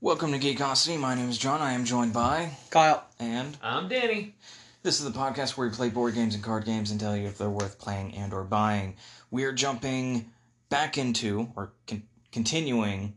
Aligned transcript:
Welcome 0.00 0.32
to 0.32 0.38
Geekosity. 0.38 0.98
My 0.98 1.14
name 1.14 1.28
is 1.28 1.36
John. 1.36 1.60
I 1.60 1.72
am 1.72 1.84
joined 1.84 2.14
by 2.14 2.50
Kyle. 2.70 3.04
and 3.18 3.56
I'm 3.62 3.88
Danny. 3.88 4.34
this 4.82 4.98
is 5.00 5.04
the 5.10 5.18
podcast 5.18 5.56
where 5.58 5.68
we 5.68 5.74
play 5.74 5.90
board 5.90 6.14
games 6.14 6.34
and 6.34 6.42
card 6.42 6.64
games 6.64 6.90
and 6.90 6.98
tell 6.98 7.14
you 7.14 7.26
if 7.26 7.36
they're 7.36 7.50
worth 7.50 7.78
playing 7.78 8.14
and 8.14 8.32
or 8.32 8.44
buying. 8.44 8.96
We 9.30 9.44
are 9.44 9.52
jumping 9.52 10.30
back 10.70 10.96
into 10.96 11.48
or 11.56 11.72
con- 11.86 12.04
continuing 12.32 13.14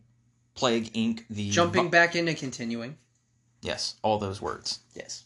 Plague 0.56 0.92
Inc. 0.94 1.24
The 1.30 1.50
Jumping 1.50 1.86
vi- 1.86 1.90
back 1.90 2.16
into 2.18 2.34
continuing. 2.34 2.98
yes, 3.62 3.96
all 4.02 4.18
those 4.18 4.42
words. 4.42 4.80
Yes. 4.96 5.24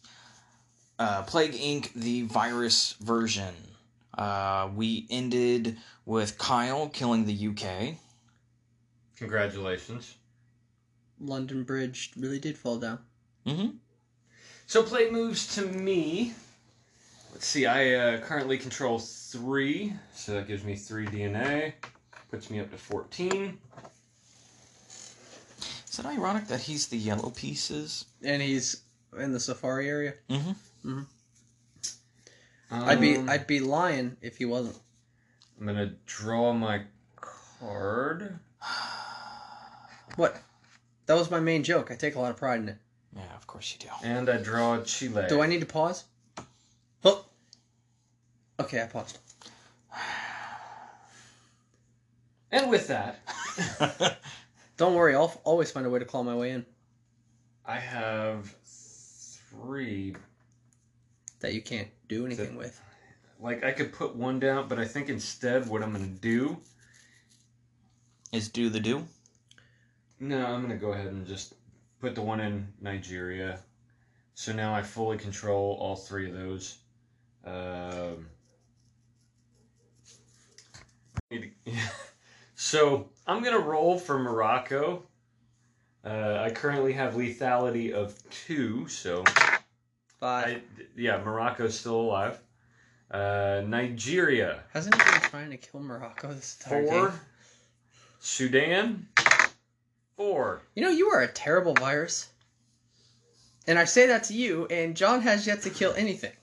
Uh, 1.00 1.24
Plague 1.24 1.54
Inc. 1.54 1.92
The 1.94 2.24
virus 2.24 2.94
version. 3.00 3.56
Uh, 4.16 4.70
we 4.76 5.08
ended 5.10 5.78
with 6.06 6.38
Kyle 6.38 6.90
killing 6.90 7.26
the 7.26 7.48
UK. 7.48 7.96
Congratulations. 9.18 10.16
London 11.20 11.64
Bridge 11.64 12.12
really 12.18 12.40
did 12.40 12.58
fall 12.58 12.78
down. 12.78 13.00
Mm-hmm. 13.46 13.78
So 14.68 14.84
play 14.84 15.10
moves 15.10 15.56
to 15.56 15.66
me. 15.66 16.34
Let's 17.32 17.48
see, 17.48 17.66
I 17.66 17.94
uh, 17.94 18.22
currently 18.22 18.58
control 18.58 19.00
three, 19.00 19.94
so 20.14 20.34
that 20.34 20.48
gives 20.48 20.64
me 20.64 20.76
three 20.76 21.06
DNA. 21.06 21.74
Puts 22.30 22.50
me 22.50 22.60
up 22.60 22.72
to 22.72 22.78
14. 22.78 23.58
Is 25.90 26.00
it 26.00 26.06
ironic 26.06 26.48
that 26.48 26.62
he's 26.62 26.88
the 26.88 26.98
yellow 26.98 27.30
pieces? 27.30 28.06
And 28.24 28.42
he's 28.42 28.82
in 29.18 29.32
the 29.32 29.40
safari 29.40 29.90
area. 29.90 30.14
Mm-hmm. 30.30 31.02
I'd 32.72 33.02
be 33.02 33.18
Um, 33.18 33.30
I'd 33.30 33.46
be 33.46 33.60
lying 33.60 34.18
if 34.22 34.38
he 34.38 34.46
wasn't. 34.46 34.80
I'm 35.60 35.68
gonna 35.68 35.94
draw 36.06 36.54
my 36.54 36.84
card. 37.60 38.40
What? 40.16 40.42
That 41.06 41.16
was 41.16 41.30
my 41.32 41.40
main 41.40 41.64
joke. 41.64 41.92
I 41.92 41.96
take 41.96 42.16
a 42.16 42.20
lot 42.20 42.32
of 42.32 42.38
pride 42.38 42.60
in 42.60 42.70
it. 42.70 42.78
Yeah, 43.16 43.36
of 43.36 43.46
course 43.48 43.74
you 43.74 43.88
do. 43.88 44.08
And 44.08 44.30
I 44.30 44.38
draw 44.38 44.76
a 44.76 44.84
Chile. 44.84 45.26
Do 45.28 45.42
I 45.42 45.48
need 45.48 45.60
to 45.60 45.66
pause? 45.66 46.06
Oh. 47.04 47.26
Okay, 48.60 48.82
I 48.82 48.86
paused. 48.86 49.20
And 52.52 52.70
with 52.70 52.88
that, 52.90 53.20
Don't 54.78 54.96
worry, 54.96 55.16
I'll 55.16 55.26
f- 55.26 55.38
always 55.44 55.72
find 55.72 55.86
a 55.86 55.90
way 55.90 56.00
to 56.00 56.06
claw 56.06 56.24
my 56.24 56.36
way 56.36 56.52
in. 56.52 56.66
I 57.66 57.78
have 57.80 58.54
three. 58.66 60.16
That 61.40 61.54
you 61.54 61.62
can't 61.62 61.90
do 62.08 62.26
anything 62.26 62.56
with. 62.56 62.80
Like, 63.40 63.64
I 63.64 63.72
could 63.72 63.92
put 63.92 64.16
one 64.16 64.40
down, 64.40 64.68
but 64.68 64.80
I 64.80 64.86
think 64.86 65.10
instead 65.10 65.68
what 65.68 65.84
I'm 65.84 65.92
gonna 65.92 66.08
do 66.08 66.58
Is 68.32 68.50
do 68.50 68.70
the 68.70 68.80
do? 68.80 69.06
No, 70.24 70.46
I'm 70.46 70.62
gonna 70.62 70.78
go 70.78 70.94
ahead 70.94 71.08
and 71.08 71.28
just 71.28 71.54
put 72.00 72.16
the 72.16 72.22
one 72.22 72.40
in 72.40 72.66
Nigeria. 72.80 73.60
So 74.36 74.54
now 74.54 74.74
I 74.74 74.82
fully 74.82 75.18
control 75.18 75.78
all 75.82 75.98
three 75.98 76.30
of 76.30 76.34
those. 76.34 76.78
Um, 77.44 78.28
so 82.56 83.10
I'm 83.28 83.44
gonna 83.44 83.60
roll 83.60 84.00
for 84.00 84.18
Morocco. 84.18 85.04
Uh, 86.06 86.38
I 86.40 86.52
currently 86.52 86.94
have 86.94 87.16
lethality 87.16 87.92
of 87.92 88.18
two, 88.30 88.88
so 88.88 89.26
Five. 90.22 90.48
I, 90.48 90.62
yeah, 90.96 91.22
Morocco's 91.22 91.78
still 91.78 92.00
alive. 92.00 92.40
Uh, 93.12 93.62
Nigeria 93.68 94.64
Hasn't 94.72 94.96
he 94.96 95.12
been 95.12 95.22
trying 95.30 95.50
to 95.50 95.58
kill 95.58 95.82
Morocco 95.82 96.30
this 96.30 96.58
entire 96.64 96.86
four, 96.86 97.10
game? 97.10 97.20
Sudan 98.22 99.08
four. 100.16 100.62
You 100.76 100.84
know, 100.84 100.90
you 100.90 101.08
are 101.10 101.22
a 101.22 101.28
terrible 101.28 101.74
virus. 101.74 102.30
And 103.68 103.80
I 103.80 103.86
say 103.86 104.08
that 104.08 104.26
to 104.26 104.34
you, 104.34 104.66
and 104.68 104.96
John 104.96 105.22
has 105.22 105.48
yet 105.48 105.62
to 105.62 105.70
kill 105.70 105.94
anything. 105.94 106.34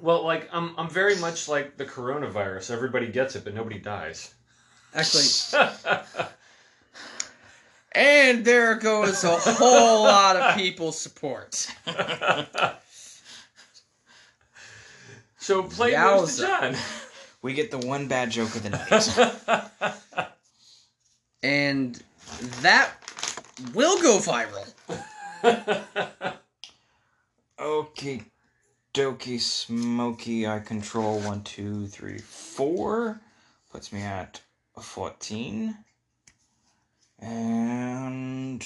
Well, 0.00 0.24
like 0.24 0.48
I'm, 0.52 0.74
I'm 0.76 0.90
very 0.90 1.16
much 1.16 1.48
like 1.48 1.76
the 1.76 1.84
coronavirus. 1.84 2.72
Everybody 2.72 3.06
gets 3.06 3.36
it, 3.36 3.44
but 3.44 3.54
nobody 3.54 3.78
dies. 3.78 4.34
Actually, 4.94 5.24
and 7.92 8.44
there 8.44 8.74
goes 8.74 9.22
a 9.24 9.38
whole 9.38 10.02
lot 10.02 10.36
of 10.36 10.56
people's 10.56 10.98
support. 10.98 11.54
so 15.38 15.62
play 15.62 15.96
moves 15.96 16.38
to 16.38 16.42
Yowza. 16.42 16.60
John. 16.60 16.76
We 17.40 17.54
get 17.54 17.70
the 17.70 17.78
one 17.78 18.08
bad 18.08 18.30
joke 18.30 18.54
of 18.56 18.62
the 18.64 18.70
night. 18.70 19.96
And 21.44 22.00
that 22.62 22.92
will 23.74 24.00
go 24.02 24.18
viral. 24.18 24.66
okay, 27.60 28.22
dokie, 28.94 29.40
smoky. 29.40 30.46
I 30.46 30.58
control 30.60 31.20
one, 31.20 31.42
two, 31.42 31.86
three, 31.86 32.18
four. 32.18 33.20
Puts 33.70 33.92
me 33.92 34.02
at 34.02 34.40
14. 34.80 35.76
And 37.20 38.64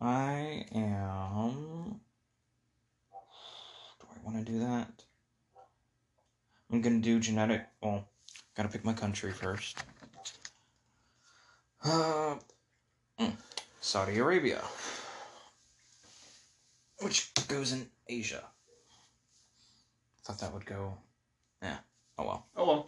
I 0.00 0.66
am. 0.74 2.00
Do 4.00 4.06
I 4.10 4.24
want 4.24 4.44
to 4.44 4.52
do 4.52 4.58
that? 4.60 5.04
I'm 6.70 6.80
gonna 6.80 7.00
do 7.00 7.20
genetic. 7.20 7.66
Well, 7.82 8.04
gotta 8.56 8.68
pick 8.68 8.84
my 8.84 8.92
country 8.92 9.32
first. 9.32 9.84
Uh, 11.84 12.36
mm, 13.18 13.32
Saudi 13.80 14.18
Arabia, 14.18 14.62
which 17.00 17.32
goes 17.48 17.72
in 17.72 17.88
Asia. 18.08 18.44
Thought 20.24 20.38
that 20.38 20.54
would 20.54 20.64
go. 20.64 20.94
Yeah. 21.60 21.78
Oh 22.18 22.24
well. 22.24 22.46
oh 22.56 22.66
well. 22.66 22.86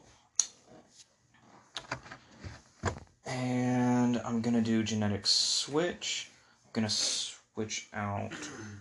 And 3.26 4.20
I'm 4.24 4.40
gonna 4.40 4.60
do 4.60 4.84
genetic 4.84 5.26
switch. 5.26 6.30
I'm 6.64 6.70
gonna 6.72 6.90
switch 6.90 7.88
out 7.92 8.32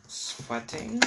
sweating 0.08 1.02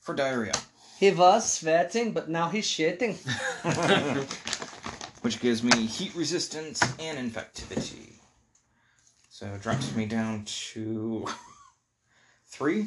for 0.00 0.14
diarrhea, 0.14 0.52
He 1.04 1.10
was 1.10 1.52
sweating, 1.52 2.12
but 2.12 2.30
now 2.30 2.48
he's 2.48 2.66
shitting. 2.66 3.18
which 5.20 5.38
gives 5.38 5.62
me 5.62 5.84
heat 5.84 6.14
resistance 6.14 6.80
and 6.98 7.18
infectivity. 7.18 8.14
So 9.28 9.44
it 9.44 9.60
drops 9.60 9.94
me 9.94 10.06
down 10.06 10.46
to 10.46 11.26
three. 12.46 12.86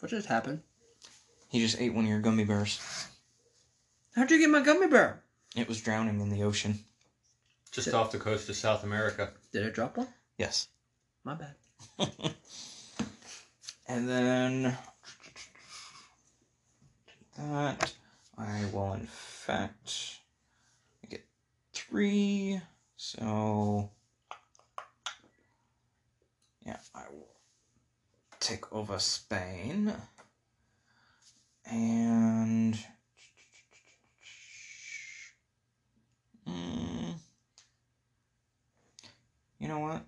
What 0.00 0.08
just 0.08 0.26
happened? 0.26 0.62
He 1.48 1.60
just 1.60 1.80
ate 1.80 1.94
one 1.94 2.06
of 2.06 2.10
your 2.10 2.18
gummy 2.18 2.42
bears. 2.42 2.80
How'd 4.16 4.32
you 4.32 4.40
get 4.40 4.50
my 4.50 4.60
gummy 4.60 4.88
bear? 4.88 5.22
It 5.54 5.68
was 5.68 5.80
drowning 5.80 6.20
in 6.20 6.28
the 6.28 6.42
ocean. 6.42 6.80
Just 7.70 7.94
off 7.94 8.10
the 8.10 8.18
coast 8.18 8.48
of 8.48 8.56
South 8.56 8.82
America. 8.82 9.30
Did 9.52 9.64
I 9.64 9.70
drop 9.70 9.96
one? 9.96 10.08
Yes. 10.38 10.66
My 11.22 11.34
bad. 11.34 11.54
And 13.88 14.08
then 14.08 14.78
that 17.36 17.92
I 18.38 18.64
will 18.72 18.92
infect. 18.94 20.20
I 21.04 21.08
get 21.08 21.24
three. 21.72 22.60
So 22.96 23.90
yeah, 26.64 26.78
I 26.94 27.02
will 27.10 27.28
take 28.40 28.72
over 28.72 28.98
Spain. 28.98 29.92
And 31.64 32.78
Mm. 36.46 37.14
you 39.58 39.68
know 39.68 39.78
what? 39.78 40.04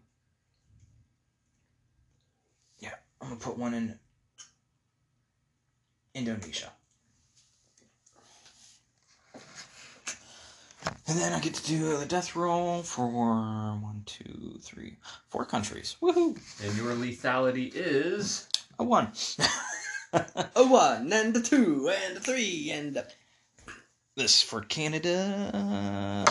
Yeah, 2.79 2.95
I'm 3.21 3.29
gonna 3.29 3.41
put 3.41 3.57
one 3.57 3.75
in 3.75 3.99
Indonesia. 6.15 6.73
And 11.07 11.19
then 11.19 11.33
I 11.33 11.41
get 11.41 11.55
to 11.55 11.67
do 11.67 11.97
the 11.99 12.07
death 12.07 12.35
roll 12.35 12.83
for 12.83 13.07
one, 13.09 14.03
two, 14.07 14.59
three, 14.61 14.97
four 15.29 15.45
countries. 15.45 15.97
Woohoo! 16.03 16.39
And 16.65 16.77
your 16.77 16.93
lethality 16.95 17.73
is 17.75 18.49
A 18.79 18.85
one. 18.85 19.09
A 20.13 20.65
one, 20.65 21.13
and 21.13 21.37
a 21.37 21.41
two, 21.41 21.91
and 21.91 22.17
a 22.17 22.21
three, 22.21 22.71
and 22.71 22.97
a... 22.97 23.05
this 24.17 24.41
for 24.41 24.61
Canada. 24.61 26.25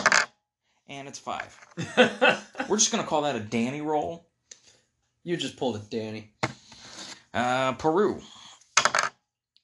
And 0.88 1.06
it's 1.06 1.18
five. 1.18 1.58
We're 2.68 2.78
just 2.78 2.90
gonna 2.90 3.04
call 3.04 3.22
that 3.22 3.36
a 3.36 3.40
Danny 3.40 3.82
roll. 3.82 4.26
You 5.22 5.36
just 5.36 5.56
pulled 5.56 5.76
a 5.76 5.80
Danny. 5.80 6.30
Uh, 7.34 7.72
Peru. 7.72 8.20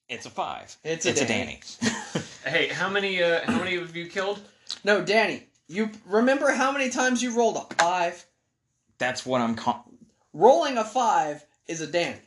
It's 0.08 0.26
a 0.26 0.31
five. 0.31 0.76
It's 0.84 1.06
a 1.06 1.10
it's 1.10 1.20
Danny. 1.20 1.60
a 1.81 1.84
Danny. 1.84 2.25
Hey, 2.44 2.69
how 2.69 2.88
many 2.88 3.22
uh, 3.22 3.40
how 3.44 3.58
many 3.58 3.76
have 3.78 3.94
you 3.94 4.06
killed? 4.06 4.40
No, 4.84 5.02
Danny. 5.02 5.44
You 5.69 5.90
remember 6.06 6.50
how 6.50 6.72
many 6.72 6.90
times 6.90 7.22
you 7.22 7.37
rolled 7.37 7.56
a 7.56 7.75
five? 7.75 8.25
That's 8.99 9.25
what 9.25 9.40
I'm 9.40 9.55
calling. 9.55 9.99
Rolling 10.32 10.78
a 10.78 10.84
five 10.84 11.44
is 11.67 11.81
a 11.81 11.87
Danny. 11.87 12.19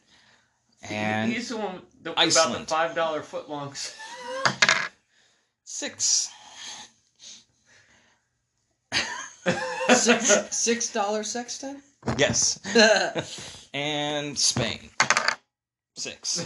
And 0.89 1.31
he's 1.31 1.49
the 1.49 1.57
one 1.57 1.81
that, 2.03 2.11
about 2.11 2.15
the 2.15 2.21
Iceland. 2.21 2.67
five 2.67 2.95
dollar 2.95 3.21
footlongs. 3.21 3.95
six. 5.63 6.29
Six 9.89 10.55
six 10.55 10.91
dollar 10.93 11.23
sexton. 11.23 11.81
Yes. 12.17 12.59
And 13.75 14.37
Spain. 14.37 14.91
Six. 15.95 16.45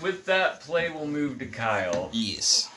With 0.00 0.24
that, 0.26 0.60
play 0.60 0.88
we'll 0.88 1.08
move 1.08 1.40
to 1.40 1.46
Kyle. 1.46 2.10
Yes. 2.12 2.70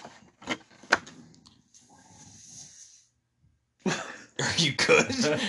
Are 4.50 4.56
you 4.58 4.74
good? 4.74 5.40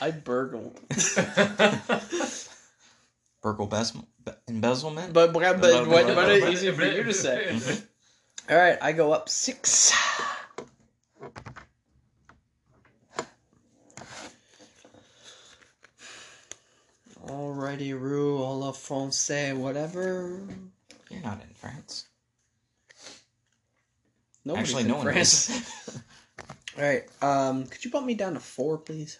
I 0.00 0.10
burgled. 0.12 0.78
Burgle 3.42 3.68
bezm- 3.68 4.06
be- 4.24 4.32
embezzlement? 4.48 5.12
But 5.12 5.32
but, 5.32 5.60
but 5.60 5.88
what, 5.88 6.06
what 6.14 6.28
is 6.30 6.44
easier 6.44 6.72
for 6.72 6.84
you 6.84 7.02
to 7.02 7.12
say? 7.12 7.56
All 8.50 8.56
right, 8.56 8.78
I 8.80 8.92
go 8.92 9.12
up 9.12 9.28
six. 9.28 9.92
Alrighty, 17.26 17.92
Rue, 17.98 18.38
à 18.38 18.58
la 18.58 18.72
français, 18.72 19.54
whatever. 19.56 20.40
You're 21.10 21.22
not 21.22 21.40
in 21.42 21.54
France. 21.54 22.06
Nobody's 24.44 24.68
Actually, 24.70 24.82
in 24.84 24.88
no 24.88 24.96
one 24.96 25.04
France. 25.04 25.50
is. 25.50 26.00
All 26.78 26.84
right, 26.84 27.04
um, 27.20 27.66
could 27.66 27.84
you 27.84 27.90
bump 27.90 28.06
me 28.06 28.14
down 28.14 28.34
to 28.34 28.40
four, 28.40 28.78
please? 28.78 29.18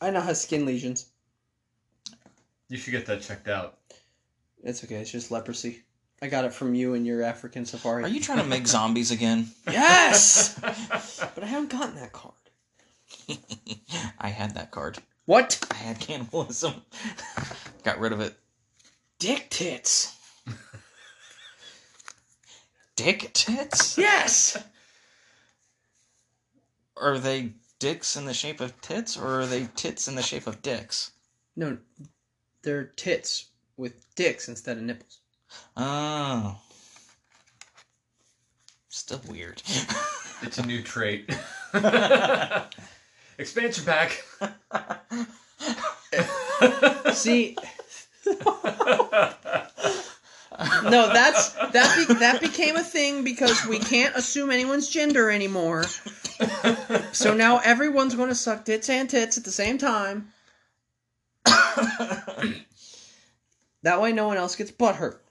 I 0.00 0.10
now 0.10 0.20
have 0.20 0.36
skin 0.36 0.64
lesions. 0.64 1.06
You 2.68 2.76
should 2.76 2.92
get 2.92 3.06
that 3.06 3.22
checked 3.22 3.48
out. 3.48 3.78
It's 4.62 4.84
okay. 4.84 4.96
It's 4.96 5.10
just 5.10 5.30
leprosy. 5.30 5.82
I 6.20 6.26
got 6.26 6.44
it 6.44 6.52
from 6.52 6.74
you 6.74 6.94
and 6.94 7.06
your 7.06 7.22
African 7.22 7.64
safari. 7.64 8.04
Are 8.04 8.08
you 8.08 8.20
trying 8.20 8.38
to 8.38 8.44
make 8.44 8.66
zombies 8.66 9.10
again? 9.10 9.48
Yes, 9.70 10.58
but 10.60 11.42
I 11.42 11.46
haven't 11.46 11.70
gotten 11.70 11.94
that 11.96 12.12
card. 12.12 12.34
I 14.18 14.28
had 14.28 14.54
that 14.54 14.70
card. 14.70 14.98
What? 15.26 15.58
I 15.70 15.74
had 15.74 16.00
cannibalism. 16.00 16.74
Got 17.84 18.00
rid 18.00 18.12
of 18.12 18.20
it. 18.20 18.34
Dick 19.18 19.50
tits. 19.50 20.16
Dick 22.98 23.30
tits? 23.32 23.96
Yes. 23.96 24.56
Are 26.96 27.16
they 27.16 27.52
dicks 27.78 28.16
in 28.16 28.24
the 28.24 28.34
shape 28.34 28.60
of 28.60 28.80
tits, 28.80 29.16
or 29.16 29.38
are 29.38 29.46
they 29.46 29.68
tits 29.76 30.08
in 30.08 30.16
the 30.16 30.22
shape 30.22 30.48
of 30.48 30.62
dicks? 30.62 31.12
No, 31.54 31.78
they're 32.62 32.86
tits 32.96 33.50
with 33.76 34.12
dicks 34.16 34.48
instead 34.48 34.78
of 34.78 34.82
nipples. 34.82 35.20
Oh. 35.76 36.58
Still 38.88 39.20
weird. 39.28 39.62
It's 40.42 40.58
a 40.58 40.66
new 40.66 40.82
trait. 40.82 41.32
Expansion 43.38 43.84
pack. 43.84 44.24
See. 47.14 47.56
No, 50.82 51.12
that's 51.12 51.52
that. 51.52 52.06
Be, 52.08 52.14
that 52.14 52.40
became 52.40 52.74
a 52.74 52.82
thing 52.82 53.22
because 53.22 53.64
we 53.66 53.78
can't 53.78 54.16
assume 54.16 54.50
anyone's 54.50 54.88
gender 54.88 55.30
anymore. 55.30 55.84
So 57.12 57.34
now 57.34 57.58
everyone's 57.58 58.16
going 58.16 58.28
to 58.30 58.34
suck 58.34 58.64
tits 58.64 58.88
and 58.88 59.08
tits 59.08 59.38
at 59.38 59.44
the 59.44 59.52
same 59.52 59.78
time. 59.78 60.32
That 63.82 64.00
way, 64.00 64.12
no 64.12 64.26
one 64.26 64.36
else 64.36 64.56
gets 64.56 64.70
butt 64.70 64.96
hurt. 64.96 65.24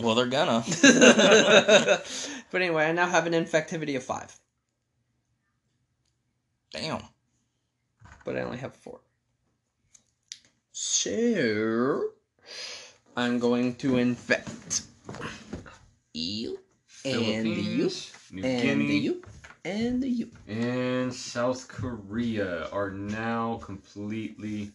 well, 0.00 0.14
they're 0.14 0.26
gonna. 0.26 0.62
but 0.82 2.62
anyway, 2.62 2.84
I 2.84 2.92
now 2.92 3.08
have 3.08 3.26
an 3.26 3.32
infectivity 3.32 3.96
of 3.96 4.04
five, 4.04 4.38
Damn. 6.72 7.02
but 8.24 8.36
I 8.36 8.42
only 8.42 8.58
have 8.58 8.76
four. 8.76 9.00
So 10.72 12.10
I'm 13.18 13.40
going 13.40 13.74
to 13.78 13.96
infect 13.96 14.82
you 16.14 16.60
and 17.04 17.48
you 17.48 17.90
Philippines, 17.90 18.12
New 18.30 18.44
and 18.44 18.62
Guinea, 18.62 18.96
you 18.96 19.22
and 19.64 20.04
you. 20.04 20.30
and 20.46 21.12
South 21.12 21.66
Korea 21.66 22.68
are 22.68 22.92
now 22.92 23.56
completely 23.60 24.70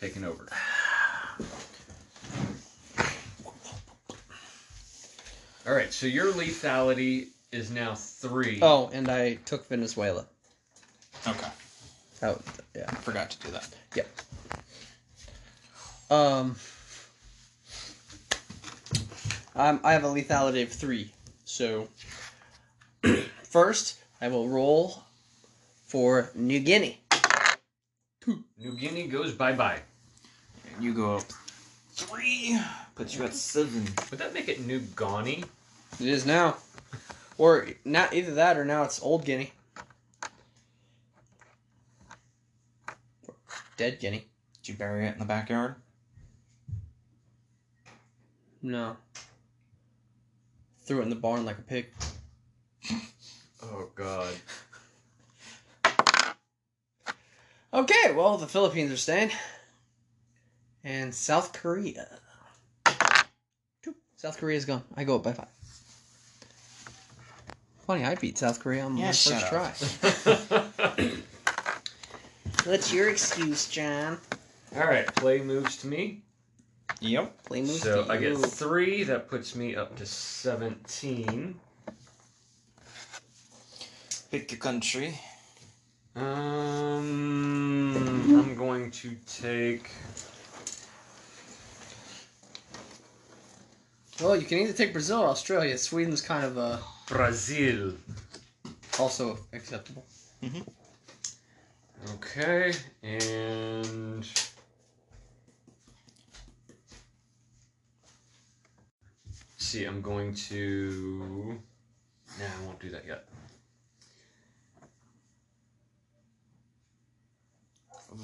taken 0.00 0.24
over. 0.24 0.48
All 5.64 5.72
right, 5.72 5.92
so 5.92 6.06
your 6.06 6.32
lethality 6.32 7.28
is 7.52 7.70
now 7.70 7.94
three. 7.94 8.58
Oh, 8.60 8.90
and 8.92 9.08
I 9.08 9.34
took 9.34 9.68
Venezuela. 9.68 10.26
Okay. 11.28 11.50
Oh, 12.24 12.40
yeah. 12.74 12.90
Forgot 13.02 13.30
to 13.30 13.46
do 13.46 13.52
that. 13.52 13.68
Yep. 13.94 14.08
Um, 16.10 16.56
um, 19.54 19.80
I 19.84 19.92
have 19.92 20.04
a 20.04 20.08
lethality 20.08 20.62
of 20.62 20.70
three. 20.70 21.12
So, 21.44 21.88
first, 23.42 24.00
I 24.20 24.28
will 24.28 24.48
roll 24.48 25.02
for 25.86 26.30
New 26.34 26.60
Guinea. 26.60 27.00
New 28.26 28.76
Guinea 28.78 29.08
goes 29.08 29.32
bye 29.34 29.52
bye. 29.52 29.80
And 30.72 30.82
you 30.82 30.94
go 30.94 31.16
up 31.16 31.24
three, 31.92 32.58
puts 32.94 33.16
you 33.16 33.24
at 33.24 33.34
seven. 33.34 33.84
Would 34.10 34.20
that 34.20 34.32
make 34.32 34.48
it 34.48 34.64
New 34.64 34.80
Ghani? 34.80 35.44
It 36.00 36.06
is 36.06 36.24
now. 36.24 36.56
Or 37.36 37.66
not 37.84 38.14
either 38.14 38.34
that 38.34 38.56
or 38.56 38.64
now 38.64 38.84
it's 38.84 39.02
Old 39.02 39.24
Guinea. 39.24 39.52
Dead 43.76 43.98
Guinea. 43.98 44.26
Did 44.62 44.68
you 44.68 44.74
bury 44.76 45.08
it 45.08 45.14
in 45.14 45.18
the 45.18 45.24
backyard? 45.24 45.74
No. 48.62 48.96
Threw 50.84 51.00
it 51.00 51.04
in 51.04 51.10
the 51.10 51.16
barn 51.16 51.44
like 51.44 51.58
a 51.58 51.62
pig. 51.62 51.86
Oh 53.62 53.88
God. 53.94 54.34
Okay, 57.74 58.12
well, 58.14 58.36
the 58.36 58.46
Philippines 58.46 58.92
are 58.92 58.96
staying. 58.96 59.30
And 60.84 61.14
South 61.14 61.52
Korea. 61.52 62.18
South 64.16 64.38
Korea's 64.38 64.64
gone. 64.64 64.82
I 64.96 65.04
go 65.04 65.16
up 65.16 65.22
by 65.22 65.32
five. 65.32 65.48
Funny, 67.86 68.04
I 68.04 68.14
beat 68.14 68.38
South 68.38 68.60
Korea 68.60 68.84
on 68.84 68.92
my 68.92 69.00
Yeah, 69.00 69.10
first 69.10 69.24
shut 69.24 69.48
try. 69.48 71.12
What's 72.64 72.92
your 72.92 73.08
excuse, 73.08 73.68
John? 73.68 74.18
All 74.76 74.84
right, 74.86 75.06
play 75.16 75.40
moves 75.40 75.76
to 75.78 75.88
me. 75.88 76.21
Yep. 77.00 77.44
Play 77.44 77.60
moves 77.62 77.80
So 77.82 78.04
to 78.04 78.12
I 78.12 78.16
get 78.16 78.30
you. 78.32 78.38
three. 78.38 79.02
That 79.04 79.28
puts 79.28 79.54
me 79.56 79.74
up 79.76 79.96
to 79.96 80.06
seventeen. 80.06 81.58
Pick 84.30 84.52
a 84.52 84.56
country. 84.56 85.18
Um, 86.14 87.94
I'm 88.38 88.54
going 88.56 88.90
to 88.92 89.16
take. 89.26 89.90
Well, 94.20 94.36
you 94.36 94.46
can 94.46 94.58
either 94.58 94.72
take 94.72 94.92
Brazil 94.92 95.20
or 95.20 95.28
Australia. 95.28 95.76
Sweden's 95.76 96.20
kind 96.20 96.44
of 96.44 96.56
uh, 96.58 96.78
Brazil. 97.08 97.94
also 98.98 99.38
acceptable. 99.52 100.04
Okay, 102.14 102.72
and 103.02 104.26
see, 109.72 109.86
I'm 109.86 110.02
going 110.02 110.34
to. 110.34 111.58
Nah, 112.38 112.44
I 112.44 112.66
won't 112.66 112.78
do 112.78 112.90
that 112.90 113.06
yet. 113.06 113.24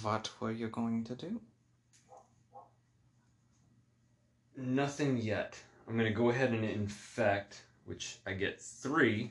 What 0.03 0.31
were 0.41 0.53
you 0.53 0.69
going 0.69 1.05
to 1.05 1.15
do? 1.15 1.41
Nothing 4.59 5.17
yet. 5.17 5.59
I'm 5.89 5.97
gonna 5.97 6.11
go 6.11 6.29
ahead 6.29 6.51
and 6.51 6.67
infect, 6.67 7.63
which 7.87 8.19
I 8.27 8.35
get 8.35 8.61
three. 8.61 9.31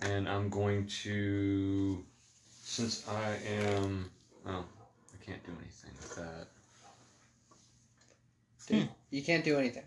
and 0.00 0.28
I'm 0.28 0.48
going 0.48 0.86
to, 1.02 2.04
since 2.62 3.06
I 3.08 3.36
am, 3.48 4.10
oh, 4.46 4.64
I 4.64 5.24
can't 5.24 5.42
do 5.44 5.52
anything 5.60 5.92
with 5.98 6.16
that. 6.16 6.53
You 8.68 9.22
can't 9.22 9.44
do 9.44 9.58
anything 9.58 9.84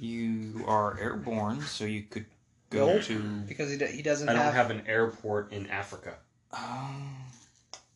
You 0.00 0.64
are 0.66 0.98
airborne, 0.98 1.60
so 1.62 1.84
you 1.84 2.02
could 2.02 2.26
go 2.70 2.94
Nope. 2.94 3.02
to. 3.04 3.18
because 3.46 3.70
he, 3.70 3.76
do- 3.78 3.86
he 3.86 4.02
doesn't 4.02 4.28
I 4.28 4.32
don't 4.32 4.42
have. 4.42 4.54
have 4.54 4.70
an 4.70 4.82
airport 4.86 5.52
in 5.52 5.66
Africa. 5.68 6.14
Um, 6.52 7.16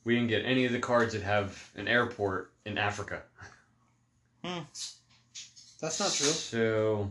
We 0.04 0.14
didn't 0.14 0.28
get 0.28 0.44
any 0.44 0.64
of 0.64 0.73
the 0.73 0.78
cards 0.78 1.12
that 1.14 1.23
have 1.23 1.70
an 1.76 1.88
airport 1.88 2.52
in 2.64 2.78
Africa. 2.78 3.23
Hmm. 4.44 4.61
That's 5.80 5.99
not 6.00 6.12
true. 6.12 6.26
So 6.28 7.11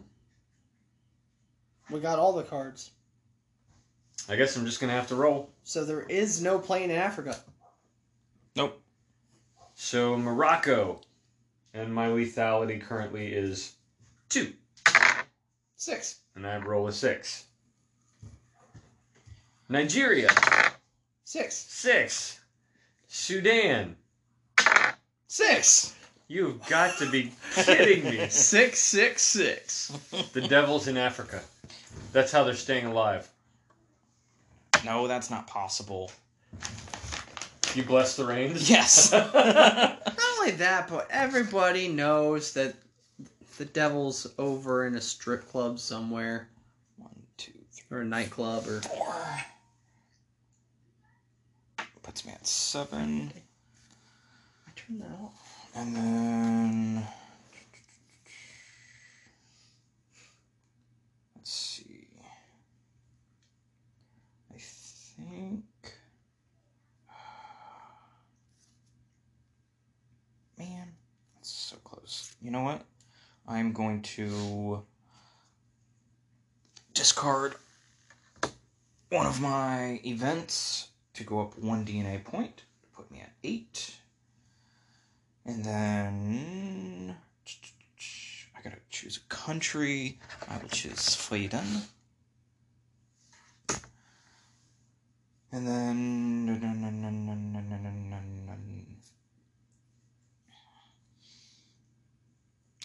We 1.92 2.00
got 2.00 2.18
all 2.20 2.34
the 2.34 2.44
cards, 2.44 2.92
I 4.28 4.36
guess 4.36 4.56
I'm 4.56 4.66
just 4.66 4.80
gonna 4.80 4.94
have 4.94 5.08
to 5.10 5.16
roll. 5.16 5.50
so 5.64 5.84
there 5.86 6.02
is 6.04 6.42
no 6.42 6.60
plane 6.60 6.90
in 6.92 6.98
Africa. 6.98 7.36
nope. 8.56 8.82
So 9.76 10.18
Morocco, 10.18 11.02
and 11.80 11.94
my 11.94 12.08
lethality 12.08 12.82
currently 12.82 13.28
is 13.34 13.74
two, 14.28 14.54
Six. 15.76 16.20
and 16.36 16.46
I 16.46 16.58
roll 16.58 16.88
a 16.88 16.92
six. 16.92 17.46
Nigeria, 19.70 20.30
Six. 21.24 21.56
six. 21.56 22.40
Sudan, 23.08 23.96
Six. 25.28 25.96
you've 26.28 26.66
got 26.68 26.98
to 26.98 27.10
be 27.10 27.32
kidding 27.56 28.04
me. 28.04 28.28
Six. 28.30 28.80
Six. 28.80 29.22
Six. 29.22 29.88
The 30.34 30.42
devil's 30.42 30.88
in 30.88 30.98
Africa. 30.98 31.42
That's 32.12 32.32
how 32.32 32.44
they're 32.44 32.56
staying 32.56 32.86
alive. 32.88 33.28
No, 34.84 35.08
that's 35.08 35.30
not 35.30 35.48
possible. 35.48 36.12
You 37.76 37.84
bless 37.84 38.16
the 38.16 38.26
rains? 38.26 38.70
Yes. 38.70 39.14
Only 40.50 40.58
that, 40.64 40.88
but 40.88 41.08
everybody 41.12 41.88
knows 41.90 42.54
that 42.54 42.74
the 43.60 43.66
devil's 43.66 44.26
over 44.40 44.88
in 44.88 44.96
a 44.96 45.02
strip 45.02 45.48
club 45.48 45.78
somewhere 45.78 46.50
One, 46.98 47.12
two, 47.38 47.52
three, 47.72 48.00
or 48.00 48.02
a 48.02 48.06
nightclub 48.06 48.66
or. 48.68 48.82
four. 48.82 49.16
Puts 52.02 52.26
me 52.26 52.32
at 52.32 52.48
seven. 52.48 53.32
I 54.68 54.72
turned 54.76 55.02
that 55.02 55.12
off. 55.22 55.68
And 55.76 55.96
then. 55.96 57.08
Let's 61.36 61.52
see. 61.54 62.08
I 64.52 64.58
think. 64.58 65.64
Man, 70.58 70.92
that's 71.36 71.50
so 71.50 71.78
close. 71.86 72.29
You 72.42 72.52
know 72.52 72.62
what? 72.62 72.86
I'm 73.48 73.74
going 73.74 74.02
to 74.04 74.84
discard 76.94 77.56
one 79.10 79.26
of 79.26 79.42
my 79.42 80.00
events 80.06 80.90
to 81.16 81.24
go 81.24 81.42
up 81.42 81.58
one 81.58 81.86
DNA 81.86 82.24
point, 82.24 82.64
put 82.96 83.12
me 83.12 83.20
at 83.22 83.32
eight. 83.44 83.96
And 85.46 85.66
then 85.66 87.16
I 88.58 88.62
gotta 88.62 88.78
choose 88.90 89.18
a 89.18 89.34
country. 89.34 90.20
I 90.48 90.58
will 90.60 90.70
choose 90.70 91.02
Sweden. 91.02 91.82
And 95.52 95.68
then 95.68 96.40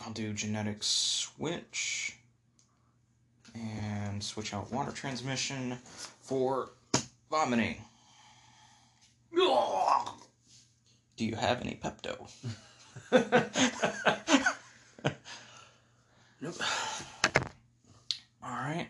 I'll 0.05 0.13
do 0.13 0.33
genetic 0.35 0.79
switch 0.81 2.17
and 3.55 4.23
switch 4.23 4.53
out 4.53 4.71
water 4.71 4.93
transmission 4.93 5.79
for 6.21 6.71
vomiting. 7.31 7.77
Do 11.17 11.25
you 11.25 11.37
have 11.37 11.61
any 11.63 11.81
Pepto? 11.83 12.29
Nope. 16.41 16.57
All 18.43 18.51
right. 18.51 18.89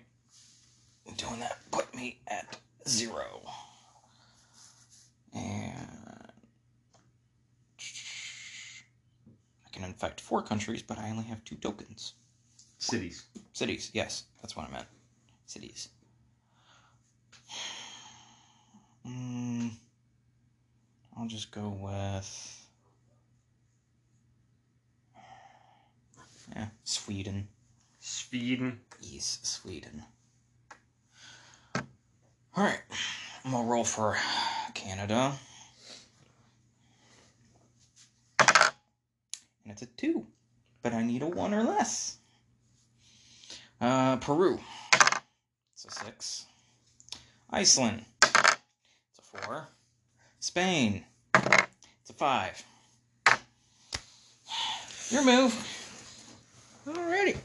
Doing 1.16 1.40
that 1.40 1.58
put 1.70 1.94
me 1.94 2.18
at 2.26 2.56
zero. 2.88 3.42
And 5.32 6.32
I 9.63 9.63
can 9.74 9.84
infect 9.84 10.20
four 10.20 10.40
countries, 10.40 10.82
but 10.82 10.98
I 10.98 11.10
only 11.10 11.24
have 11.24 11.44
two 11.44 11.56
tokens. 11.56 12.14
Cities. 12.78 13.24
Cities, 13.52 13.90
yes, 13.92 14.24
that's 14.40 14.56
what 14.56 14.68
I 14.68 14.70
meant. 14.72 14.86
Cities. 15.46 15.88
Mm, 19.06 19.70
I'll 21.18 21.26
just 21.26 21.50
go 21.50 21.68
with. 21.68 22.60
Yeah, 26.54 26.68
Sweden. 26.84 27.48
Sweden. 28.00 28.80
Yes, 29.00 29.40
Sweden. 29.42 30.04
Alright, 32.56 32.80
I'm 33.44 33.50
gonna 33.50 33.68
roll 33.68 33.84
for 33.84 34.16
Canada. 34.74 35.32
And 39.64 39.72
it's 39.72 39.82
a 39.82 39.86
two, 39.86 40.26
but 40.82 40.92
I 40.92 41.02
need 41.02 41.22
a 41.22 41.26
one 41.26 41.54
or 41.54 41.62
less. 41.62 42.18
Uh, 43.80 44.16
Peru. 44.16 44.60
It's 45.72 45.84
a 45.86 45.90
six. 45.90 46.46
Iceland. 47.50 48.04
It's 48.22 49.18
a 49.18 49.38
four. 49.38 49.68
Spain. 50.40 51.04
It's 51.34 52.10
a 52.10 52.12
five. 52.12 52.62
Your 55.10 55.24
move. 55.24 55.54
Alrighty. 56.86 57.38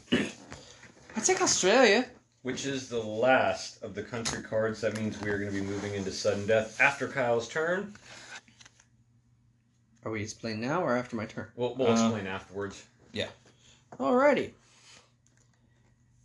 I 1.16 1.20
take 1.22 1.42
Australia. 1.42 2.06
Which 2.42 2.66
is 2.66 2.90
the 2.90 3.00
last 3.00 3.82
of 3.84 3.96
the 3.96 4.04
country 4.04 4.42
cards. 4.42 4.82
That 4.82 4.98
means 4.98 5.20
we 5.22 5.30
are 5.30 5.38
going 5.38 5.52
to 5.52 5.62
be 5.62 5.66
moving 5.66 5.94
into 5.94 6.12
sudden 6.12 6.48
death 6.48 6.80
after 6.82 7.08
Kyle's 7.08 7.48
turn. 7.48 7.94
Are 10.10 10.14
we 10.14 10.26
playing 10.26 10.60
now 10.62 10.82
or 10.84 10.98
after 10.98 11.16
my 11.16 11.26
turn? 11.28 11.50
We'll, 11.56 11.76
we'll 11.76 11.90
Uh, 11.90 11.92
explain 11.92 12.26
afterwards. 12.26 12.84
Yeah. 13.14 13.28
Alrighty. 14.00 14.54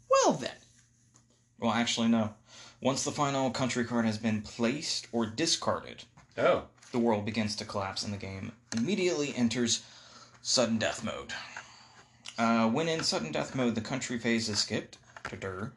Well 0.09 0.33
then. 0.33 0.57
Well, 1.59 1.73
actually, 1.73 2.09
no. 2.09 2.33
Once 2.81 3.05
the 3.05 3.13
final 3.13 3.51
country 3.51 3.85
card 3.85 4.07
has 4.07 4.17
been 4.17 4.41
placed 4.41 5.07
or 5.13 5.27
discarded, 5.27 6.05
Oh. 6.39 6.63
the 6.93 6.99
world 6.99 7.27
begins 7.27 7.55
to 7.57 7.67
collapse 7.67 8.03
and 8.03 8.11
the 8.15 8.17
game 8.17 8.53
immediately 8.75 9.35
enters 9.37 9.83
sudden 10.41 10.79
death 10.79 11.05
mode. 11.05 11.35
Uh, 12.39 12.67
when 12.71 12.89
in 12.89 13.05
sudden 13.05 13.33
death 13.33 13.55
mode, 13.55 13.75
the 13.75 13.83
country 13.83 14.19
phase 14.19 14.49
is 14.49 14.61
skipped, 14.61 14.97
ta-dur, 15.25 15.73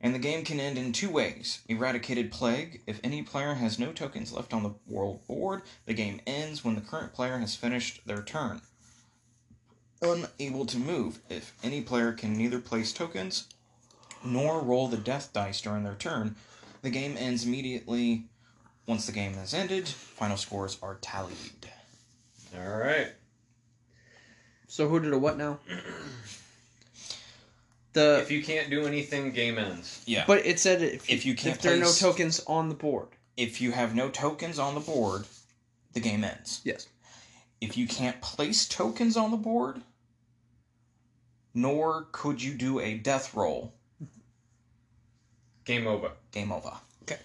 and 0.00 0.14
the 0.14 0.18
game 0.18 0.44
can 0.44 0.60
end 0.60 0.78
in 0.78 0.92
two 0.92 1.10
ways. 1.10 1.60
Eradicated 1.68 2.30
Plague. 2.30 2.82
If 2.86 3.00
any 3.02 3.22
player 3.22 3.54
has 3.54 3.78
no 3.78 3.92
tokens 3.92 4.32
left 4.32 4.54
on 4.54 4.62
the 4.62 4.74
world 4.86 5.26
board, 5.26 5.62
the 5.86 5.94
game 5.94 6.20
ends 6.26 6.64
when 6.64 6.74
the 6.74 6.80
current 6.80 7.12
player 7.12 7.38
has 7.38 7.56
finished 7.56 8.06
their 8.06 8.22
turn. 8.22 8.60
Unable 10.00 10.64
to 10.66 10.78
move. 10.78 11.18
If 11.28 11.52
any 11.64 11.80
player 11.80 12.12
can 12.12 12.36
neither 12.36 12.60
place 12.60 12.92
tokens 12.92 13.48
nor 14.24 14.60
roll 14.60 14.88
the 14.88 14.96
death 14.96 15.32
dice 15.32 15.60
during 15.60 15.82
their 15.82 15.94
turn, 15.94 16.36
the 16.82 16.90
game 16.90 17.16
ends 17.18 17.44
immediately 17.44 18.24
once 18.86 19.06
the 19.06 19.12
game 19.12 19.34
has 19.34 19.52
ended, 19.52 19.86
final 19.86 20.36
scores 20.36 20.78
are 20.80 20.96
tallied. 21.00 21.68
All 22.56 22.78
right. 22.78 23.12
So 24.68 24.88
who 24.88 25.00
did 25.00 25.12
a 25.12 25.18
what 25.18 25.36
now? 25.36 25.58
The 27.98 28.20
If 28.22 28.30
you 28.30 28.44
can't 28.44 28.70
do 28.70 28.86
anything, 28.86 29.32
game 29.32 29.58
ends. 29.58 30.02
Yeah. 30.06 30.22
but 30.24 30.46
it 30.46 30.60
said 30.60 30.82
if, 30.82 31.10
If 31.10 31.26
you 31.26 31.34
can't 31.34 31.56
if 31.56 31.62
there 31.62 31.72
are 31.74 31.76
no 31.78 31.82
place- 31.86 31.98
tokens 31.98 32.40
on 32.46 32.68
the 32.68 32.76
board. 32.76 33.08
if 33.36 33.60
you 33.60 33.72
have 33.72 33.92
no 33.92 34.08
tokens 34.08 34.56
on 34.60 34.74
the 34.74 34.80
board, 34.80 35.24
the 35.94 36.00
game 36.00 36.22
ends. 36.22 36.60
Yes. 36.62 36.86
If 37.60 37.76
you 37.76 37.88
can't 37.88 38.20
place 38.20 38.68
tokens 38.68 39.16
on 39.16 39.32
the 39.32 39.36
board, 39.36 39.82
nor 41.54 42.06
could 42.12 42.40
you 42.40 42.54
do 42.54 42.78
a 42.78 42.94
death 42.94 43.34
roll, 43.34 43.74
Game 45.64 45.88
over. 45.88 46.12
game 46.30 46.52
over. 46.52 46.72
Okay. 47.02 47.18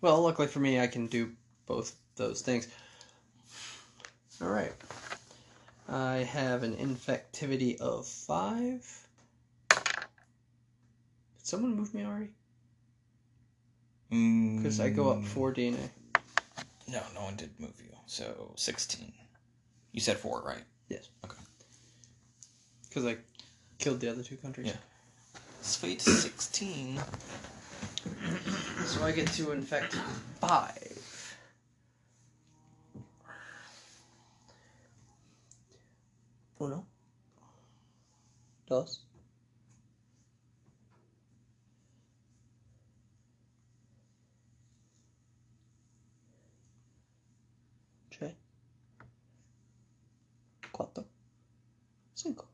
Well, 0.00 0.22
luckily 0.22 0.48
for 0.48 0.60
me, 0.60 0.80
I 0.80 0.86
can 0.86 1.08
do 1.08 1.32
both 1.66 1.94
those 2.16 2.40
things. 2.40 2.68
All 4.40 4.48
right. 4.48 4.72
I 5.88 6.16
have 6.18 6.62
an 6.62 6.76
infectivity 6.76 7.78
of 7.80 8.06
five. 8.06 9.08
Did 9.70 9.86
someone 11.42 11.76
move 11.76 11.94
me 11.94 12.04
already? 12.04 12.30
Because 14.10 14.62
Because 14.62 14.80
I 14.80 14.90
go 14.90 15.10
up 15.10 15.18
mm. 15.18 15.26
four 15.26 15.52
DNA. 15.52 15.90
No, 16.88 17.02
no 17.14 17.22
one 17.22 17.36
did 17.36 17.50
move 17.58 17.74
you. 17.78 17.90
So 18.06 18.52
16. 18.56 19.12
You 19.92 20.00
said 20.00 20.16
four, 20.16 20.42
right? 20.44 20.62
Yes. 20.88 21.08
Okay. 21.24 21.36
Because 22.88 23.06
I 23.06 23.16
killed 23.78 24.00
the 24.00 24.10
other 24.10 24.22
two 24.22 24.36
countries. 24.36 24.68
Yeah. 24.68 24.76
Sweet 25.62 26.00
16. 26.00 27.00
So 28.86 29.02
I 29.02 29.10
get 29.10 29.26
to 29.32 29.50
infect 29.50 29.94
five. 30.40 30.85
Uno. 36.66 36.84
Dos. 38.66 39.04
Tres. 48.10 48.32
Cuatro. 50.72 51.04
Cinco. 52.16 52.46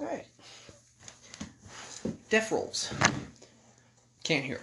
Alright. 0.00 0.26
Death 2.28 2.50
rolls. 2.50 2.92
Can't 4.24 4.44
hear. 4.44 4.60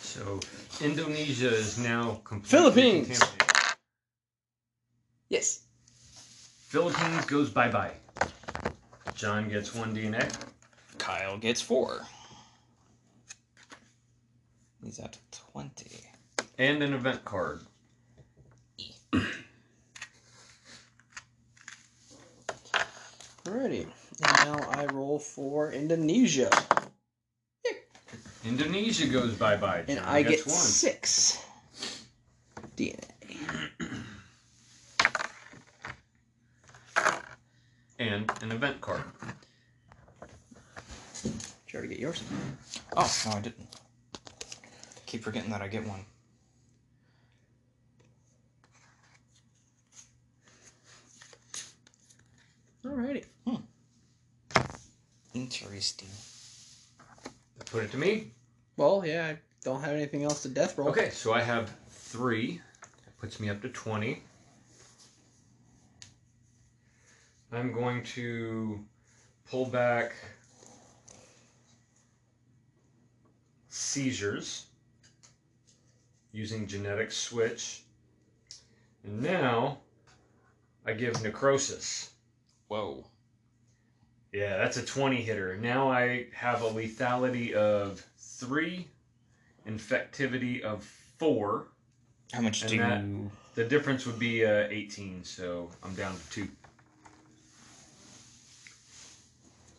So 0.00 0.40
Indonesia 0.80 1.48
is 1.48 1.76
now 1.78 2.22
completely 2.24 2.48
Philippines. 2.72 3.18
contaminated. 3.18 3.45
Yes. 5.28 5.62
Philippines 6.68 7.24
goes 7.26 7.50
bye 7.50 7.68
bye. 7.70 7.92
John 9.14 9.48
gets 9.48 9.74
one 9.74 9.94
DNA. 9.94 10.30
Kyle 10.98 11.38
gets 11.38 11.60
four. 11.60 12.06
He's 14.82 14.98
at 14.98 15.16
20. 15.54 15.86
and 16.58 16.82
an 16.82 16.92
event 16.94 17.24
card. 17.24 17.60
Alrighty. 23.44 23.86
And 24.24 24.36
now 24.44 24.58
I 24.70 24.86
roll 24.86 25.18
for 25.18 25.72
Indonesia. 25.72 26.50
Indonesia 28.44 29.06
goes 29.08 29.34
bye 29.34 29.56
bye. 29.56 29.84
And 29.88 29.98
I 30.00 30.22
gets 30.22 30.44
get 30.44 30.46
one. 30.46 30.56
six 30.56 31.44
DNA. 32.76 33.02
and 37.98 38.30
an 38.46 38.52
event 38.56 38.80
card. 38.80 39.02
Did 41.22 41.32
you 41.68 41.78
already 41.78 41.88
get 41.88 41.98
yours? 41.98 42.22
Oh, 42.96 43.12
no, 43.26 43.32
I 43.32 43.40
didn't. 43.40 43.68
Keep 45.06 45.24
forgetting 45.24 45.50
that 45.50 45.62
I 45.62 45.68
get 45.68 45.84
one. 45.84 46.04
Alrighty. 52.84 53.24
Hmm. 53.46 53.56
Interesting. 55.34 56.08
Put 57.66 57.82
it 57.82 57.90
to 57.90 57.96
me. 57.96 58.30
Well, 58.76 59.02
yeah, 59.04 59.26
I 59.32 59.38
don't 59.64 59.80
have 59.80 59.90
anything 59.90 60.22
else 60.22 60.42
to 60.42 60.48
death 60.48 60.78
roll. 60.78 60.88
Okay, 60.88 61.10
so 61.10 61.32
I 61.32 61.40
have 61.40 61.74
three. 61.90 62.60
That 63.04 63.18
puts 63.18 63.40
me 63.40 63.50
up 63.50 63.60
to 63.62 63.68
20. 63.68 64.22
I'm 67.56 67.72
going 67.72 68.02
to 68.02 68.84
pull 69.50 69.64
back 69.64 70.14
seizures 73.70 74.66
using 76.32 76.66
genetic 76.66 77.10
switch. 77.10 77.82
And 79.04 79.22
now 79.22 79.78
I 80.84 80.92
give 80.92 81.22
necrosis. 81.22 82.10
Whoa. 82.68 83.06
Yeah, 84.34 84.58
that's 84.58 84.76
a 84.76 84.84
20 84.84 85.22
hitter. 85.22 85.56
Now 85.56 85.90
I 85.90 86.26
have 86.34 86.60
a 86.62 86.68
lethality 86.68 87.54
of 87.54 88.04
3, 88.18 88.86
infectivity 89.66 90.60
of 90.60 90.84
4. 91.18 91.68
How 92.34 92.40
much 92.42 92.66
do 92.66 92.76
that- 92.78 93.02
you. 93.02 93.30
The 93.54 93.64
difference 93.64 94.04
would 94.04 94.18
be 94.18 94.44
uh, 94.44 94.66
18, 94.68 95.24
so 95.24 95.70
I'm 95.82 95.94
down 95.94 96.14
to 96.14 96.42
2. 96.42 96.48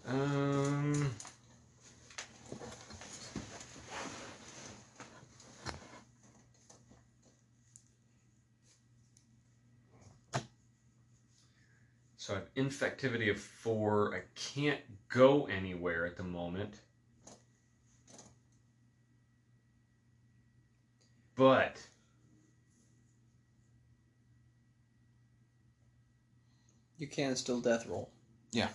Um. 0.08 1.12
So 12.18 12.34
I 12.34 12.40
have 12.40 12.54
infectivity 12.56 13.32
of 13.32 13.40
4. 13.40 14.14
I 14.16 14.22
can't 14.36 14.82
go 15.08 15.46
anywhere 15.46 16.06
at 16.06 16.18
the 16.18 16.24
moment. 16.24 16.74
But 21.36 21.80
You 26.98 27.08
can 27.08 27.36
still 27.36 27.62
death 27.62 27.86
roll. 27.88 28.10
yeah, 28.52 28.70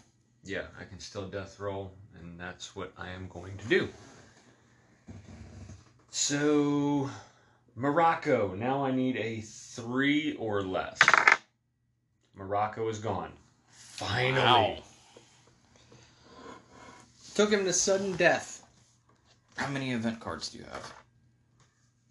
I 0.81 0.85
can 0.85 0.99
still 0.99 1.29
death 1.29 1.61
roll, 1.61 1.93
and 2.19 2.39
that's 2.39 2.75
what 2.75 2.93
I 2.99 3.11
am 3.11 3.29
going 3.29 3.57
to 3.59 3.69
do. 3.69 3.89
So, 6.11 7.09
Morocco. 7.77 8.55
Now 8.55 8.85
I 8.85 8.91
need 8.91 9.17
a 9.17 9.41
three 9.41 10.35
or 10.35 10.63
less. 10.63 10.99
Morocco 12.35 12.89
is 12.89 12.99
gone. 12.99 13.33
Finally. 13.71 14.43
Wow. 14.43 14.77
Took 17.35 17.51
him 17.51 17.65
to 17.65 17.73
sudden 17.73 18.17
death. 18.17 18.65
How 19.57 19.69
many 19.69 19.93
event 19.93 20.21
cards 20.21 20.49
do 20.49 20.59
you 20.59 20.65
have? 20.65 20.93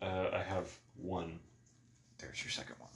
Uh, 0.02 0.36
I 0.36 0.42
have 0.42 0.72
one. 0.96 1.40
There's 2.18 2.44
your 2.44 2.52
second 2.52 2.76
one. 2.80 2.91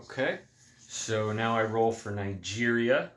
Okay. 0.00 0.40
So 0.86 1.32
now 1.32 1.56
I 1.56 1.62
roll 1.62 1.90
for 1.90 2.10
Nigeria. 2.10 3.10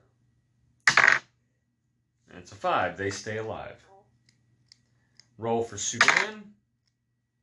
And 0.87 2.37
it's 2.37 2.53
a 2.53 2.55
five. 2.55 2.97
They 2.97 3.09
stay 3.09 3.37
alive. 3.37 3.83
Roll 5.37 5.61
for 5.61 5.77
Sudan. 5.77 6.53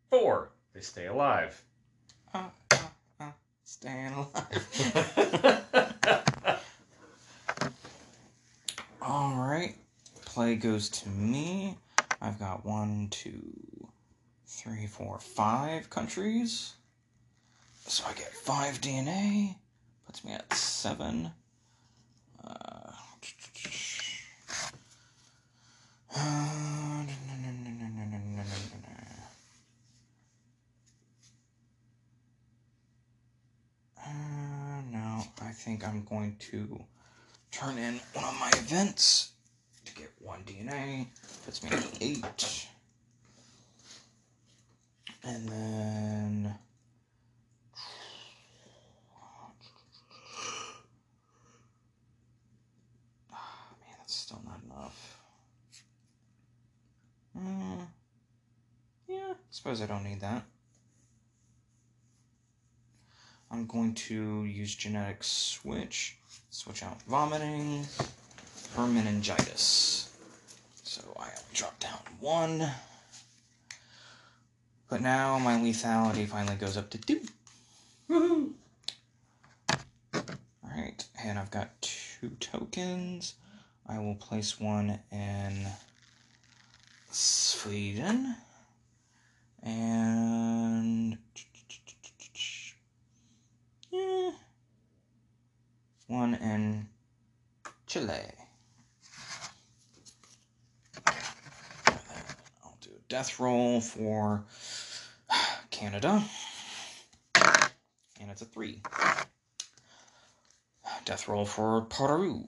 Four. 0.08 0.48
They 0.72 0.80
stay 0.80 1.06
alive. 1.06 1.62
Uh, 2.32 2.44
uh, 2.70 2.76
uh, 3.20 3.30
staying 3.64 4.14
alive. 4.14 4.66
Alright. 9.02 9.76
Play 10.24 10.54
goes 10.54 10.88
to 10.88 11.10
me. 11.10 11.76
I've 12.22 12.38
got 12.38 12.64
one, 12.64 13.08
two, 13.10 13.86
three, 14.46 14.86
four, 14.86 15.18
five 15.18 15.90
countries. 15.90 16.72
So 17.92 18.04
I 18.08 18.14
get 18.14 18.32
five 18.32 18.80
DNA. 18.80 19.54
Puts 20.06 20.24
me 20.24 20.32
at 20.32 20.50
seven. 20.54 21.30
Uh, 22.42 22.92
Uh, 34.04 34.80
no, 34.90 35.22
I 35.42 35.52
think 35.52 35.86
I'm 35.86 36.04
going 36.04 36.36
to 36.50 36.82
turn 37.50 37.76
in 37.78 38.00
one 38.14 38.24
of 38.24 38.40
my 38.40 38.48
events 38.54 39.32
to 39.84 39.94
get 39.94 40.10
one 40.18 40.42
DNA. 40.44 41.06
Puts 41.44 41.62
me 41.62 41.70
at 41.70 41.98
eight. 42.00 42.66
And 45.24 45.48
then. 45.48 46.54
Ah, 53.32 53.74
man, 53.80 53.94
that's 53.98 54.14
still 54.14 54.42
not 54.44 54.60
enough. 54.64 55.18
Hmm. 57.36 57.80
yeah, 59.08 59.32
suppose 59.62 59.80
I 59.80 59.86
don't 59.86 60.02
need 60.02 60.18
that. 60.22 60.42
I'm 63.48 63.64
going 63.66 63.94
to 63.94 64.42
use 64.42 64.74
genetic 64.74 65.22
switch, 65.22 66.16
switch 66.50 66.82
out 66.82 67.00
vomiting 67.02 67.84
for 67.84 68.88
meningitis. 68.88 70.12
So 70.82 71.02
I 71.16 71.28
drop 71.54 71.78
down 71.78 72.00
one. 72.18 72.68
But 74.90 75.00
now 75.00 75.38
my 75.38 75.54
lethality 75.54 76.26
finally 76.26 76.56
goes 76.56 76.76
up 76.76 76.90
to 76.90 76.98
two. 76.98 77.20
Woohoo! 78.10 78.50
Alright, 80.64 81.04
and 81.22 81.38
I've 81.38 81.52
got 81.52 81.70
two 81.80 82.30
tokens. 82.40 83.34
I 83.86 84.00
will 84.00 84.16
place 84.16 84.58
one 84.58 84.98
in 85.12 85.68
Sweden. 87.12 88.34
And. 89.62 91.18
Eh, 93.94 94.30
one 96.06 96.34
in 96.34 96.88
Chile. 97.86 98.14
I'll 102.64 102.76
do 102.80 102.90
a 102.90 103.02
death 103.08 103.38
roll 103.38 103.80
for 103.80 104.44
Canada. 105.70 106.22
And 108.20 108.30
it's 108.30 108.42
a 108.42 108.46
three. 108.46 108.80
Death 111.04 111.28
roll 111.28 111.44
for 111.44 111.82
Peru. 111.82 112.46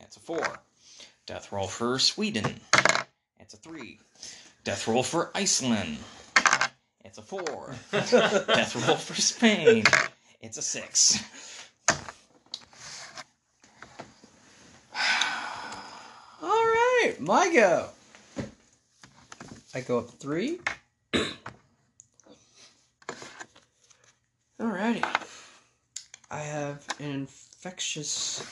It's 0.00 0.16
a 0.16 0.20
four. 0.20 0.60
Death 1.26 1.52
roll 1.52 1.66
for 1.66 1.98
Sweden. 1.98 2.60
It's 3.40 3.54
a 3.54 3.56
three. 3.56 3.98
Death 4.68 4.86
roll 4.86 5.02
for 5.02 5.30
Iceland. 5.34 5.96
It's 7.02 7.16
a 7.16 7.22
four. 7.22 7.74
Death 7.90 8.86
roll 8.86 8.96
for 8.96 9.14
Spain. 9.14 9.82
It's 10.42 10.58
a 10.58 10.62
six. 10.62 11.24
All 16.42 16.66
right, 16.66 17.14
my 17.18 17.50
go. 17.50 17.88
I 19.74 19.80
go 19.80 20.00
up 20.00 20.10
three. 20.10 20.58
Alrighty. 24.60 25.02
I 26.30 26.40
have 26.40 26.84
an 27.00 27.10
infectious, 27.10 28.44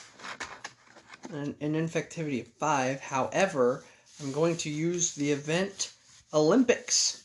an, 1.29 1.53
an 1.61 1.75
infectivity 1.75 2.41
of 2.41 2.47
five. 2.47 3.01
However, 3.01 3.83
I'm 4.19 4.31
going 4.31 4.57
to 4.57 4.69
use 4.71 5.13
the 5.13 5.31
event 5.31 5.93
Olympics. 6.33 7.23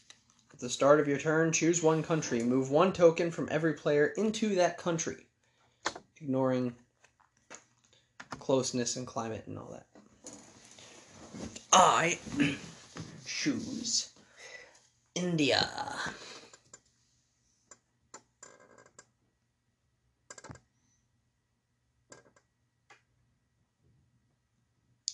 At 0.53 0.61
the 0.61 0.71
start 0.71 1.01
of 1.01 1.09
your 1.09 1.19
turn, 1.19 1.53
choose 1.53 1.83
one 1.83 2.03
country. 2.03 2.43
Move 2.43 2.71
one 2.71 2.93
token 2.93 3.31
from 3.31 3.49
every 3.51 3.75
player 3.75 4.07
into 4.17 4.55
that 4.57 4.79
country, 4.79 5.27
ignoring 6.21 6.75
closeness 8.39 8.97
and 8.97 9.07
climate 9.07 9.45
and 9.47 9.59
all 9.59 9.71
that. 9.73 9.87
I 11.73 12.19
choose 13.25 14.11
India. 15.15 15.69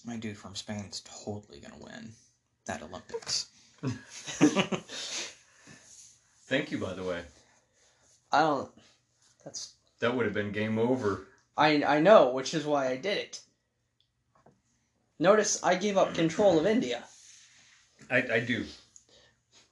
My 0.05 0.17
dude 0.17 0.39
from 0.39 0.55
Spain's 0.55 1.03
totally 1.25 1.61
gonna 1.61 1.83
win 1.83 2.13
that 2.67 2.83
Olympics. 2.83 3.47
Thank 6.47 6.71
you, 6.73 6.79
by 6.79 6.95
the 6.95 7.05
way. 7.05 7.21
I 8.33 8.41
don't. 8.41 8.71
That's 9.45 9.75
That 10.01 10.15
would 10.15 10.25
have 10.25 10.35
been 10.35 10.53
game 10.53 10.79
over. 10.79 11.27
I 11.57 11.85
I 11.85 12.01
know, 12.01 12.31
which 12.33 12.55
is 12.55 12.67
why 12.67 12.89
I 12.89 12.97
did 12.97 13.19
it. 13.19 13.41
Notice 15.19 15.63
I 15.63 15.75
gave 15.75 15.97
up 15.97 16.15
control 16.15 16.59
of 16.59 16.67
India. 16.67 17.05
I, 18.11 18.17
I 18.35 18.41
do. 18.41 18.65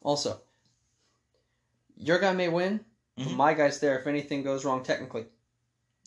Also, 0.03 0.41
your 1.97 2.19
guy 2.19 2.33
may 2.33 2.49
win, 2.49 2.85
but 3.17 3.27
Mhm. 3.27 3.37
my 3.37 3.55
guy's 3.55 3.81
there 3.81 3.99
if 3.99 4.07
anything 4.07 4.43
goes 4.43 4.65
wrong 4.65 4.83
technically. 4.83 5.27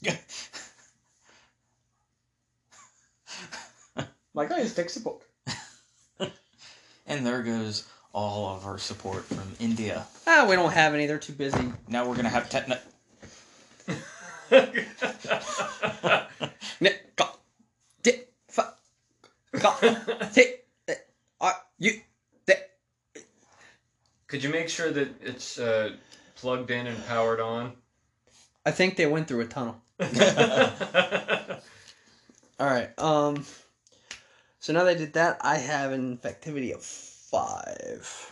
Yeah. 0.02 0.18
My 4.34 4.46
guy 4.46 4.60
is 4.60 4.74
support. 4.74 5.24
And 7.10 7.26
there 7.26 7.42
goes 7.42 7.86
all 8.14 8.56
of 8.56 8.66
our 8.66 8.78
support 8.78 9.24
from 9.26 9.52
India. 9.60 10.06
Ah, 10.26 10.46
we 10.50 10.56
don't 10.56 10.72
have 10.72 10.94
any. 10.94 11.06
They're 11.08 11.18
too 11.20 11.34
busy. 11.34 11.74
Now 11.88 12.08
we're 12.08 12.16
gonna 12.16 12.30
have 12.30 12.50
Tetna. 12.50 12.80
Ne- 16.82 17.00
ga- 17.16 17.36
di- 18.02 18.24
fa- 18.48 18.74
ga- 19.52 20.30
ti- 20.34 20.56
are 21.42 21.56
you 21.78 22.00
de- 22.46 22.56
Could 24.28 24.44
you 24.44 24.50
make 24.50 24.70
sure 24.70 24.92
that 24.92 25.10
it's 25.22 25.60
uh, 25.60 25.92
plugged 26.36 26.72
in 26.72 26.88
and 26.88 27.06
powered 27.08 27.40
on? 27.40 27.74
I 28.66 28.72
think 28.72 28.96
they 28.96 29.06
went 29.08 29.28
through 29.28 29.42
a 29.42 29.46
tunnel. 29.46 29.82
All 32.60 32.68
right. 32.68 32.90
Um. 32.98 33.46
So 34.62 34.74
now 34.74 34.84
that 34.84 34.90
I 34.90 34.94
did 34.94 35.14
that, 35.14 35.38
I 35.42 35.56
have 35.56 35.94
an 35.94 36.18
infectivity 36.18 36.74
of 36.74 36.84
five. 36.84 38.30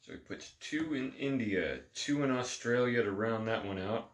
so 0.00 0.12
he 0.12 0.18
puts 0.18 0.52
two 0.60 0.94
in 0.94 1.12
India, 1.12 1.80
two 1.94 2.24
in 2.24 2.30
Australia 2.30 3.02
to 3.02 3.10
round 3.10 3.48
that 3.48 3.64
one 3.64 3.78
out. 3.78 4.10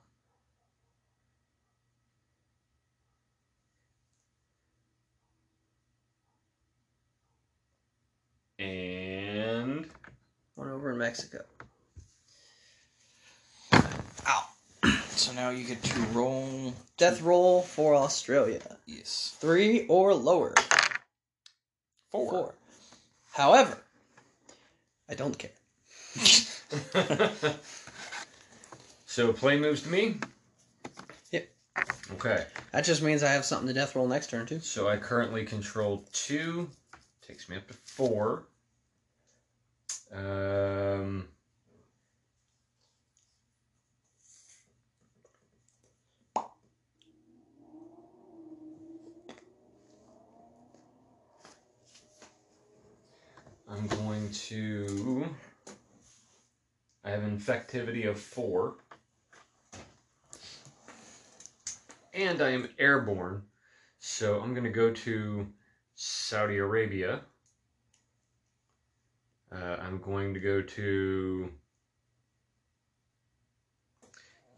And 8.59 9.89
One 11.11 11.17
over 11.17 11.33
in 11.33 11.41
Mexico. 11.41 11.45
So 15.11 15.33
now 15.33 15.51
you 15.51 15.65
get 15.65 15.83
to 15.83 16.01
roll. 16.15 16.73
Death 16.97 17.21
roll 17.21 17.61
for 17.61 17.95
Australia. 17.95 18.61
Yes. 18.87 19.37
Three 19.39 19.87
or 19.87 20.15
lower. 20.15 20.55
Four. 22.11 22.31
Four. 22.31 22.55
However, 23.33 23.77
I 25.11 25.15
don't 25.15 25.37
care. 25.39 25.51
so 29.07 29.33
play 29.35 29.59
moves 29.59 29.83
to 29.83 29.91
me. 29.91 30.21
Yep. 31.33 31.49
Okay. 32.13 32.47
That 32.73 32.85
just 32.85 33.03
means 33.03 33.23
I 33.23 33.33
have 33.33 33.45
something 33.45 33.69
to 33.69 33.75
death 33.75 33.95
roll 33.95 34.09
next 34.09 34.31
turn 34.31 34.47
too. 34.47 34.61
So 34.61 34.89
I 34.89 34.97
currently 34.97 35.45
control 35.45 36.07
two. 36.13 36.71
Takes 37.27 37.49
me 37.51 37.59
up 37.59 37.69
to 37.69 37.75
four. 37.75 38.45
Um, 40.13 41.29
I'm 53.69 53.87
going 53.87 54.31
to. 54.33 55.27
I 57.05 57.11
have 57.11 57.21
infectivity 57.21 58.09
of 58.09 58.19
four. 58.19 58.77
And 62.13 62.43
I 62.43 62.51
am 62.51 62.69
airborne. 62.79 63.43
So 64.01 64.41
I'm 64.41 64.53
going 64.53 64.65
to 64.65 64.71
go 64.71 64.91
to 64.91 65.47
Saudi 65.95 66.59
Arabia. 66.59 67.23
Uh, 69.53 69.77
I'm 69.81 70.01
going 70.01 70.35
to 70.35 70.41
go 70.41 70.63
to 70.63 71.51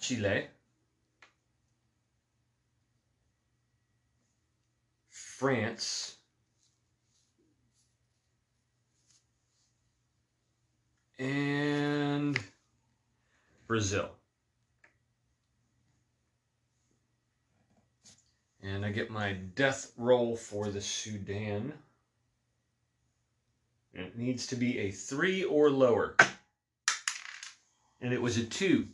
Chile, 0.00 0.46
France, 5.09 6.16
and 11.18 12.38
Brazil. 13.66 14.11
And 18.62 18.85
I 18.85 18.90
get 18.90 19.11
my 19.11 19.33
death 19.33 19.92
roll 19.96 20.37
for 20.37 20.68
the 20.68 20.81
Sudan. 20.81 21.72
And 23.94 24.07
it 24.07 24.16
needs 24.16 24.46
to 24.48 24.57
be 24.57 24.78
a 24.78 24.90
three 24.90 25.44
or 25.44 25.70
lower. 25.70 26.16
And 28.00 28.12
it 28.12 28.20
was 28.20 28.37
a 28.38 28.44
two. 28.44 28.88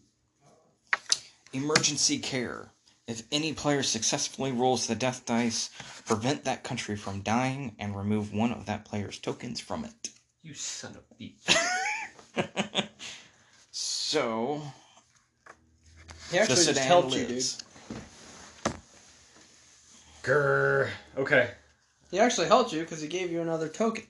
Emergency 1.52 2.18
care. 2.18 2.72
If 3.06 3.22
any 3.32 3.54
player 3.54 3.82
successfully 3.82 4.52
rolls 4.52 4.86
the 4.86 4.94
death 4.94 5.24
dice, 5.24 5.70
prevent 6.04 6.44
that 6.44 6.62
country 6.62 6.94
from 6.94 7.22
dying 7.22 7.74
and 7.78 7.96
remove 7.96 8.34
one 8.34 8.52
of 8.52 8.66
that 8.66 8.84
player's 8.84 9.18
tokens 9.18 9.60
from 9.60 9.84
it. 9.84 10.10
You 10.42 10.52
son 10.54 10.94
of 10.94 11.04
a 11.10 11.22
bitch. 11.22 12.88
so 13.70 14.60
He 16.30 16.38
actually 16.38 16.56
the 16.56 16.64
just 16.64 16.66
Sudan 16.66 16.86
helped 16.86 17.14
you, 17.14 17.20
dude. 17.20 17.30
lives. 17.30 17.64
Grr. 20.22 20.90
Okay. 21.16 21.50
He 22.10 22.18
actually 22.18 22.48
helped 22.48 22.72
you 22.72 22.80
because 22.80 23.00
he 23.00 23.08
gave 23.08 23.30
you 23.30 23.40
another 23.40 23.68
token. 23.68 24.04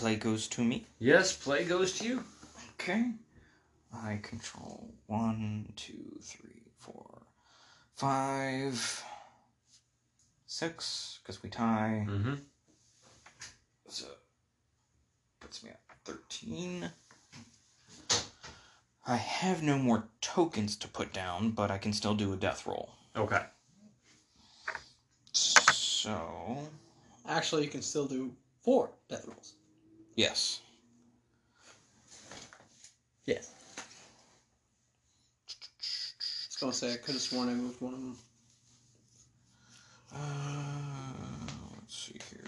Play 0.00 0.16
goes 0.16 0.48
to 0.48 0.64
me. 0.64 0.86
Yes, 0.98 1.36
play 1.36 1.62
goes 1.66 1.98
to 1.98 2.06
you. 2.06 2.24
Okay. 2.72 3.10
I 3.94 4.18
control 4.22 4.94
one, 5.08 5.70
two, 5.76 6.16
three, 6.22 6.62
four, 6.78 7.20
five, 7.96 9.04
six, 10.46 11.18
because 11.22 11.42
we 11.42 11.50
tie. 11.50 12.06
Mm-hmm. 12.08 12.36
So 13.88 14.06
puts 15.38 15.62
me 15.62 15.68
at 15.68 15.80
13. 16.06 16.90
I 19.06 19.16
have 19.16 19.62
no 19.62 19.76
more 19.76 20.08
tokens 20.22 20.76
to 20.76 20.88
put 20.88 21.12
down, 21.12 21.50
but 21.50 21.70
I 21.70 21.76
can 21.76 21.92
still 21.92 22.14
do 22.14 22.32
a 22.32 22.36
death 22.36 22.66
roll. 22.66 22.88
Okay. 23.14 23.42
So, 25.34 26.56
Actually, 27.28 27.64
you 27.64 27.68
can 27.68 27.82
still 27.82 28.06
do 28.06 28.32
four 28.62 28.88
death 29.10 29.26
rolls. 29.26 29.56
Yes. 30.16 30.60
Yes. 33.26 33.50
I 35.46 36.46
was 36.48 36.56
gonna 36.60 36.72
say 36.72 36.92
I 36.92 36.96
could 36.96 37.14
have 37.14 37.22
sworn 37.22 37.48
I 37.48 37.54
moved 37.54 37.80
one 37.80 37.94
of 37.94 38.00
them. 38.00 38.16
Uh, 40.12 41.52
let's 41.80 41.96
see 41.96 42.18
here. 42.30 42.40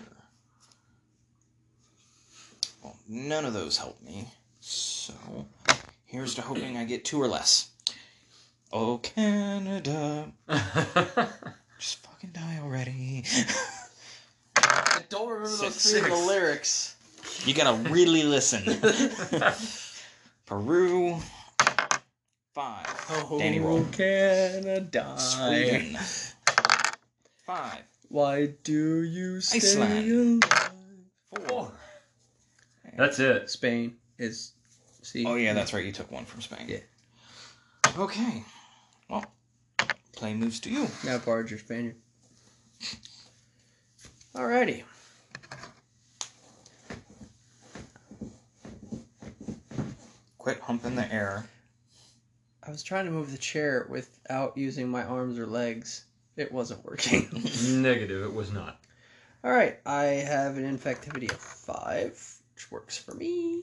Well, 2.83 2.97
none 3.09 3.45
of 3.45 3.53
those 3.55 3.79
help 3.79 4.01
me. 4.03 4.29
So, 4.61 5.15
here's 6.05 6.35
to 6.37 6.43
hoping 6.43 6.77
I 6.77 6.85
get 6.85 7.05
two 7.05 7.21
or 7.23 7.29
less. 7.29 7.71
Oh, 8.73 8.99
Canada. 8.99 10.33
Just 11.79 11.99
fucking 12.07 12.31
die 12.33 12.59
already. 12.63 13.25
I 14.57 15.03
don't 15.09 15.29
remember 15.29 15.49
those 15.49 15.91
three 15.91 16.01
of 16.01 16.07
the 16.07 16.17
Six. 16.17 16.27
lyrics. 16.27 16.92
You 17.45 17.55
gotta 17.55 17.91
really 17.91 18.23
listen. 18.23 18.63
Peru. 20.47 21.19
Five. 22.55 22.87
Oh, 23.11 23.39
Danny 23.39 23.61
roll. 23.61 23.85
Canada. 23.93 25.15
Sweden. 25.19 25.97
Five. 27.47 27.83
Why 28.09 28.55
do 28.63 29.03
you 29.03 29.41
stay 29.41 29.57
Iceland. 29.59 30.45
alive? 30.45 31.49
Four. 31.49 31.73
That's 32.97 33.19
it. 33.19 33.49
Spain 33.49 33.97
is. 34.19 34.53
See. 35.03 35.25
Oh 35.27 35.35
yeah, 35.35 35.55
that's 35.55 35.73
right. 35.73 35.85
You 35.85 35.93
took 35.93 36.11
one 36.13 36.27
from 36.27 36.43
Spain. 36.43 36.67
Yeah. 36.69 36.79
Okay. 37.99 38.45
Well, 39.09 39.25
play 40.13 40.35
moves 40.35 40.61
to 40.61 40.71
you. 40.71 40.89
Now 41.05 41.19
barge 41.19 41.51
your 41.51 41.59
Spaniard. 41.59 41.97
Alrighty. 44.35 44.83
Quit 50.43 50.59
humping 50.59 50.97
the 50.97 51.15
air. 51.15 51.49
I 52.67 52.71
was 52.73 52.83
trying 52.83 53.05
to 53.05 53.13
move 53.13 53.31
the 53.31 53.39
chair 53.39 53.87
without 53.89 54.57
using 54.57 54.89
my 54.89 55.05
arms 55.05 55.39
or 55.39 55.47
legs. 55.47 56.05
It 56.37 56.51
wasn't 56.51 56.85
working. 56.85 57.29
Negative. 57.81 58.25
It 58.25 58.35
was 58.35 58.51
not. 58.51 58.81
All 59.45 59.53
right, 59.53 59.79
I 59.87 60.03
have 60.03 60.57
an 60.57 60.65
infectivity 60.65 61.31
of 61.31 61.39
five, 61.39 62.21
which 62.57 62.73
works 62.73 62.99
for 62.99 63.15
me. 63.15 63.63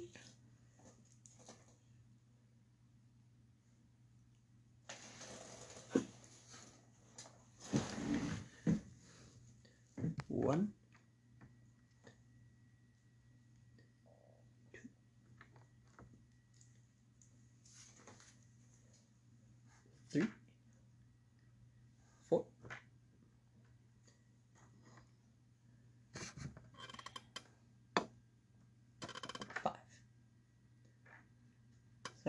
One. 10.29 10.71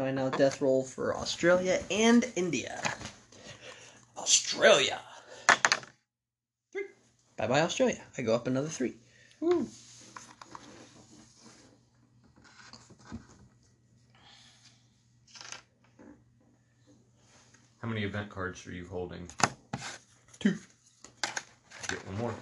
So 0.01 0.07
I 0.07 0.13
now 0.13 0.31
death 0.31 0.63
roll 0.63 0.83
for 0.83 1.15
Australia 1.15 1.79
and 1.91 2.25
India. 2.35 2.81
Australia. 4.17 4.99
Three. 6.73 6.85
Bye 7.37 7.47
bye 7.47 7.61
Australia. 7.61 8.01
I 8.17 8.23
go 8.23 8.35
up 8.35 8.47
another 8.47 8.69
three. 8.69 8.95
Woo. 9.41 9.69
How 17.83 17.89
many 17.89 18.05
event 18.05 18.31
cards 18.31 18.67
are 18.67 18.73
you 18.73 18.87
holding? 18.87 19.29
Two. 20.39 20.57
Get 21.89 22.07
one 22.07 22.17
more. 22.17 22.35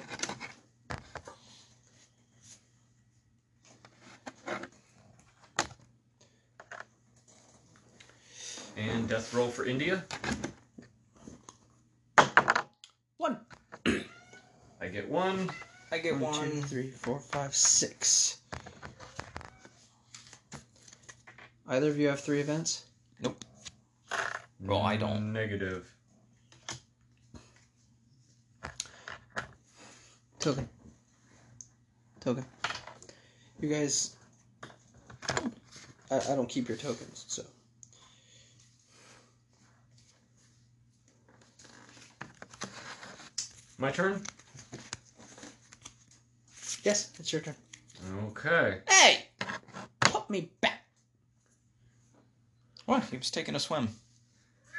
And 8.78 8.97
death 9.08 9.32
roll 9.32 9.48
for 9.48 9.64
India. 9.64 10.04
One. 13.16 13.40
I 14.80 14.88
get 14.88 15.08
one. 15.08 15.50
I 15.90 15.98
get 15.98 16.18
One, 16.18 16.32
one. 16.32 16.50
two, 16.50 16.62
three, 16.62 16.90
four, 16.90 17.18
five, 17.18 17.54
six. 17.54 18.38
Either 21.66 21.88
of 21.88 21.98
you 21.98 22.08
have 22.08 22.20
three 22.20 22.40
events? 22.40 22.84
Nope. 23.20 23.42
Well, 24.60 24.82
I 24.82 24.96
don't. 24.96 25.32
Negative. 25.32 25.90
Token. 30.38 30.68
Token. 32.20 32.44
You 33.60 33.68
guys. 33.70 34.16
I, 36.10 36.16
I 36.30 36.36
don't 36.36 36.48
keep 36.48 36.68
your 36.68 36.76
tokens, 36.76 37.24
so. 37.28 37.42
My 43.80 43.92
turn. 43.92 44.20
Yes, 46.82 47.12
it's 47.18 47.32
your 47.32 47.42
turn. 47.42 47.54
Okay. 48.26 48.80
Hey! 48.88 49.28
Put 50.00 50.28
me 50.28 50.50
back! 50.60 50.84
What? 52.86 53.04
He 53.04 53.16
was 53.16 53.30
taking 53.30 53.54
a 53.54 53.60
swim. 53.60 53.88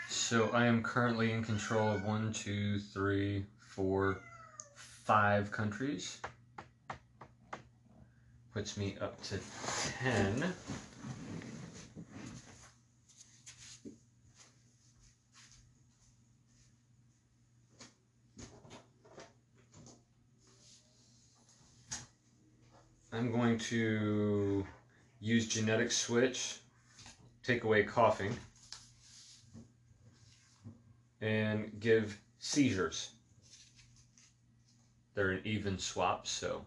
So 0.09 0.49
I 0.49 0.65
am 0.65 0.83
currently 0.83 1.31
in 1.31 1.45
control 1.45 1.87
of 1.87 2.03
one, 2.03 2.33
two, 2.33 2.79
three, 2.79 3.45
four, 3.59 4.19
five 4.75 5.49
countries. 5.49 6.17
Puts 8.53 8.75
me 8.75 8.97
up 8.99 9.21
to 9.23 9.39
ten. 10.01 10.53
I'm 23.11 23.31
going 23.31 23.57
to 23.69 24.65
use 25.19 25.47
genetic 25.47 25.91
switch, 25.91 26.57
take 27.43 27.63
away 27.63 27.83
coughing 27.83 28.35
and 31.21 31.71
give 31.79 32.19
seizures. 32.39 33.11
They're 35.13 35.31
an 35.31 35.41
even 35.43 35.77
swap, 35.77 36.25
so 36.25 36.63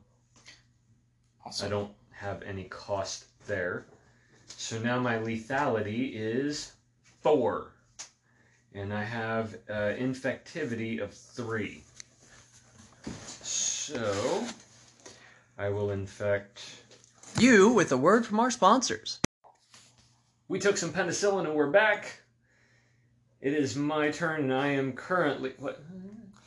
Also, 1.44 1.66
I 1.66 1.68
don't 1.68 1.92
have 2.10 2.42
any 2.42 2.64
cost 2.64 3.24
there. 3.46 3.84
So 4.46 4.78
now 4.78 5.00
my 5.00 5.18
lethality 5.18 6.12
is 6.14 6.72
four, 7.20 7.72
and 8.74 8.92
I 8.92 9.02
have 9.02 9.54
uh, 9.68 9.94
infectivity 9.98 11.02
of 11.02 11.12
three. 11.12 11.82
So 13.42 14.46
I 15.58 15.68
will 15.68 15.90
infect. 15.90 16.81
You 17.42 17.72
with 17.72 17.90
a 17.90 17.96
word 17.96 18.24
from 18.24 18.38
our 18.38 18.52
sponsors. 18.52 19.18
We 20.46 20.60
took 20.60 20.76
some 20.76 20.92
penicillin 20.92 21.44
and 21.44 21.56
we're 21.56 21.72
back. 21.72 22.20
It 23.40 23.52
is 23.52 23.74
my 23.74 24.12
turn, 24.12 24.42
and 24.42 24.54
I 24.54 24.68
am 24.68 24.92
currently 24.92 25.54
what? 25.58 25.82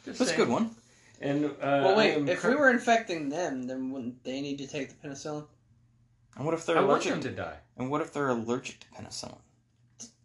Just 0.05 0.19
That's 0.19 0.31
a 0.31 0.37
good 0.37 0.47
one. 0.47 0.73
And 1.19 1.47
uh, 1.47 1.49
well, 1.59 1.97
wait. 1.97 2.13
am 2.13 2.29
If 2.29 2.39
cur- 2.39 2.51
we 2.51 2.55
were 2.55 2.69
infecting 2.69 3.27
them, 3.27 3.63
then 3.63 3.91
wouldn't 3.91 4.23
they 4.23 4.39
need 4.39 4.57
to 4.59 4.67
take 4.67 4.87
the 4.87 4.95
penicillin? 5.05 5.45
And 6.37 6.45
what 6.45 6.53
if 6.53 6.65
they're 6.65 6.77
I 6.77 6.81
want 6.81 7.03
them 7.03 7.19
to 7.19 7.29
die. 7.29 7.57
And 7.75 7.91
what 7.91 7.99
if 7.99 8.13
they're 8.13 8.29
allergic 8.29 8.79
to 8.79 8.87
penicillin? 8.87 9.39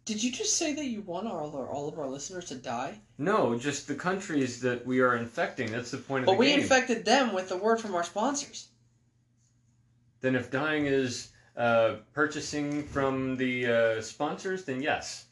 Did 0.05 0.23
you 0.23 0.31
just 0.31 0.55
say 0.55 0.73
that 0.73 0.85
you 0.85 1.01
want 1.01 1.27
all 1.27 1.53
our, 1.53 1.67
all 1.67 1.89
of 1.89 1.99
our 1.99 2.07
listeners 2.07 2.45
to 2.45 2.55
die? 2.55 2.97
No, 3.17 3.59
just 3.59 3.89
the 3.89 3.95
countries 3.95 4.61
that 4.61 4.85
we 4.85 5.01
are 5.01 5.17
infecting. 5.17 5.69
That's 5.69 5.91
the 5.91 5.97
point 5.97 6.21
of 6.21 6.27
But 6.27 6.33
the 6.33 6.37
we 6.39 6.53
infected 6.53 7.03
them 7.03 7.33
with 7.33 7.49
the 7.49 7.57
word 7.57 7.81
from 7.81 7.93
our 7.93 8.03
sponsors. 8.03 8.69
Then 10.21 10.35
if 10.35 10.49
dying 10.51 10.85
is 10.85 11.29
uh, 11.57 11.95
purchasing 12.13 12.83
from 12.83 13.35
the 13.37 13.65
uh, 13.67 14.01
sponsors, 14.01 14.63
then 14.63 14.81
yes. 14.81 15.25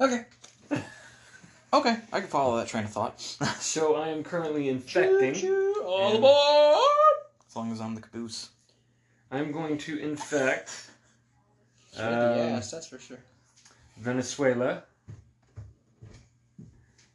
Okay. 0.00 0.24
Okay, 1.72 1.98
I 2.12 2.18
can 2.18 2.28
follow 2.28 2.56
that 2.56 2.66
train 2.66 2.82
of 2.82 2.90
thought. 2.90 3.20
So 3.60 3.94
I 3.94 4.08
am 4.08 4.24
currently 4.24 4.68
infecting. 4.68 5.34
Choo-choo, 5.34 5.84
all 5.86 6.16
aboard! 6.16 6.80
as 7.48 7.54
long 7.54 7.70
as 7.70 7.80
I'm 7.80 7.94
the 7.94 8.00
caboose. 8.00 8.48
I'm 9.30 9.52
going 9.52 9.78
to 9.78 9.96
infect 10.00 10.90
Sure, 11.96 12.06
Um, 12.06 12.36
yes, 12.36 12.72
that's 12.72 12.86
for 12.88 12.98
sure. 12.98 13.18
Venezuela. 13.98 14.82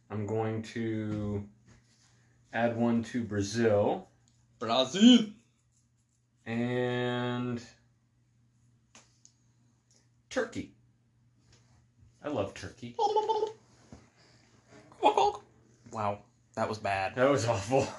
I'm 0.10 0.26
going 0.26 0.62
to 0.74 1.44
add 2.54 2.78
one 2.78 3.04
to 3.06 3.24
Brazil 3.24 4.08
Brazil. 4.60 5.26
and 6.46 7.62
Turkey. 10.30 10.72
I 12.24 12.30
love 12.30 12.54
Turkey. 12.54 12.96
Wow, 15.92 16.20
that 16.56 16.68
was 16.68 16.78
bad. 16.78 17.16
That 17.16 17.30
was 17.30 17.46
awful. 17.48 17.88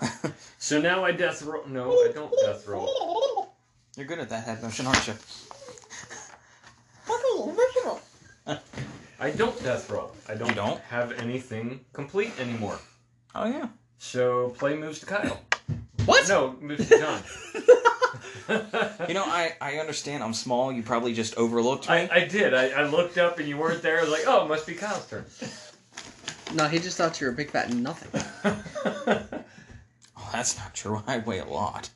So 0.58 0.80
now 0.80 1.04
I 1.04 1.12
death 1.12 1.42
roll. 1.42 1.64
No, 1.68 1.92
I 1.92 2.10
don't 2.12 2.32
death 2.44 2.66
roll. 2.66 3.54
You're 3.96 4.06
good 4.06 4.18
at 4.18 4.28
that 4.30 4.44
head 4.44 4.62
motion, 4.62 4.86
aren't 4.86 5.06
you? 5.06 5.14
I 9.18 9.30
don't 9.30 9.62
death 9.62 9.88
roll. 9.88 10.12
I 10.28 10.34
don't, 10.34 10.48
You 10.48 10.54
don't? 10.54 10.80
have 10.82 11.12
anything 11.12 11.80
complete 11.92 12.32
anymore. 12.40 12.78
Oh 13.34 13.46
yeah. 13.46 13.68
So 13.98 14.50
play 14.50 14.76
moves 14.76 14.98
to 15.00 15.06
Kyle. 15.06 15.40
What? 16.06 16.28
No, 16.28 16.56
moves 16.60 16.88
to 16.88 16.98
John. 16.98 17.22
You 19.08 19.14
know, 19.14 19.24
I 19.24 19.54
I 19.60 19.74
understand. 19.78 20.22
I'm 20.22 20.32
small. 20.34 20.72
You 20.72 20.82
probably 20.82 21.12
just 21.12 21.36
overlooked 21.36 21.88
me. 21.88 21.94
I, 21.94 22.08
I 22.10 22.24
did. 22.26 22.54
I, 22.54 22.68
I 22.70 22.86
looked 22.88 23.18
up 23.18 23.38
and 23.38 23.48
you 23.48 23.56
weren't 23.58 23.82
there. 23.82 23.98
I 23.98 24.02
was 24.02 24.10
like, 24.10 24.22
oh, 24.26 24.44
it 24.44 24.48
must 24.48 24.66
be 24.66 24.74
Kyle's 24.74 25.06
turn. 25.08 25.24
No, 26.54 26.68
he 26.68 26.78
just 26.78 26.96
thought 26.96 27.20
you 27.20 27.26
were 27.26 27.32
a 27.32 27.36
big 27.36 27.50
fat 27.50 27.72
nothing. 27.72 28.22
Oh, 30.18 30.30
that's 30.32 30.58
not 30.58 30.74
true. 30.74 31.02
I 31.06 31.18
weigh 31.18 31.38
a 31.38 31.44
lot. 31.44 31.88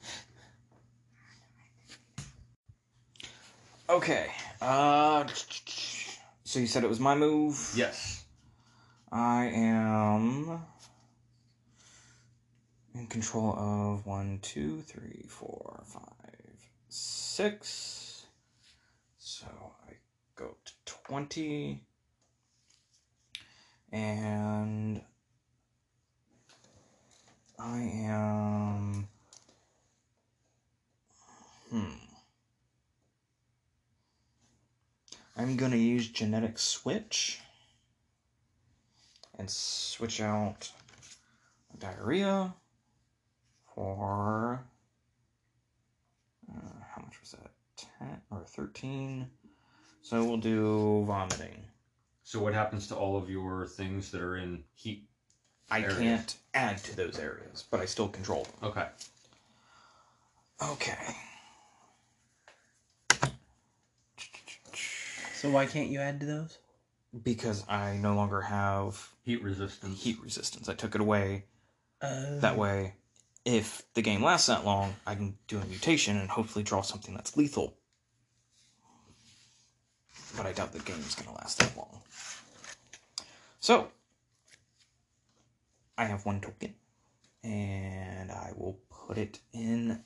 Okay. 3.89 4.27
Uh. 4.61 5.27
So 6.45 6.61
you 6.61 6.67
said 6.69 6.85
it 6.85 6.89
was 6.89 7.01
my 7.01 7.15
move. 7.17 7.73
yes. 7.75 8.25
I 9.11 9.47
am 9.47 10.61
in 12.95 13.07
control 13.07 13.55
of 13.57 14.07
one, 14.07 14.39
two, 14.43 14.81
three, 14.83 15.25
four, 15.29 15.83
five, 15.85 16.69
six. 16.89 18.27
So 19.19 19.47
I 19.89 19.93
go 20.35 20.57
to 20.65 20.73
twenty, 20.85 21.83
and 23.93 25.01
I 27.59 27.79
am. 27.79 29.09
Hmm. 31.71 31.85
I'm 35.37 35.57
gonna 35.57 35.77
use 35.77 36.09
genetic 36.09 36.59
switch 36.59 37.41
and 39.39 39.49
switch 39.49 40.21
out 40.21 40.71
diarrhea 41.79 42.53
for 43.75 44.65
uh, 46.51 46.61
how 46.95 47.03
much 47.03 47.21
was 47.21 47.33
that 47.33 47.51
10 47.99 48.21
or 48.31 48.45
13 48.45 49.29
so 50.03 50.25
we'll 50.25 50.37
do 50.37 51.05
vomiting 51.07 51.65
So 52.23 52.41
what 52.41 52.55
happens 52.55 52.87
to 52.89 52.95
all 52.97 53.17
of 53.17 53.29
your 53.31 53.67
things 53.67 54.11
that 54.13 54.21
are 54.23 54.37
in 54.37 54.65
heat? 54.75 55.09
i 55.71 55.81
Areas. 55.83 55.99
can't 55.99 56.37
add 56.55 56.79
to 56.79 56.97
those 56.97 57.19
areas 57.19 57.65
but 57.71 57.81
i 57.81 57.85
still 57.85 58.09
control 58.09 58.45
them 58.45 58.71
Okay. 58.71 58.87
okay 60.63 61.15
So 65.35 65.49
why 65.51 65.65
can't 65.65 65.89
you 65.89 66.01
add 66.01 66.21
to 66.21 66.27
those? 66.27 66.59
because 67.25 67.65
i 67.69 67.97
no 67.97 68.15
longer 68.15 68.41
have 68.41 69.09
Heat 69.25 69.43
resistance. 69.43 70.03
heat 70.03 70.17
resistance 70.23 70.69
i 70.69 70.75
took 70.75 70.95
it 70.95 71.01
away 71.01 71.45
Uh, 72.01 72.39
that 72.41 72.57
way 72.57 72.95
if 73.45 73.83
the 73.95 74.03
game 74.03 74.23
lasts 74.23 74.49
that 74.49 74.65
long 74.65 74.95
i 75.07 75.15
can 75.15 75.37
do 75.49 75.59
a 75.59 75.65
mutation 75.67 76.17
and 76.17 76.29
hopefully 76.31 76.63
draw 76.63 76.83
something 76.83 77.15
that's 77.15 77.37
lethal. 77.37 77.77
But 80.37 80.47
i 80.47 80.53
doubt 80.53 80.73
the 80.73 80.79
game's 80.81 81.15
going 81.15 81.29
to 81.29 81.35
last 81.35 81.59
that 81.59 81.77
long. 81.77 82.01
So 83.61 83.89
i 85.99 86.05
have 86.05 86.25
one 86.25 86.41
token 86.41 86.75
and 87.43 88.31
i 88.31 88.53
will 88.57 88.79
put 89.07 89.17
it 89.19 89.39
in 89.53 90.03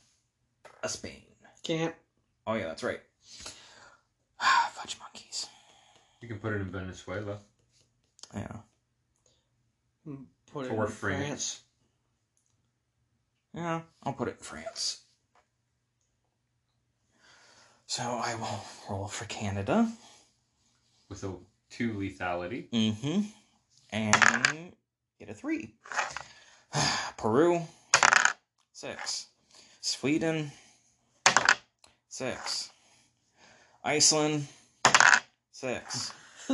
a 0.83 0.89
spain. 0.89 1.23
Can't. 1.63 1.95
oh 2.47 2.55
yeah 2.55 2.67
that's 2.67 2.83
right. 2.83 3.01
Fudge 4.73 4.97
monkeys. 4.99 5.47
You 6.21 6.29
can 6.29 6.39
put 6.39 6.53
it 6.53 6.61
in 6.61 6.71
Venezuela. 6.71 7.39
yeah. 8.35 8.57
Hmm. 10.05 10.25
Put 10.53 10.67
it 10.67 10.69
For 10.69 10.85
in 10.87 10.91
France. 10.91 11.63
Yeah 13.55 13.81
i'll 14.03 14.13
put 14.13 14.29
it 14.29 14.37
in 14.39 14.45
france 14.45 15.03
so 17.87 18.03
i 18.03 18.35
will 18.35 18.65
roll 18.89 19.07
for 19.07 19.25
canada 19.27 19.89
with 21.09 21.23
a 21.25 21.33
two 21.71 21.93
lethality. 21.95 22.69
Mm-hmm. 22.71 23.21
And 23.91 24.73
get 25.19 25.29
a 25.29 25.35
three. 25.35 25.75
Peru, 27.17 27.63
six. 28.73 29.27
Sweden, 29.81 30.53
six. 32.09 32.71
Iceland, 33.83 34.47
six. 35.53 36.13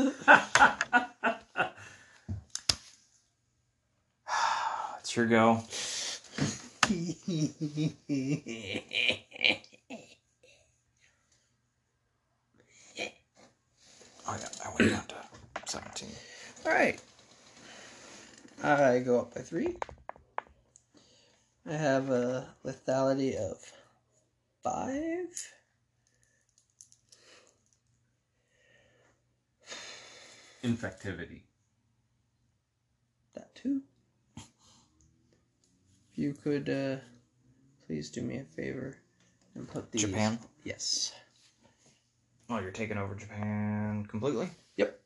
It's 5.00 5.16
your 5.16 5.26
go. 5.26 5.64
Oh 6.90 6.96
yeah, 14.36 14.48
I 14.64 14.74
went 14.76 14.90
down 14.90 15.06
to 15.06 15.14
seventeen. 15.66 16.10
All 16.66 16.72
right. 16.72 17.00
I 18.64 18.98
go 18.98 19.20
up 19.20 19.32
by 19.32 19.42
three. 19.42 19.76
I 21.68 21.74
have 21.74 22.10
a 22.10 22.48
lethality 22.64 23.36
of 23.36 23.58
five. 24.64 25.28
Infectivity. 30.64 31.42
That 33.34 33.54
too. 33.54 33.82
You 36.20 36.34
could 36.34 36.68
uh, 36.68 36.96
please 37.86 38.10
do 38.10 38.20
me 38.20 38.36
a 38.36 38.44
favor 38.44 38.94
and 39.54 39.66
put 39.66 39.90
the 39.90 39.96
Japan. 39.96 40.38
Yes. 40.64 41.14
Oh, 42.50 42.58
you're 42.58 42.72
taking 42.72 42.98
over 42.98 43.14
Japan 43.14 44.04
completely? 44.06 44.50
Yep. 44.76 45.00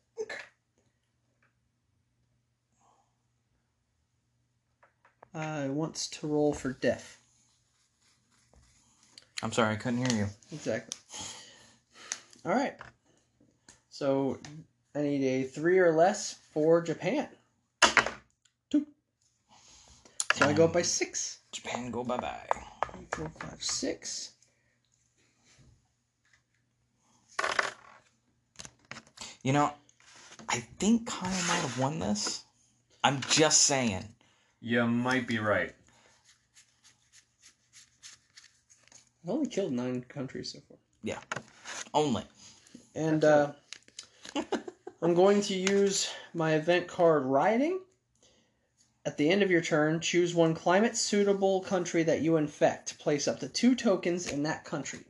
I 5.33 5.69
wants 5.69 6.09
to 6.09 6.27
roll 6.27 6.53
for 6.53 6.73
death. 6.73 7.21
I'm 9.41 9.53
sorry, 9.53 9.75
I 9.75 9.77
couldn't 9.77 10.05
hear 10.05 10.19
you. 10.19 10.27
Exactly. 10.51 10.99
All 12.45 12.51
right. 12.51 12.75
So 13.89 14.41
I 14.97 15.03
need 15.03 15.25
a 15.25 15.45
three 15.45 15.79
or 15.79 15.93
less 15.93 16.41
for 16.53 16.83
Japan. 16.83 17.29
Two. 20.35 20.41
So 20.45 20.51
I 20.51 20.53
go 20.53 20.64
up 20.64 20.72
by 20.72 20.82
six. 20.82 21.39
Japan, 21.53 21.93
go 21.93 22.03
bye 22.03 22.16
bye. 22.16 22.49
Three, 22.93 23.07
four, 23.12 23.30
five, 23.39 23.62
six. 23.62 24.32
You 29.45 29.53
know, 29.53 29.70
I 30.49 30.57
think 30.80 31.07
Kyle 31.07 31.30
might 31.30 31.61
have 31.61 31.78
won 31.78 32.01
this. 32.01 32.45
I'm 33.05 33.20
just 33.28 33.62
saying. 33.62 34.05
You 34.61 34.85
might 34.87 35.28
be 35.28 35.39
right. 35.39 35.72
I've 39.22 39.30
only 39.30 39.47
killed 39.47 39.72
nine 39.72 40.03
countries 40.09 40.53
so 40.53 40.59
far. 40.68 40.78
Yeah, 41.05 41.18
only. 41.93 42.24
And 42.97 43.22
uh, 43.24 43.53
I'm 45.03 45.14
going 45.14 45.43
to 45.43 45.55
use 45.55 46.11
my 46.32 46.55
event 46.55 46.89
card 46.89 47.24
Riding. 47.24 47.78
At 49.07 49.19
the 49.19 49.29
end 49.29 49.43
of 49.43 49.51
your 49.51 49.61
turn, 49.61 50.01
choose 50.01 50.35
one 50.35 50.55
climate 50.55 50.97
suitable 50.97 51.61
country 51.61 52.03
that 52.05 52.23
you 52.23 52.39
infect. 52.39 52.99
Place 52.99 53.29
up 53.29 53.39
to 53.41 53.49
two 53.49 53.75
tokens 53.75 54.27
in 54.27 54.45
that 54.45 54.65
country. 54.65 55.01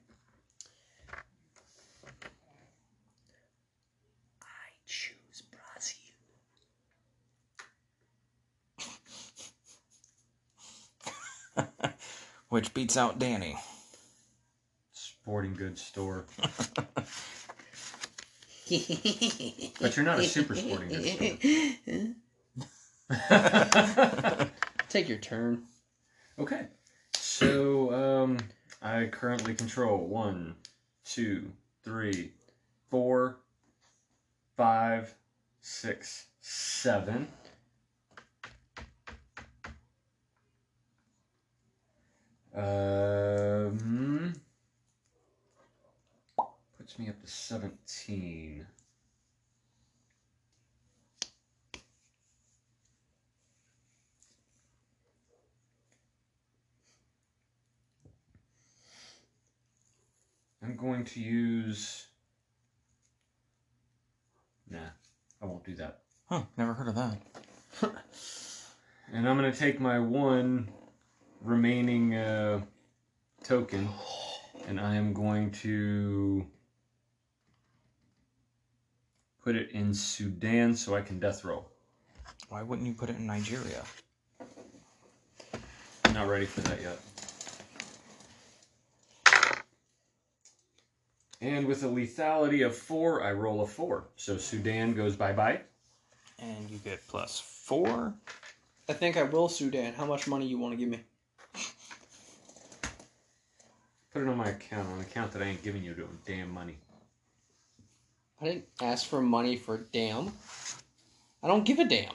I 4.43 4.71
choose 4.85 5.45
Brazil. 11.57 11.93
Which 12.49 12.75
beats 12.75 12.97
out 12.97 13.21
Danny. 13.21 13.57
Sporting 14.93 15.55
goods 15.55 15.83
store. 15.83 16.27
But 18.67 19.95
you're 19.95 20.07
not 20.07 20.19
a 20.19 20.25
super 20.25 20.55
sporting 20.55 20.89
goods 20.89 21.13
store. 21.13 21.37
Take 24.89 25.09
your 25.09 25.19
turn. 25.19 25.65
okay. 26.39 26.67
So, 27.15 27.93
um, 27.93 28.39
I 28.81 29.07
currently 29.07 29.55
control 29.55 29.99
one, 30.07 30.55
two, 31.05 31.53
three, 31.83 32.33
four, 32.91 33.39
five, 34.57 35.15
six, 35.61 36.27
seven. 36.41 37.29
Um, 42.55 44.33
puts 46.79 46.99
me 46.99 47.09
up 47.09 47.21
to 47.21 47.27
17. 47.27 48.65
I'm 60.65 60.77
going 60.77 61.05
to 61.05 61.21
use. 61.21 62.07
Nah, 64.71 64.79
I 65.43 65.45
won't 65.47 65.65
do 65.65 65.75
that. 65.75 66.01
Huh, 66.27 66.43
never 66.57 66.73
heard 66.73 66.89
of 66.89 66.95
that. 66.95 67.19
And 69.13 69.29
I'm 69.29 69.37
going 69.37 69.53
to 69.53 69.57
take 69.57 69.79
my 69.79 69.99
one 69.99 70.71
remaining 71.43 72.15
uh, 72.15 72.63
token 73.43 73.91
and 74.67 74.81
I 74.81 74.95
am 74.95 75.13
going 75.13 75.51
to 75.51 76.47
put 79.43 79.55
it 79.55 79.71
in 79.73 79.93
Sudan 79.93 80.75
so 80.75 80.97
I 80.97 81.03
can 81.03 81.21
death 81.21 81.45
roll. 81.45 81.69
Why 82.49 82.63
wouldn't 82.63 82.89
you 82.89 82.95
put 82.95 83.11
it 83.11 83.17
in 83.17 83.27
Nigeria? 83.27 83.85
I'm 86.05 86.15
not 86.15 86.27
ready 86.27 86.47
for 86.47 86.63
that 86.63 86.81
yet. 86.81 86.99
And 91.45 91.67
with 91.67 91.83
a 91.83 91.89
lethality 91.89 92.65
of 92.65 92.75
four, 92.75 93.23
I 93.23 93.33
roll 93.33 93.61
a 93.61 93.67
four. 93.67 94.05
So 94.17 94.39
Sudan 94.39 94.95
goes 94.95 95.15
bye 95.15 95.35
bye. 95.35 95.61
And 96.39 96.71
you 96.71 96.79
get 96.79 97.07
plus 97.07 97.39
four. 97.39 98.15
I 98.89 98.95
think 98.95 99.19
I 99.19 99.25
will 99.25 99.51
Sudan. 99.51 99.93
How 99.93 100.07
much 100.07 100.27
money 100.27 100.47
you 100.47 100.59
want 100.59 100.73
to 100.73 100.79
give 100.79 100.89
me? 100.89 101.01
Put 104.11 104.23
it 104.23 104.29
on 104.29 104.39
my 104.39 104.49
account, 104.49 104.89
on 104.89 104.95
an 104.95 105.01
account 105.03 105.33
that 105.33 105.43
I 105.43 105.45
ain't 105.45 105.63
giving 105.63 105.85
you 105.85 105.95
no 105.95 106.07
damn 106.25 106.51
money. 106.51 106.79
I 108.41 108.47
didn't 108.47 108.65
ask 108.81 109.07
for 109.07 109.21
money 109.21 109.57
for 109.57 109.85
damn. 109.93 110.33
I 111.43 111.49
don't 111.49 111.65
give 111.65 111.79
a 111.79 111.85
damn. 111.85 112.15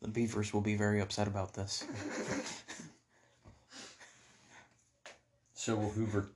The 0.00 0.08
beavers 0.08 0.52
will 0.52 0.62
be 0.62 0.74
very 0.74 1.00
upset 1.00 1.28
about 1.28 1.54
this. 1.54 1.84
So 5.54 5.76
will 5.76 5.90
Hoover. 5.90 6.26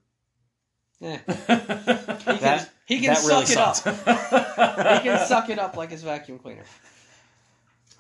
Eh. 1.03 1.19
he 1.19 1.33
He 1.37 1.37
can, 1.37 2.41
That- 2.41 2.71
he 2.87 3.01
can 3.01 3.15
that 3.15 3.25
really 3.27 3.47
suck 3.47 3.87
it 3.87 4.09
up. 4.09 4.97
He 5.03 5.09
can 5.09 5.27
suck 5.27 5.51
it 5.51 5.59
up 5.59 5.77
like 5.77 5.91
his 5.91 6.03
vacuum 6.03 6.39
cleaner. 6.39 6.65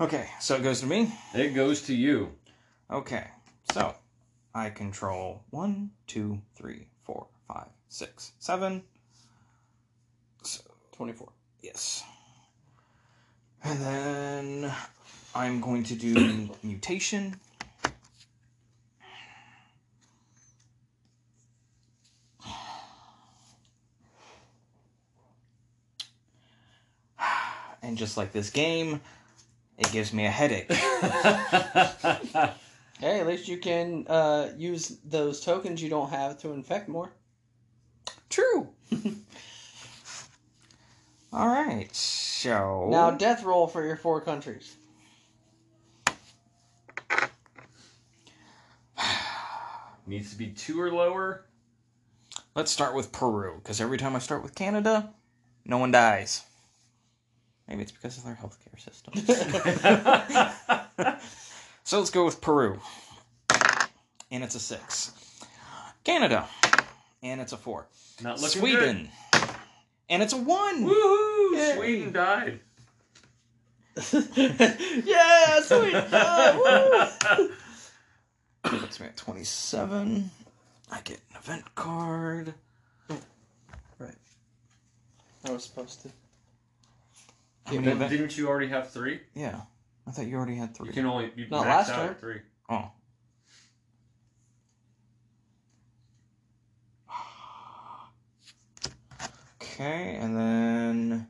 Okay, 0.00 0.28
so 0.40 0.56
it 0.56 0.62
goes 0.62 0.80
to 0.80 0.86
me. 0.86 1.12
It 1.34 1.54
goes 1.54 1.82
to 1.82 1.94
you. 1.94 2.32
Okay, 2.90 3.26
so 3.72 3.94
I 4.54 4.70
control 4.70 5.42
one, 5.50 5.90
two, 6.06 6.40
three, 6.54 6.86
four, 7.04 7.26
five, 7.48 7.66
six, 7.88 8.32
seven. 8.38 8.82
So, 10.42 10.60
24. 10.92 11.28
yes. 11.62 12.04
And 13.64 13.80
then 13.80 14.72
I'm 15.34 15.60
going 15.60 15.82
to 15.84 15.94
do 15.94 16.50
mutation. 16.62 17.40
And 27.86 27.96
just 27.96 28.16
like 28.16 28.32
this 28.32 28.50
game, 28.50 29.00
it 29.78 29.92
gives 29.92 30.12
me 30.12 30.26
a 30.26 30.30
headache. 30.30 30.70
Hey, 32.98 33.20
at 33.20 33.26
least 33.26 33.46
you 33.46 33.58
can 33.58 34.06
uh, 34.08 34.52
use 34.56 34.96
those 35.04 35.42
tokens 35.42 35.82
you 35.82 35.90
don't 35.90 36.08
have 36.08 36.38
to 36.38 36.52
infect 36.52 36.88
more. 36.88 37.12
True. 38.30 38.70
All 41.30 41.48
right. 41.48 41.94
So 41.94 42.88
Now, 42.90 43.10
death 43.10 43.44
roll 43.44 43.66
for 43.66 43.84
your 43.86 43.96
four 43.96 44.22
countries. 44.22 44.76
Needs 50.06 50.30
to 50.30 50.38
be 50.38 50.46
two 50.46 50.80
or 50.80 50.90
lower. 50.90 51.44
let's 52.54 52.70
start 52.70 52.94
with 52.94 53.12
Peru 53.12 53.60
because 53.62 53.78
every 53.78 53.98
time 53.98 54.16
I 54.16 54.20
start 54.20 54.42
with 54.42 54.54
Canada, 54.54 55.12
no 55.66 55.76
one 55.76 55.90
dies. 55.90 56.46
Maybe 57.68 57.82
it's 57.82 57.92
because 57.92 58.16
of 58.18 58.24
their 58.24 58.38
healthcare 58.40 58.78
system. 58.80 59.14
so 61.84 61.98
let's 61.98 62.10
go 62.10 62.24
with 62.24 62.40
Peru, 62.40 62.78
and 64.30 64.44
it's 64.44 64.54
a 64.54 64.60
six. 64.60 65.12
Canada, 66.04 66.46
and 67.22 67.40
it's 67.40 67.52
a 67.52 67.56
four. 67.56 67.88
Not 68.22 68.40
looking 68.40 68.60
Sweden, 68.60 69.08
and 70.08 70.22
it's 70.22 70.32
a 70.32 70.36
one. 70.36 70.84
good. 70.84 70.96
Woohoo! 70.96 71.56
Yay. 71.56 71.74
Sweden 71.74 72.12
died. 72.12 72.60
yeah, 75.04 75.60
sweet. 75.62 75.92
Yeah, 75.92 76.56
woo. 77.38 77.50
Puts 78.62 79.00
me 79.00 79.06
at 79.06 79.16
twenty-seven. 79.16 80.30
I 80.92 81.00
get 81.00 81.18
an 81.30 81.36
event 81.36 81.74
card. 81.74 82.54
Right. 83.98 84.14
I 85.44 85.50
was 85.50 85.64
supposed 85.64 86.02
to. 86.02 86.10
How 87.66 87.72
many 87.74 87.94
Then 87.94 88.08
Didn't 88.10 88.38
you 88.38 88.48
already 88.48 88.68
have 88.68 88.92
three? 88.92 89.20
Yeah, 89.34 89.60
I 90.06 90.12
thought 90.12 90.26
you 90.26 90.36
already 90.36 90.54
had 90.54 90.76
three. 90.76 90.86
You 90.88 90.92
can 90.94 91.04
only 91.06 91.32
you 91.34 91.48
Not 91.50 91.66
last 91.66 91.90
out 91.90 91.96
turn. 91.96 92.08
at 92.10 92.20
three. 92.20 92.40
Oh. 92.68 92.90
Okay, 99.62 100.16
and 100.18 100.34
then 100.34 101.26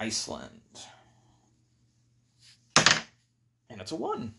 Iceland. 0.00 0.50
And 3.70 3.80
it's 3.80 3.92
a 3.92 3.96
one. 3.96 4.34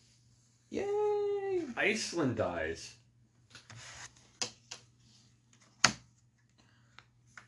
Yay! 0.69 1.63
Iceland 1.77 2.35
dies. 2.35 2.95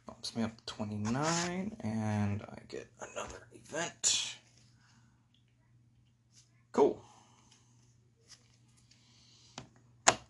Bumps 0.05 0.34
me 0.36 0.43
up 0.43 0.55
to 0.55 0.65
29, 0.73 1.75
and 1.84 2.41
I 2.43 2.57
get 2.69 2.88
another 3.01 3.47
event. 3.72 4.36
Cool. 6.74 7.01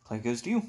Play 0.06 0.20
goes 0.20 0.42
to 0.44 0.50
you. 0.50 0.64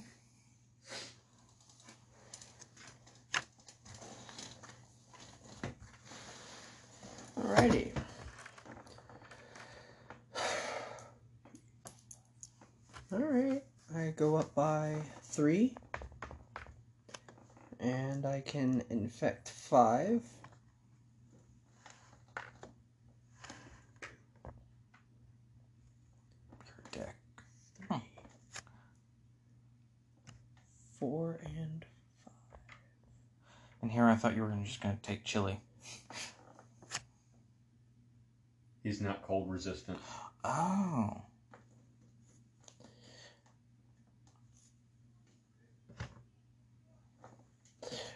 Alrighty. 7.39 7.91
Alright. 13.13 13.65
I 13.95 14.15
go 14.17 14.37
up 14.37 14.55
by 14.55 14.97
three. 15.23 15.75
And 17.81 18.25
I 18.25 18.41
can 18.41 18.83
infect 18.89 19.51
five. 19.51 20.23
Four, 31.03 31.41
and 31.45 31.85
five. 32.25 32.33
And 33.83 33.91
here 33.91 34.05
I 34.05 34.15
thought 34.15 34.37
you 34.37 34.43
were 34.43 34.55
just 34.63 34.81
going 34.81 34.95
to 34.95 35.03
take 35.03 35.25
Chile. 35.25 35.59
He's 38.85 39.01
not 39.01 39.21
cold 39.25 39.51
resistant. 39.51 39.99
Oh. 40.45 41.11
All 41.11 41.25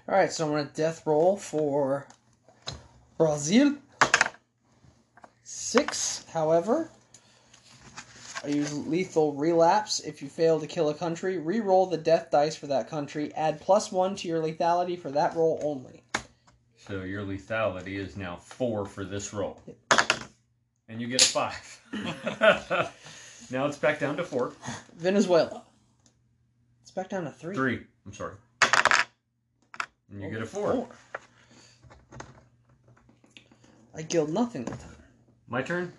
right, 0.06 0.30
so 0.30 0.44
I'm 0.46 0.52
gonna 0.52 0.70
death 0.72 1.04
roll 1.04 1.36
for 1.36 2.06
Brazil. 3.18 3.78
Six, 5.42 6.24
however, 6.32 6.92
I 6.92 6.95
use 8.48 8.72
lethal 8.86 9.34
relapse. 9.34 10.00
If 10.00 10.22
you 10.22 10.28
fail 10.28 10.60
to 10.60 10.66
kill 10.66 10.88
a 10.88 10.94
country, 10.94 11.38
re-roll 11.38 11.86
the 11.86 11.96
death 11.96 12.30
dice 12.30 12.56
for 12.56 12.66
that 12.68 12.88
country. 12.88 13.32
Add 13.34 13.60
plus 13.60 13.90
one 13.90 14.16
to 14.16 14.28
your 14.28 14.42
lethality 14.42 14.98
for 14.98 15.10
that 15.10 15.34
roll 15.34 15.60
only. 15.62 16.02
So 16.76 17.02
your 17.02 17.24
lethality 17.24 17.96
is 17.96 18.16
now 18.16 18.36
four 18.36 18.86
for 18.86 19.04
this 19.04 19.32
roll. 19.32 19.60
And 20.88 21.00
you 21.00 21.08
get 21.08 21.22
a 21.22 21.24
five. 21.24 21.82
now 23.50 23.66
it's 23.66 23.78
back 23.78 23.98
down 23.98 24.16
to 24.16 24.24
four. 24.24 24.52
Venezuela. 24.96 25.62
It's 26.82 26.92
back 26.92 27.08
down 27.08 27.24
to 27.24 27.30
three. 27.30 27.56
Three. 27.56 27.80
I'm 28.04 28.12
sorry. 28.12 28.34
And 30.12 30.22
you 30.22 30.30
get 30.30 30.42
a 30.42 30.46
four. 30.46 30.72
Four. 30.72 30.88
I 33.94 34.02
killed 34.02 34.30
nothing 34.30 34.64
that 34.64 34.78
time. 34.78 34.96
My 35.48 35.62
turn? 35.62 35.92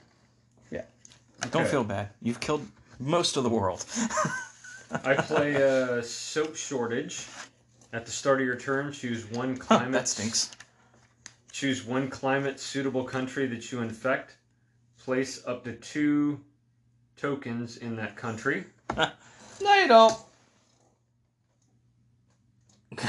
Don't 1.51 1.61
Okay. 1.63 1.71
feel 1.71 1.83
bad. 1.83 2.09
You've 2.21 2.39
killed 2.39 2.65
most 2.99 3.37
of 3.37 3.43
the 3.43 3.49
world. 3.49 3.85
I 5.03 5.15
play 5.15 5.55
a 5.55 6.01
soap 6.03 6.55
shortage. 6.55 7.25
At 7.93 8.05
the 8.05 8.11
start 8.11 8.39
of 8.41 8.45
your 8.47 8.55
turn, 8.57 8.91
choose 8.91 9.25
one 9.31 9.55
climate. 9.67 9.91
that 9.93 10.07
stinks. 10.07 10.51
Choose 11.51 11.83
one 11.85 12.09
climate 12.09 12.59
suitable 12.59 13.03
country 13.03 13.47
that 13.47 13.71
you 13.71 13.81
infect. 13.81 14.35
Place 14.99 15.41
up 15.47 15.63
to 15.65 15.73
two 15.73 16.39
tokens 17.15 17.77
in 17.77 17.95
that 17.97 18.15
country. 18.15 18.65
No, 19.59 19.73
you 19.73 19.87
don't. 19.87 20.13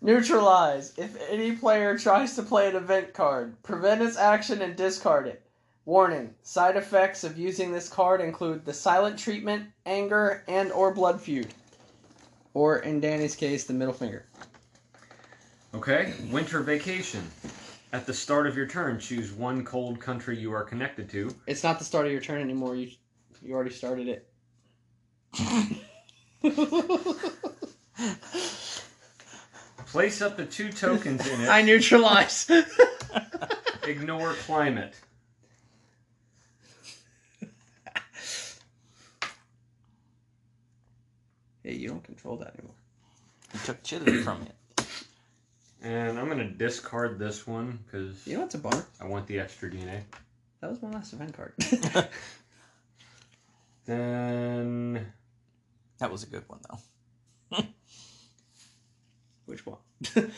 Neutralize. 0.00 0.92
If 0.98 1.16
any 1.30 1.52
player 1.52 1.96
tries 1.96 2.34
to 2.34 2.42
play 2.42 2.68
an 2.68 2.74
event 2.74 3.14
card, 3.14 3.62
prevent 3.62 4.02
its 4.02 4.16
action 4.16 4.60
and 4.62 4.74
discard 4.74 5.28
it. 5.28 5.42
Warning: 5.84 6.34
Side 6.42 6.76
effects 6.76 7.24
of 7.24 7.36
using 7.36 7.72
this 7.72 7.88
card 7.88 8.20
include 8.20 8.64
the 8.64 8.72
silent 8.72 9.18
treatment, 9.18 9.68
anger, 9.84 10.44
and 10.46 10.70
or 10.70 10.94
blood 10.94 11.20
feud. 11.20 11.52
Or 12.54 12.78
in 12.78 13.00
Danny's 13.00 13.34
case, 13.34 13.64
the 13.64 13.72
middle 13.72 13.94
finger. 13.94 14.26
Okay. 15.74 16.14
Winter 16.30 16.60
vacation. 16.60 17.28
At 17.92 18.06
the 18.06 18.14
start 18.14 18.46
of 18.46 18.56
your 18.56 18.66
turn, 18.66 19.00
choose 19.00 19.32
one 19.32 19.64
cold 19.64 20.00
country 20.00 20.38
you 20.38 20.52
are 20.52 20.62
connected 20.62 21.10
to. 21.10 21.34
It's 21.46 21.64
not 21.64 21.78
the 21.78 21.84
start 21.84 22.06
of 22.06 22.12
your 22.12 22.20
turn 22.20 22.40
anymore. 22.40 22.76
You 22.76 22.90
you 23.42 23.54
already 23.54 23.70
started 23.70 24.08
it. 24.08 24.28
Place 29.86 30.22
up 30.22 30.36
to 30.36 30.46
two 30.46 30.72
tokens 30.72 31.26
in 31.26 31.40
it. 31.40 31.48
I 31.48 31.62
neutralize. 31.62 32.50
Ignore 33.86 34.34
climate. 34.34 34.94
Hey, 41.62 41.74
you 41.74 41.88
don't 41.88 42.02
control 42.02 42.36
that 42.38 42.54
anymore. 42.54 42.74
You 43.54 43.60
took 43.64 43.82
Chile 43.82 44.22
from 44.22 44.42
it. 44.42 44.86
And 45.82 46.18
I'm 46.18 46.26
going 46.26 46.38
to 46.38 46.50
discard 46.50 47.18
this 47.18 47.46
one 47.46 47.78
because 47.84 48.26
You 48.26 48.34
know 48.34 48.42
what's 48.42 48.54
a 48.54 48.58
bummer? 48.58 48.86
I 49.00 49.06
want 49.06 49.26
the 49.26 49.40
extra 49.40 49.70
DNA. 49.70 50.02
That 50.60 50.70
was 50.70 50.80
my 50.82 50.90
last 50.90 51.12
event 51.12 51.36
card. 51.36 51.54
Then 53.84 55.12
That 55.98 56.10
was 56.12 56.22
a 56.22 56.26
good 56.26 56.44
one, 56.48 56.60
though. 56.70 56.78
Which 59.46 59.66
one? 59.66 59.78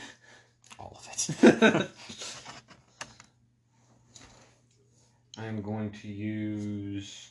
All 0.79 0.99
of 0.99 1.09
it. 1.43 1.89
I'm 5.37 5.61
going 5.63 5.91
to 5.91 6.09
use 6.09 7.31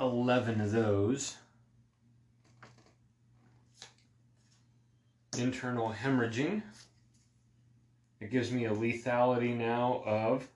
11 0.00 0.60
of 0.60 0.72
those. 0.72 1.36
Internal 5.36 5.92
hemorrhaging. 5.92 6.62
It 8.20 8.30
gives 8.30 8.50
me 8.50 8.64
a 8.66 8.70
lethality 8.70 9.56
now 9.56 10.02
of 10.04 10.48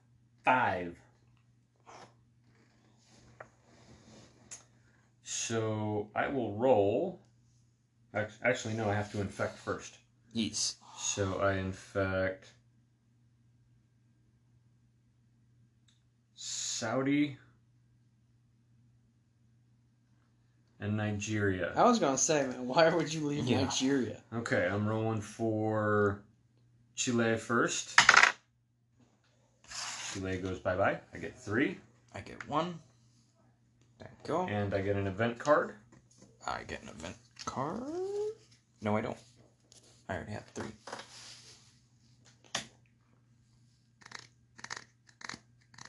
5. 0.43 0.97
So 5.23 6.09
I 6.15 6.27
will 6.27 6.53
roll. 6.55 7.19
Actually, 8.43 8.75
no, 8.75 8.89
I 8.89 8.93
have 8.93 9.11
to 9.13 9.21
infect 9.21 9.57
first. 9.57 9.97
yes. 10.33 10.75
So 10.97 11.39
I 11.39 11.53
infect 11.53 12.51
Saudi 16.35 17.37
and 20.83 20.97
Nigeria. 20.97 21.71
I 21.77 21.83
was 21.85 21.97
gonna 21.97 22.17
say, 22.17 22.45
man, 22.45 22.67
why 22.67 22.89
would 22.93 23.11
you 23.11 23.25
leave 23.25 23.45
Yeah. 23.45 23.61
Nigeria? 23.61 24.17
Okay, 24.33 24.67
I'm 24.67 24.85
rolling 24.85 25.21
for 25.21 26.19
Chile 26.95 27.37
first. 27.37 27.97
Chile 30.13 30.37
goes 30.37 30.59
bye 30.59 30.75
bye. 30.75 30.99
I 31.13 31.17
get 31.17 31.39
three, 31.39 31.77
I 32.13 32.19
get 32.19 32.47
one. 32.49 32.79
There 33.97 34.09
you 34.11 34.27
go. 34.27 34.47
and 34.47 34.73
I 34.73 34.81
get 34.81 34.97
an 34.97 35.07
event 35.07 35.39
card. 35.39 35.73
I 36.45 36.63
get 36.67 36.83
an 36.83 36.89
event 36.89 37.15
card. 37.45 37.81
No, 38.81 38.97
I 38.97 39.01
don't. 39.01 39.17
I 40.09 40.15
already 40.15 40.33
have 40.33 40.45
three. 40.47 40.67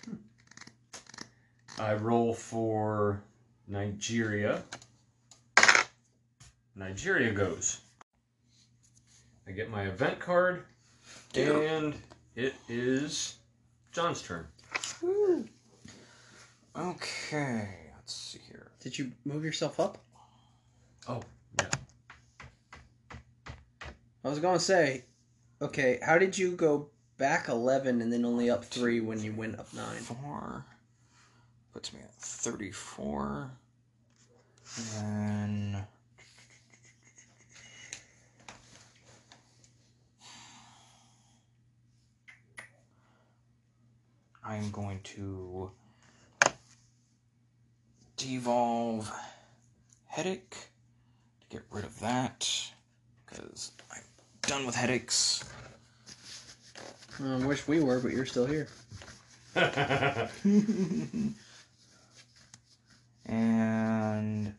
Hmm. 0.05 0.15
I 1.81 1.95
roll 1.95 2.33
for 2.33 3.21
Nigeria. 3.67 4.63
Nigeria 6.77 7.33
goes. 7.33 7.81
I 9.47 9.53
get 9.53 9.71
my 9.71 9.85
event 9.85 10.19
card, 10.19 10.65
and 11.35 11.95
it 12.35 12.55
is 12.69 13.37
John's 13.93 14.23
turn. 14.23 14.47
Okay, 16.77 17.69
let's 17.95 18.15
see 18.15 18.41
here. 18.49 18.71
Did 18.81 18.99
you 18.99 19.13
move 19.25 19.45
yourself 19.45 19.79
up? 19.79 19.99
Oh, 21.09 21.23
yeah. 21.61 21.69
I 24.25 24.29
was 24.29 24.39
gonna 24.41 24.59
say, 24.59 25.05
okay, 25.61 25.99
how 26.03 26.19
did 26.19 26.37
you 26.37 26.53
go 26.53 26.89
back 27.19 27.49
eleven 27.49 28.01
and 28.01 28.13
then 28.13 28.25
only 28.25 28.51
up 28.51 28.65
three 28.65 29.01
when 29.01 29.23
you 29.23 29.33
went 29.33 29.59
up 29.59 29.73
nine? 29.75 30.01
Four 30.01 30.65
puts 31.75 31.93
me 31.93 32.01
at 32.01 32.15
34. 32.15 33.51
And 35.03 35.85
I'm 44.45 44.71
going 44.71 45.01
to 45.03 45.71
devolve 48.17 49.11
headache 50.07 50.51
to 51.41 51.47
get 51.49 51.63
rid 51.71 51.85
of 51.85 51.99
that 52.01 52.49
because 53.27 53.73
I'm 53.93 54.03
done 54.43 54.67
with 54.67 54.75
headaches. 54.75 55.45
I 57.23 57.37
wish 57.47 57.67
we 57.67 57.81
were, 57.81 58.01
but 58.01 58.13
you're 58.13 58.27
still 58.27 58.47
here. 58.47 58.69
And 63.27 64.55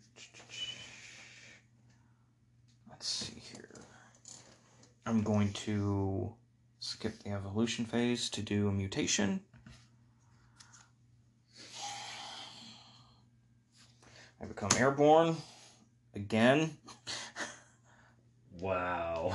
let's 2.89 3.07
see 3.07 3.39
here. 3.53 3.81
I'm 5.05 5.21
going 5.21 5.53
to 5.53 6.33
skip 6.79 7.21
the 7.23 7.31
evolution 7.31 7.85
phase 7.85 8.29
to 8.31 8.41
do 8.41 8.67
a 8.67 8.71
mutation. 8.71 9.41
I 14.41 14.45
become 14.45 14.69
airborne 14.77 15.37
again. 16.13 16.77
wow. 18.59 19.33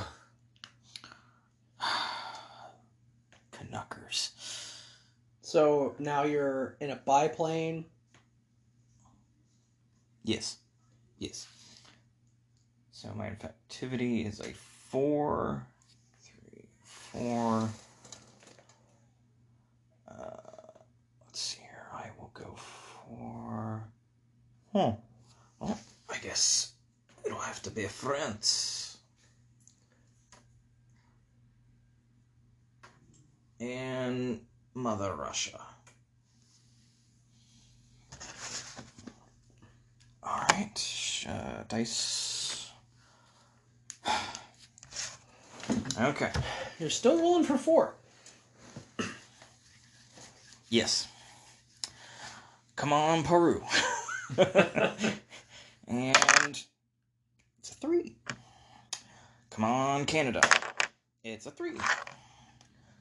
Canuckers. 3.51 4.31
So 5.41 5.95
now 5.99 6.23
you're 6.23 6.75
in 6.79 6.91
a 6.91 6.95
biplane 6.95 7.85
Yes. 10.23 10.57
Yes. 11.17 11.47
So 12.91 13.09
my 13.15 13.29
infectivity 13.29 14.27
is 14.27 14.39
a 14.39 14.53
four, 14.53 15.65
three, 16.21 16.65
four. 16.83 17.69
Uh, 20.07 20.13
let's 21.25 21.39
see 21.39 21.61
here. 21.61 21.87
I 21.91 22.09
will 22.19 22.31
go 22.33 22.53
for. 22.55 23.50
Huh. 24.73 24.93
Well, 25.59 25.77
I 26.09 26.17
guess 26.19 26.71
it'll 27.25 27.39
have 27.39 27.61
to 27.63 27.71
be 27.71 27.85
France. 27.85 28.97
And 33.59 34.39
Mother 34.73 35.13
Russia. 35.13 35.59
All 40.23 40.41
right, 40.51 41.25
uh, 41.27 41.63
dice. 41.67 42.71
okay. 45.99 46.31
You're 46.79 46.89
still 46.89 47.19
rolling 47.19 47.43
for 47.43 47.57
four. 47.57 47.93
Yes. 50.69 51.07
Come 52.77 52.93
on, 52.93 53.23
Peru. 53.23 53.61
and 55.87 56.63
it's 57.59 57.71
a 57.71 57.73
three. 57.75 58.15
Come 59.49 59.65
on, 59.65 60.05
Canada. 60.05 60.41
It's 61.23 61.45
a 61.45 61.51
three. 61.51 61.77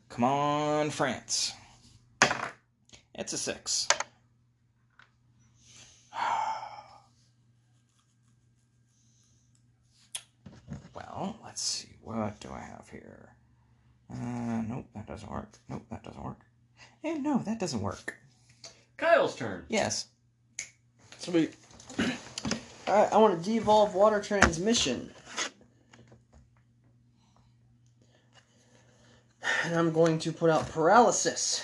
Come 0.08 0.24
on, 0.24 0.90
France. 0.90 1.52
It's 3.14 3.32
a 3.32 3.38
six. 3.38 3.86
Well, 10.92 11.38
let's 11.44 11.62
see. 11.62 11.88
What 12.02 12.40
do 12.40 12.50
I 12.50 12.60
have 12.60 12.88
here? 12.90 13.36
Uh, 14.12 14.62
nope, 14.68 14.86
that 14.94 15.06
doesn't 15.06 15.30
work. 15.30 15.48
Nope, 15.68 15.84
that 15.90 16.02
doesn't 16.02 16.22
work. 16.22 16.40
And 17.04 17.22
no, 17.22 17.38
that 17.38 17.60
doesn't 17.60 17.80
work. 17.80 18.16
Kyle's 18.96 19.36
turn. 19.36 19.64
Yes. 19.68 20.08
Sweet. 21.20 21.52
Alright, 22.88 23.12
I 23.12 23.16
want 23.18 23.44
to 23.44 23.50
devolve 23.50 23.94
water 23.94 24.22
transmission. 24.22 25.10
And 29.64 29.74
I'm 29.74 29.92
going 29.92 30.18
to 30.20 30.32
put 30.32 30.48
out 30.48 30.70
paralysis. 30.70 31.62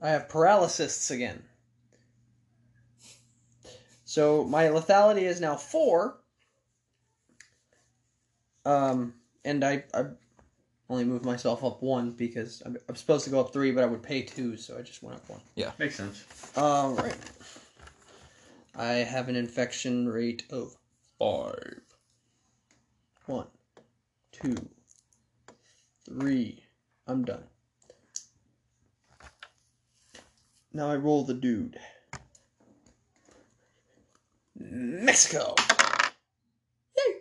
I 0.00 0.10
have 0.10 0.28
paralysis 0.28 1.10
again. 1.10 1.42
So 4.04 4.44
my 4.44 4.64
lethality 4.66 5.22
is 5.22 5.40
now 5.40 5.56
four. 5.56 6.18
Um, 8.64 9.14
and 9.44 9.64
I, 9.64 9.82
I 9.92 10.04
only 10.88 11.04
moved 11.04 11.24
myself 11.24 11.64
up 11.64 11.82
one 11.82 12.12
because 12.12 12.62
I'm, 12.64 12.76
I'm 12.88 12.94
supposed 12.94 13.24
to 13.24 13.30
go 13.30 13.40
up 13.40 13.52
three, 13.52 13.72
but 13.72 13.82
I 13.82 13.86
would 13.86 14.02
pay 14.02 14.22
two, 14.22 14.56
so 14.56 14.78
I 14.78 14.82
just 14.82 15.02
went 15.02 15.16
up 15.16 15.28
one. 15.28 15.40
Yeah. 15.56 15.72
Makes 15.78 15.96
sense. 15.96 16.24
All 16.56 16.92
right. 16.92 17.16
I 18.78 18.92
have 18.98 19.28
an 19.28 19.34
infection 19.34 20.08
rate 20.08 20.44
of 20.50 20.76
five. 21.18 21.80
One, 23.26 23.48
two, 24.30 24.54
three. 26.04 26.62
I'm 27.08 27.24
done. 27.24 27.42
Now 30.72 30.90
I 30.90 30.94
roll 30.94 31.24
the 31.24 31.34
dude. 31.34 31.80
Mexico. 34.56 35.56
Yay! 36.96 37.14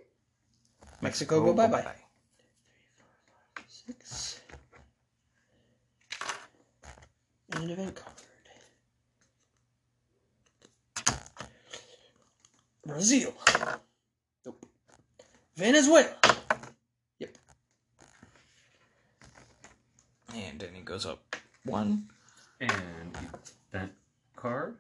Mexico, 1.01 1.43
go 1.43 1.53
bye 1.53 1.67
bye. 1.67 1.95
Six. 3.67 4.41
And 7.53 7.63
an 7.63 7.69
event 7.71 7.95
card. 7.95 8.26
Brazil. 12.87 13.33
Nope. 14.45 14.65
Venezuela. 15.57 16.15
Yep. 17.19 17.37
And 20.33 20.59
then 20.59 20.69
he 20.73 20.81
goes 20.81 21.05
up 21.05 21.35
one. 21.65 22.07
And 22.61 22.71
that 23.71 23.89
card. 24.35 24.77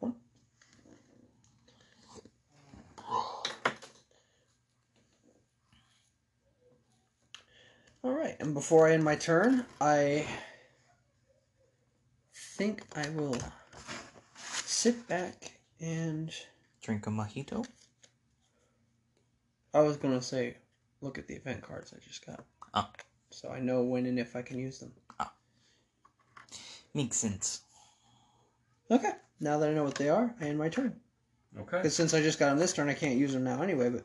One. 0.00 0.14
All 8.04 8.10
right, 8.10 8.34
and 8.40 8.52
before 8.52 8.88
I 8.88 8.94
end 8.94 9.04
my 9.04 9.14
turn, 9.14 9.64
I 9.80 10.26
think 12.62 12.84
I 12.94 13.08
will 13.10 13.36
sit 14.46 15.08
back 15.08 15.58
and 15.80 16.32
Drink 16.80 17.06
a 17.08 17.10
mojito. 17.10 17.66
I 19.74 19.80
was 19.80 19.96
gonna 19.96 20.22
say, 20.22 20.56
look 21.00 21.18
at 21.18 21.26
the 21.26 21.34
event 21.34 21.62
cards 21.62 21.92
I 21.92 21.98
just 22.06 22.24
got. 22.24 22.44
Oh. 22.74 22.88
So 23.30 23.50
I 23.50 23.58
know 23.58 23.82
when 23.82 24.06
and 24.06 24.18
if 24.18 24.36
I 24.36 24.42
can 24.42 24.60
use 24.60 24.78
them. 24.78 24.92
Ah. 25.18 25.32
Makes 26.94 27.16
sense. 27.16 27.62
Okay. 28.90 29.12
Now 29.40 29.58
that 29.58 29.70
I 29.70 29.72
know 29.72 29.84
what 29.84 29.96
they 29.96 30.08
are, 30.08 30.32
I 30.40 30.44
end 30.44 30.58
my 30.58 30.68
turn. 30.68 30.94
Okay. 31.58 31.78
Because 31.78 31.96
since 31.96 32.14
I 32.14 32.22
just 32.22 32.38
got 32.38 32.50
them 32.50 32.58
this 32.58 32.72
turn, 32.72 32.88
I 32.88 32.94
can't 32.94 33.18
use 33.18 33.32
them 33.32 33.42
now 33.42 33.60
anyway. 33.62 33.90
But 33.90 34.04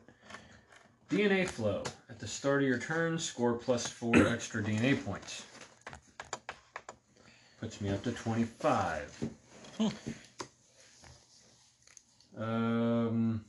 DNA 1.10 1.48
flow. 1.48 1.84
At 2.10 2.18
the 2.18 2.26
start 2.26 2.62
of 2.62 2.68
your 2.68 2.78
turn, 2.78 3.20
score 3.20 3.54
plus 3.54 3.86
four 3.86 4.16
extra 4.26 4.64
DNA 4.64 5.04
points. 5.04 5.44
Puts 7.60 7.80
me 7.80 7.90
up 7.90 8.02
to 8.04 8.12
25. 8.12 9.24
um. 12.38 13.44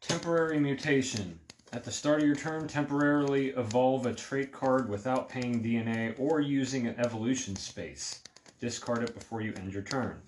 Temporary 0.00 0.60
mutation. 0.60 1.38
At 1.72 1.84
the 1.84 1.90
start 1.90 2.20
of 2.20 2.26
your 2.26 2.36
turn, 2.36 2.66
temporarily 2.66 3.48
evolve 3.50 4.06
a 4.06 4.14
trait 4.14 4.52
card 4.52 4.88
without 4.88 5.28
paying 5.28 5.62
DNA 5.62 6.14
or 6.18 6.40
using 6.40 6.86
an 6.86 6.96
evolution 6.98 7.54
space. 7.56 8.22
Discard 8.60 9.04
it 9.04 9.14
before 9.14 9.40
you 9.40 9.52
end 9.56 9.72
your 9.72 9.82
turn. 9.82 10.20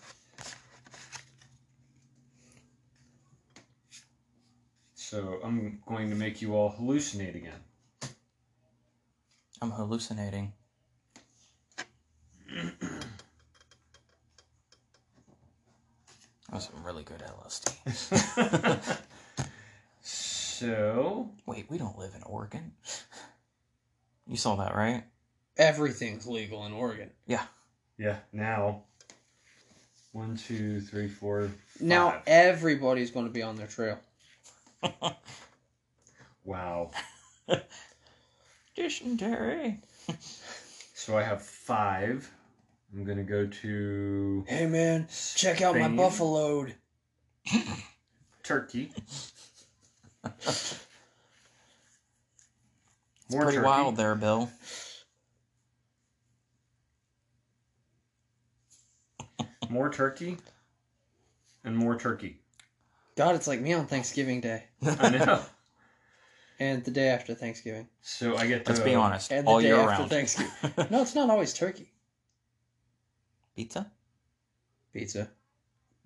So 4.95 5.40
I'm 5.45 5.80
going 5.86 6.11
to 6.11 6.16
make 6.16 6.40
you 6.40 6.55
all 6.55 6.72
hallucinate 6.72 7.34
again. 7.34 7.61
I'm 9.63 9.71
hallucinating. 9.71 10.53
That 12.51 12.97
was 16.51 16.65
some 16.65 16.85
really 16.85 17.05
good 17.05 17.23
LSD. 17.23 19.03
so 20.03 21.31
Wait, 21.47 21.67
we 21.71 21.79
don't 21.79 21.97
live 21.97 22.13
in 22.17 22.25
Oregon. 22.25 22.73
You 24.27 24.37
saw 24.37 24.57
that, 24.57 24.75
right? 24.75 25.05
everything's 25.57 26.27
legal 26.27 26.67
in 26.67 26.73
Oregon. 26.73 27.11
yeah, 27.27 27.45
Yeah, 27.99 28.17
now 28.33 28.83
one, 30.11 30.37
two, 30.37 30.81
three, 30.81 31.07
four. 31.07 31.51
Now 31.79 32.21
everybody's 32.27 33.13
going 33.13 33.27
to 33.27 33.33
be 33.33 33.43
on 33.43 33.55
their 33.55 33.69
trail. 33.69 34.01
Wow. 36.45 36.91
Dysentery. 38.75 39.81
So 40.95 41.16
I 41.18 41.23
have 41.23 41.43
five. 41.43 42.31
I'm 42.95 43.05
gonna 43.05 43.23
go 43.23 43.47
to 43.47 44.45
Hey 44.47 44.66
man, 44.66 45.09
check 45.35 45.61
out 45.62 45.75
my 45.77 45.87
Spain. 45.87 45.97
buffalo. 45.97 46.66
Turkey. 48.43 48.93
It's 50.25 50.85
More 53.31 53.43
pretty 53.45 53.57
turkey. 53.59 53.66
wild 53.66 53.97
there, 53.97 54.14
Bill. 54.14 54.51
More 59.68 59.91
turkey. 59.91 60.37
And 61.64 61.77
more 61.77 61.97
turkey. 61.99 62.41
God, 63.16 63.35
it's 63.37 63.47
like 63.47 63.61
me 63.61 63.73
on 63.73 63.87
Thanksgiving 63.87 64.41
Day 64.41 64.64
I 64.99 65.11
know. 65.11 65.43
and 66.63 66.85
the 66.85 66.91
day 66.91 67.09
after 67.09 67.35
Thanksgiving 67.35 67.89
So 68.03 68.37
I 68.37 68.47
get 68.47 68.65
to 68.67 68.73
Let's 68.73 68.85
be 68.85 68.95
honest. 68.95 69.33
and 69.33 69.47
the 69.47 69.51
all 69.51 69.61
day 69.61 69.67
year 69.69 69.77
after 69.77 69.89
round. 70.03 70.11
Thanksgiving. 70.11 70.53
No, 70.91 71.03
it's 71.03 71.15
not 71.15 71.29
always 71.31 71.53
turkey. 71.53 71.91
Pizza? 73.57 73.91
Pizza, 74.93 75.29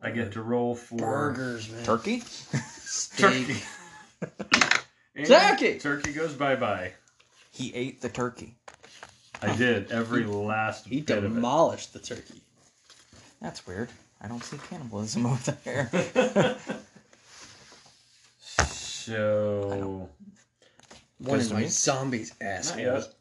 I 0.03 0.11
get 0.11 0.33
to 0.33 0.43
roll 0.43 0.75
for 0.75 0.97
burgers, 0.99 1.71
man, 1.71 1.85
Turkey? 1.85 2.21
steak. 2.21 3.47
turkey. 3.47 3.63
And 5.19 5.27
Turkey! 5.27 5.79
Turkey 5.79 6.13
goes 6.13 6.35
bye 6.35 6.57
bye. 6.57 6.93
He 7.51 7.73
ate 7.75 8.03
the 8.03 8.11
turkey. 8.11 8.55
I 9.41 9.57
did 9.57 9.91
every 9.91 10.25
last 10.27 10.87
He 10.87 11.01
bit 11.01 11.25
of 11.25 11.33
demolished 11.33 11.95
the 11.95 11.99
turkey. 12.01 12.43
That's 13.41 13.67
weird. 13.67 13.89
I 14.21 14.29
don't 14.29 14.45
see 14.45 14.59
cannibalism 14.69 15.25
over 15.25 15.53
there. 15.65 15.89
it. 15.93 16.59
So 18.59 20.09
One 21.19 21.39
Goes 21.39 21.47
of 21.47 21.53
my 21.55 21.61
me? 21.61 21.69
zombies, 21.69 22.33
not 22.41 22.47
asshole. 22.49 22.81
yet. 22.81 23.15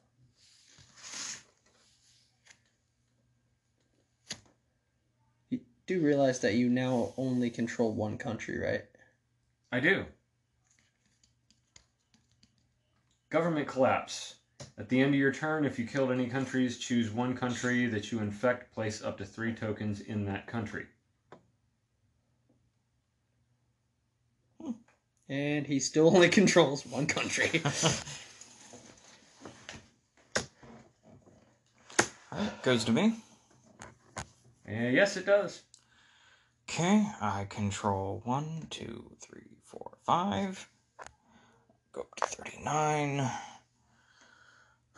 You 5.50 5.60
do 5.88 6.02
realize 6.02 6.40
that 6.42 6.56
you 6.56 6.70
now 6.70 7.14
only 7.18 7.50
control 7.50 7.94
one 7.94 8.18
country, 8.18 8.60
right? 8.60 8.84
I 9.72 9.80
do. 9.80 10.06
Government 13.30 13.68
collapse. 13.68 14.36
At 14.78 14.90
the 14.90 15.02
end 15.02 15.14
of 15.14 15.20
your 15.20 15.32
turn, 15.34 15.66
if 15.66 15.78
you 15.80 15.86
killed 15.86 16.12
any 16.12 16.28
countries, 16.28 16.78
choose 16.78 17.12
one 17.12 17.36
country 17.36 17.86
that 17.88 18.12
you 18.12 18.20
infect, 18.20 18.74
place 18.74 19.02
up 19.04 19.18
to 19.18 19.26
three 19.26 19.54
tokens 19.54 20.02
in 20.02 20.26
that 20.26 20.48
country. 20.48 20.86
And 25.28 25.66
he 25.66 25.80
still 25.80 26.08
only 26.08 26.30
controls 26.40 26.86
one 26.86 27.08
country. 27.08 27.62
Alright, 32.32 32.62
goes 32.64 32.84
to 32.86 32.92
me. 32.92 33.16
Eh, 34.68 34.90
yes, 34.90 35.18
it 35.18 35.26
does. 35.26 35.62
Okay, 36.68 37.08
I 37.22 37.46
control 37.50 38.22
one, 38.26 38.68
two, 38.70 39.12
three, 39.22 39.58
four, 39.64 39.98
five. 40.04 40.68
Go 41.94 42.02
up 42.02 42.16
to 42.16 42.26
39. 42.26 43.30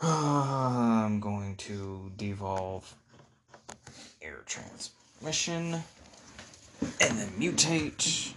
I'm 0.00 1.20
going 1.20 1.56
to 1.56 2.10
devolve 2.16 2.94
air 4.22 4.42
transmission 4.46 5.82
and 7.00 7.18
then 7.18 7.28
mutate 7.38 8.32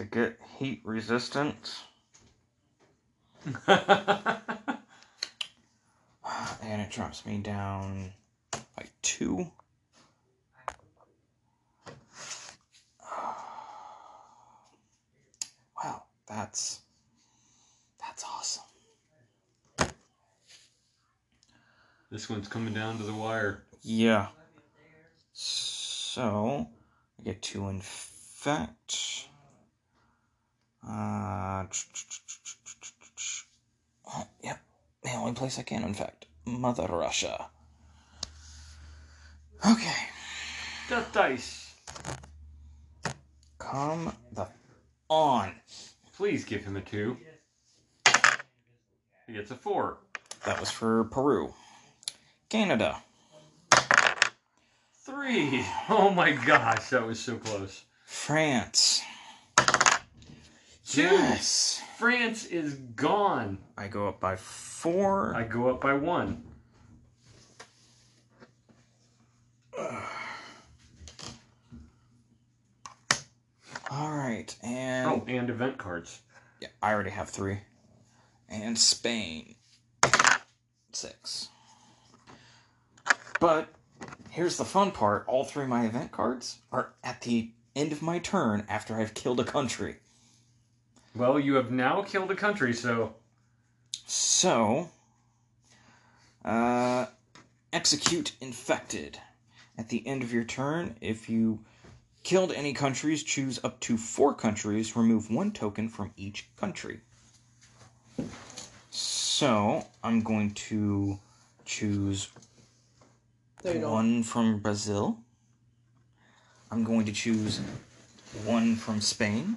to 0.00 0.06
get 0.06 0.38
heat 0.58 0.80
resistance. 0.84 1.82
And 6.62 6.80
it 6.82 6.90
drops 6.90 7.26
me 7.26 7.38
down 7.38 8.12
by 8.52 8.84
two. 9.02 9.50
Wow, 15.82 16.02
that's 16.28 16.80
that's 17.98 18.22
awesome. 18.24 18.64
this 22.10 22.28
one's 22.28 22.48
coming 22.48 22.74
down 22.74 22.98
to 22.98 23.04
the 23.04 23.14
wire. 23.14 23.64
Yeah. 23.82 24.28
So 25.32 26.68
I 27.18 27.22
get 27.22 27.40
to 27.42 27.68
infect. 27.68 29.29
Uh, 30.86 31.64
oh, 34.14 34.26
yep, 34.42 34.60
the 35.02 35.12
only 35.14 35.32
place 35.32 35.58
I 35.58 35.62
can 35.62 35.82
in 35.82 35.94
fact. 35.94 36.26
Mother 36.46 36.86
Russia. 36.88 37.50
Okay, 39.66 39.94
Death 40.88 41.12
dice. 41.12 41.74
come 43.58 44.12
the 44.32 44.46
on. 45.08 45.52
Please 46.16 46.44
give 46.44 46.64
him 46.64 46.76
a 46.76 46.80
two. 46.80 47.16
He 49.26 49.34
gets 49.34 49.50
a 49.50 49.54
four. 49.54 49.98
That 50.46 50.58
was 50.58 50.70
for 50.70 51.04
Peru. 51.04 51.54
Canada. 52.48 53.02
Three. 55.04 55.64
Oh 55.88 56.10
my 56.10 56.30
gosh, 56.32 56.90
that 56.90 57.04
was 57.06 57.18
so 57.18 57.36
close. 57.36 57.82
France. 58.04 59.02
Two. 60.90 61.02
Yes. 61.02 61.80
France 61.98 62.46
is 62.46 62.74
gone. 62.74 63.58
I 63.78 63.86
go 63.86 64.08
up 64.08 64.18
by 64.18 64.34
four. 64.34 65.32
I 65.36 65.44
go 65.44 65.68
up 65.70 65.80
by 65.80 65.92
one. 65.94 66.42
All 73.90 74.10
right, 74.12 74.54
and 74.62 75.08
Oh, 75.08 75.24
and 75.26 75.48
event 75.50 75.78
cards. 75.78 76.20
yeah, 76.60 76.68
I 76.82 76.92
already 76.92 77.10
have 77.10 77.28
three. 77.28 77.58
And 78.48 78.78
Spain, 78.78 79.54
six. 80.92 81.48
But 83.40 83.68
here's 84.30 84.56
the 84.56 84.64
fun 84.64 84.90
part: 84.92 85.24
all 85.28 85.44
three 85.44 85.64
of 85.64 85.68
my 85.68 85.86
event 85.86 86.10
cards 86.12 86.58
are 86.72 86.94
at 87.02 87.22
the 87.22 87.50
end 87.76 87.92
of 87.92 88.02
my 88.02 88.18
turn 88.18 88.64
after 88.68 88.96
I've 89.00 89.14
killed 89.14 89.38
a 89.40 89.44
country. 89.44 89.96
Well, 91.14 91.38
you 91.40 91.54
have 91.54 91.70
now 91.70 92.02
killed 92.02 92.30
a 92.30 92.36
country, 92.36 92.72
so 92.72 93.14
So, 94.06 94.90
uh, 96.44 97.06
execute 97.72 98.32
infected. 98.40 99.18
At 99.76 99.88
the 99.88 100.06
end 100.06 100.22
of 100.22 100.32
your 100.32 100.44
turn, 100.44 100.96
if 101.00 101.28
you 101.28 101.60
killed 102.22 102.52
any 102.52 102.72
countries, 102.72 103.22
choose 103.22 103.58
up 103.64 103.80
to 103.80 103.96
four 103.96 104.34
countries, 104.34 104.94
remove 104.94 105.30
one 105.30 105.52
token 105.52 105.88
from 105.88 106.12
each 106.16 106.48
country. 106.56 107.00
So, 108.90 109.86
I'm 110.04 110.20
going 110.20 110.52
to 110.68 111.18
choose 111.64 112.28
There 113.62 113.74
you 113.74 113.80
go. 113.80 113.92
one 113.92 114.22
from 114.22 114.58
Brazil. 114.58 115.18
I'm 116.70 116.84
going 116.84 117.06
to 117.06 117.12
choose 117.12 117.60
one 118.44 118.76
from 118.76 119.00
Spain. 119.00 119.56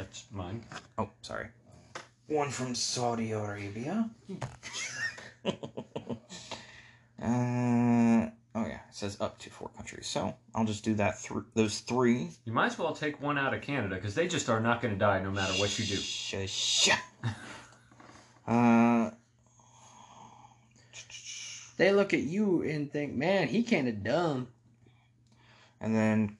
That's 0.00 0.24
mine. 0.32 0.64
Oh, 0.96 1.10
sorry. 1.20 1.48
One 2.26 2.50
from 2.50 2.74
Saudi 2.74 3.32
Arabia. 3.32 4.08
uh, 5.44 5.50
oh 7.22 8.30
yeah, 8.54 8.64
it 8.64 8.80
says 8.92 9.18
up 9.20 9.38
to 9.40 9.50
four 9.50 9.68
countries. 9.76 10.06
So 10.06 10.34
I'll 10.54 10.64
just 10.64 10.84
do 10.84 10.94
that. 10.94 11.20
Th- 11.22 11.40
those 11.54 11.80
three. 11.80 12.30
You 12.44 12.52
might 12.52 12.66
as 12.66 12.78
well 12.78 12.94
take 12.94 13.20
one 13.20 13.36
out 13.36 13.52
of 13.52 13.60
Canada 13.60 13.96
because 13.96 14.14
they 14.14 14.26
just 14.26 14.48
are 14.48 14.60
not 14.60 14.80
going 14.80 14.94
to 14.94 14.98
die 14.98 15.20
no 15.20 15.30
matter 15.30 15.52
what 15.54 15.78
you 15.78 15.84
do. 15.84 15.96
Shush. 15.96 16.90
Uh, 18.48 19.10
They 21.76 21.92
look 21.92 22.12
at 22.14 22.20
you 22.22 22.62
and 22.62 22.90
think, 22.90 23.14
man, 23.14 23.46
he 23.46 23.62
kind 23.62 23.86
of 23.86 24.02
dumb. 24.02 24.48
and 25.80 25.94
then 25.94 26.36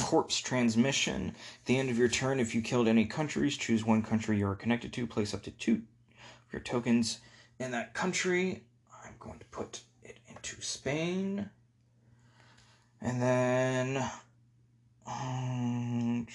corpse 0.00 0.38
transmission. 0.38 1.28
At 1.28 1.66
the 1.66 1.78
end 1.78 1.90
of 1.90 1.98
your 1.98 2.08
turn, 2.08 2.40
if 2.40 2.54
you 2.54 2.62
killed 2.62 2.88
any 2.88 3.04
countries, 3.04 3.56
choose 3.56 3.84
one 3.84 4.02
country 4.02 4.38
you 4.38 4.48
are 4.48 4.54
connected 4.54 4.92
to. 4.94 5.06
Place 5.06 5.34
up 5.34 5.42
to 5.44 5.50
two 5.50 5.82
of 6.46 6.52
your 6.52 6.62
tokens 6.62 7.18
in 7.58 7.70
that 7.72 7.94
country. 7.94 8.64
I'm 9.04 9.14
going 9.18 9.38
to 9.38 9.44
put 9.46 9.80
it 10.02 10.18
into 10.28 10.60
Spain. 10.60 11.50
And 13.00 13.22
then. 13.22 14.10
Um, 15.06 16.26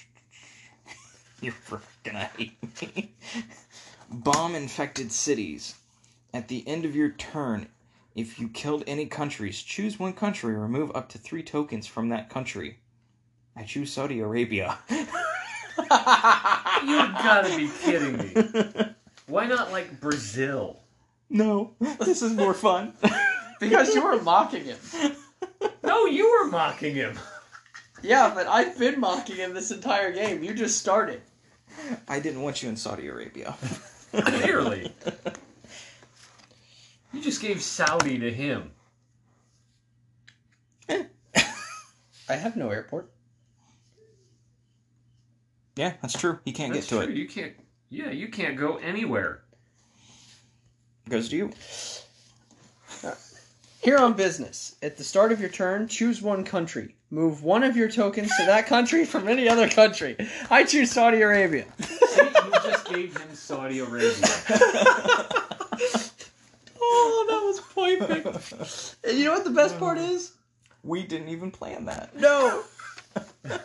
you're 1.40 1.54
gonna 2.02 2.30
hate 2.36 2.56
me. 2.82 3.12
Bomb 4.10 4.54
infected 4.54 5.12
cities. 5.12 5.74
At 6.32 6.48
the 6.48 6.66
end 6.66 6.84
of 6.84 6.96
your 6.96 7.10
turn, 7.10 7.68
if 8.14 8.38
you 8.38 8.48
killed 8.48 8.84
any 8.86 9.06
countries, 9.06 9.62
choose 9.62 9.98
one 9.98 10.12
country, 10.12 10.54
remove 10.54 10.94
up 10.94 11.08
to 11.10 11.18
three 11.18 11.42
tokens 11.42 11.86
from 11.86 12.08
that 12.10 12.30
country. 12.30 12.78
I 13.56 13.62
choose 13.64 13.92
Saudi 13.92 14.20
Arabia. 14.20 14.78
You 15.76 16.98
gotta 16.98 17.56
be 17.56 17.68
kidding 17.82 18.16
me. 18.18 18.84
Why 19.26 19.46
not 19.46 19.72
like 19.72 20.00
Brazil? 20.00 20.80
no, 21.30 21.72
this 21.98 22.22
is 22.22 22.32
more 22.32 22.54
fun. 22.54 22.94
Because 23.60 23.94
you 23.94 24.04
were 24.04 24.20
mocking 24.20 24.64
him. 24.64 24.76
No, 25.82 26.04
you 26.06 26.28
were 26.30 26.50
mocking 26.50 26.94
him. 26.94 27.18
Yeah, 28.02 28.32
but 28.34 28.46
I've 28.46 28.78
been 28.78 29.00
mocking 29.00 29.36
him 29.36 29.54
this 29.54 29.70
entire 29.70 30.12
game. 30.12 30.42
You 30.42 30.52
just 30.52 30.78
started. 30.78 31.22
I 32.08 32.20
didn't 32.20 32.42
want 32.42 32.62
you 32.62 32.68
in 32.68 32.76
Saudi 32.76 33.06
Arabia. 33.06 33.54
Clearly. 34.12 34.92
You 37.12 37.22
just 37.22 37.40
gave 37.40 37.62
Saudi 37.62 38.18
to 38.18 38.30
him. 38.30 38.72
Eh. 40.88 41.04
I 42.28 42.34
have 42.34 42.56
no 42.56 42.68
airport. 42.70 43.10
Yeah, 45.76 45.94
that's 46.02 46.18
true. 46.18 46.38
He 46.44 46.52
can't 46.52 46.72
That's 46.72 46.86
get 46.86 47.00
to 47.00 47.04
true. 47.04 47.14
it. 47.14 47.18
You 47.18 47.28
can't. 47.28 47.52
Yeah, 47.90 48.10
you 48.10 48.28
can't 48.28 48.56
go 48.56 48.76
anywhere. 48.76 49.42
Goes 51.08 51.28
to 51.28 51.36
you. 51.36 51.50
Uh, 53.04 53.14
here 53.82 53.98
on 53.98 54.14
business, 54.14 54.76
at 54.82 54.96
the 54.96 55.04
start 55.04 55.32
of 55.32 55.40
your 55.40 55.50
turn, 55.50 55.86
choose 55.88 56.22
one 56.22 56.44
country. 56.44 56.94
Move 57.10 57.42
one 57.44 57.62
of 57.62 57.76
your 57.76 57.88
tokens 57.88 58.34
to 58.36 58.46
that 58.46 58.66
country 58.66 59.04
from 59.12 59.28
any 59.28 59.48
other 59.48 59.68
country. 59.68 60.16
I 60.50 60.64
choose 60.64 60.90
Saudi 60.90 61.20
Arabia. 61.20 61.66
See, 61.80 62.22
you 62.22 62.50
just 62.64 62.88
gave 62.88 63.16
him 63.16 63.34
Saudi 63.34 63.80
Arabia. 63.80 64.10
oh, 66.80 67.26
that 67.28 67.42
was 67.44 67.60
perfect. 67.60 68.96
And 69.04 69.18
you 69.18 69.26
know 69.26 69.32
what 69.32 69.44
the 69.44 69.50
best 69.50 69.78
part 69.78 69.98
is? 69.98 70.32
we 70.84 71.02
didn't 71.02 71.30
even 71.30 71.50
plan 71.50 71.86
that. 71.86 72.14
No. 72.14 72.62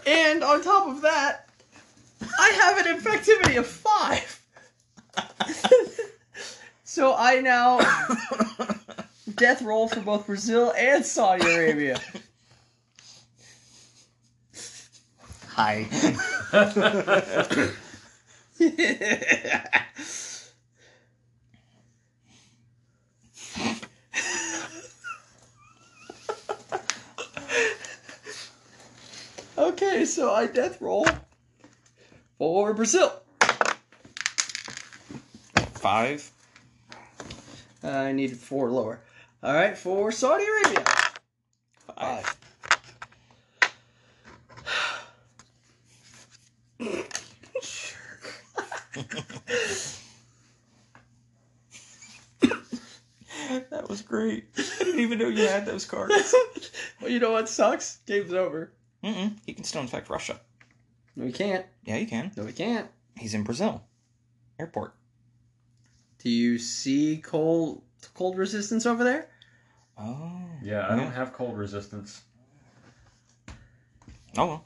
and 0.08 0.44
on 0.44 0.62
top 0.64 0.88
of 0.88 1.02
that, 1.02 1.49
I 2.40 2.50
have 2.50 2.86
an 2.86 2.98
infectivity 2.98 3.58
of 3.58 3.68
five. 3.68 4.42
so 6.84 7.16
I 7.18 7.40
now 7.42 7.80
death 9.36 9.62
roll 9.62 9.88
for 9.88 10.02
both 10.02 10.26
Brazil 10.26 10.74
and 10.78 11.06
Saudi 11.06 11.46
Arabia. 11.46 12.02
Hi. 15.50 15.88
okay, 29.58 30.06
so 30.06 30.34
I 30.34 30.48
death 30.48 30.82
roll 30.82 31.06
for 32.40 32.74
Brazil. 32.74 33.12
Five. 35.76 36.32
Uh, 37.84 37.90
I 37.90 38.12
needed 38.14 38.38
four 38.38 38.72
lower. 38.72 39.02
All 39.44 39.54
right, 39.54 39.78
for 39.78 40.12
Saudi 40.12 40.46
Arabia. 40.46 40.84
Five. 41.96 42.36
that 53.70 53.88
was 53.88 54.02
great. 54.02 54.46
I 54.58 54.64
didn't 54.80 55.00
even 55.00 55.20
know 55.20 55.28
you 55.28 55.48
had 55.48 55.66
those 55.66 55.86
cards. 55.86 56.34
well, 57.02 57.12
you 57.12 57.20
know 57.20 57.32
what 57.32 57.50
sucks? 57.50 58.00
Game's 58.06 58.34
over. 58.34 58.72
Mm-mm. 59.04 59.34
He 59.46 59.54
can 59.54 59.64
still 59.64 59.82
infect 59.82 60.10
Russia. 60.10 60.40
No, 61.20 61.26
we 61.26 61.34
can't. 61.34 61.66
Yeah, 61.84 61.98
you 61.98 62.08
can. 62.08 62.32
No, 62.38 62.46
we 62.46 62.54
can't. 62.54 62.88
He's 63.18 63.34
in 63.34 63.44
Brazil. 63.44 63.84
Airport. 64.58 64.94
Do 66.24 66.30
you 66.30 66.58
see 66.58 67.18
cold 67.18 67.82
cold 68.14 68.38
resistance 68.38 68.86
over 68.86 69.04
there? 69.04 69.28
Oh. 69.98 70.32
Yeah, 70.64 70.88
I 70.90 70.96
don't 70.96 71.12
have 71.12 71.34
cold 71.34 71.58
resistance, 71.58 72.22
Oh 74.38 74.46
well. 74.46 74.66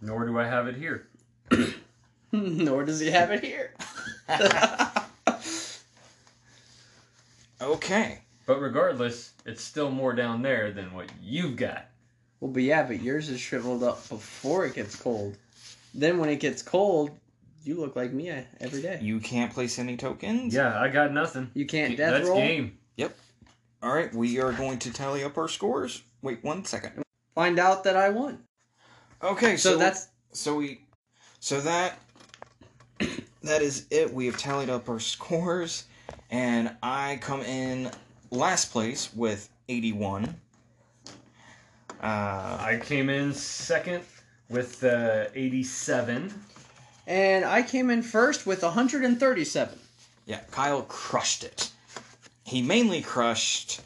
nor 0.00 0.24
do 0.26 0.38
I 0.38 0.44
have 0.46 0.66
it 0.66 0.76
here. 0.76 1.08
Nor 2.32 2.84
does 2.84 3.00
he 3.00 3.10
have 3.10 3.30
it 3.30 3.44
here. 3.44 3.74
Okay. 7.60 8.18
But 8.46 8.60
regardless, 8.60 9.32
it's 9.46 9.62
still 9.62 9.90
more 9.90 10.12
down 10.14 10.42
there 10.42 10.72
than 10.72 10.92
what 10.92 11.10
you've 11.22 11.54
got. 11.56 11.86
well, 12.40 12.50
but 12.50 12.62
yeah, 12.64 12.82
but 12.82 13.00
yours 13.00 13.28
is 13.28 13.38
shriveled 13.40 13.84
up 13.84 14.08
before 14.08 14.66
it 14.66 14.74
gets 14.74 14.96
cold. 14.96 15.36
Then 15.94 16.18
when 16.18 16.28
it 16.28 16.40
gets 16.40 16.62
cold, 16.62 17.10
you 17.64 17.76
look 17.76 17.94
like 17.96 18.12
me 18.12 18.30
every 18.60 18.82
day. 18.82 18.98
You 19.02 19.20
can't 19.20 19.52
place 19.52 19.78
any 19.78 19.96
tokens. 19.96 20.54
Yeah, 20.54 20.80
I 20.80 20.88
got 20.88 21.12
nothing. 21.12 21.50
You 21.54 21.66
can't 21.66 21.96
death 21.96 22.12
That's 22.12 22.28
roll. 22.28 22.38
game. 22.38 22.78
Yep. 22.96 23.16
All 23.82 23.94
right. 23.94 24.12
We 24.14 24.40
are 24.40 24.52
going 24.52 24.78
to 24.80 24.92
tally 24.92 25.22
up 25.24 25.38
our 25.38 25.48
scores. 25.48 26.02
Wait 26.22 26.42
one 26.42 26.64
second. 26.64 27.02
Find 27.34 27.58
out 27.58 27.84
that 27.84 27.96
I 27.96 28.08
won. 28.10 28.42
Okay. 29.22 29.56
So, 29.56 29.72
So, 29.72 29.78
that's 29.78 30.08
so 30.32 30.56
we 30.56 30.84
so 31.40 31.60
that 31.60 31.98
that 33.42 33.62
is 33.62 33.86
it. 33.90 34.12
We 34.12 34.26
have 34.26 34.38
tallied 34.38 34.70
up 34.70 34.88
our 34.88 35.00
scores, 35.00 35.84
and 36.30 36.74
I 36.82 37.18
come 37.20 37.42
in 37.42 37.90
last 38.30 38.72
place 38.72 39.12
with 39.14 39.48
eighty-one. 39.68 40.34
Uh, 42.02 42.58
I 42.60 42.80
came 42.82 43.08
in 43.08 43.32
second 43.32 44.02
with 44.52 44.84
uh, 44.84 45.24
87. 45.34 46.32
and 47.06 47.44
I 47.44 47.62
came 47.62 47.90
in 47.90 48.02
first 48.02 48.46
with 48.46 48.62
137. 48.62 49.78
yeah, 50.26 50.40
Kyle 50.50 50.82
crushed 50.82 51.42
it. 51.42 51.70
He 52.44 52.62
mainly 52.62 53.02
crushed 53.02 53.80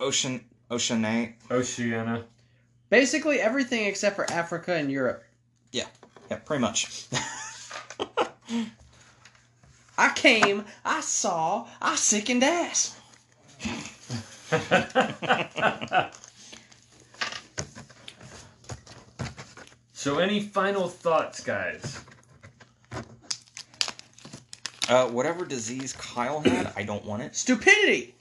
Ocean 0.00 0.44
Oceanate. 0.70 1.34
Oceana. 1.50 2.24
Basically 2.90 3.40
everything 3.40 3.84
except 3.86 4.16
for 4.16 4.30
Africa 4.30 4.74
and 4.74 4.90
Europe. 4.90 5.22
Yeah, 5.72 5.86
Yeah, 6.30 6.38
pretty 6.38 6.60
much. 6.62 7.06
I 9.96 10.12
came, 10.14 10.64
I 10.84 11.00
saw, 11.02 11.66
I 11.80 11.94
sickened 11.96 12.42
ass. 12.42 12.96
so, 20.04 20.18
any 20.18 20.38
final 20.38 20.86
thoughts, 20.86 21.42
guys? 21.42 22.04
uh, 24.90 25.08
whatever 25.08 25.46
disease 25.46 25.94
Kyle 25.94 26.40
had, 26.40 26.74
I 26.76 26.82
don't 26.82 27.06
want 27.06 27.22
it. 27.22 27.34
Stupidity. 27.34 28.14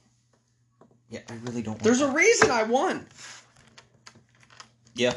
Yeah, 1.09 1.19
I 1.29 1.34
really 1.43 1.61
don't. 1.61 1.73
Want 1.73 1.84
There's 1.84 1.99
it. 1.99 2.09
a 2.09 2.13
reason 2.13 2.51
I 2.51 2.63
won. 2.63 3.05
yeah. 4.95 5.09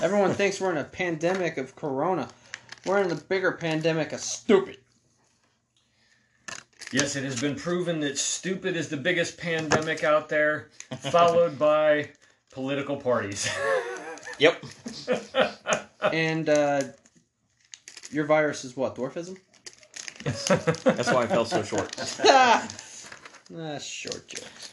Everyone 0.00 0.32
thinks 0.32 0.60
we're 0.60 0.70
in 0.70 0.76
a 0.76 0.84
pandemic 0.84 1.56
of 1.56 1.74
corona. 1.74 2.28
We're 2.86 3.02
in 3.02 3.10
a 3.10 3.16
bigger 3.16 3.50
pandemic 3.50 4.12
of 4.12 4.20
stupid. 4.20 4.78
Yes, 6.92 7.16
it 7.16 7.24
has 7.24 7.40
been 7.40 7.56
proven 7.56 7.98
that 7.98 8.16
stupid 8.16 8.76
is 8.76 8.88
the 8.88 8.96
biggest 8.96 9.38
pandemic 9.38 10.04
out 10.04 10.28
there, 10.28 10.68
followed 10.98 11.58
by 11.58 12.10
political 12.52 12.96
parties. 12.96 13.50
Yep. 14.38 14.64
And 16.12 16.48
uh, 16.48 16.82
your 18.10 18.24
virus 18.26 18.64
is 18.64 18.76
what? 18.76 18.94
Dwarfism? 18.96 19.38
That's 20.84 21.10
why 21.12 21.22
I 21.22 21.26
fell 21.26 21.44
so 21.44 21.62
short. 21.62 21.94
ah, 22.24 22.66
short 23.80 24.26
jokes. 24.28 24.72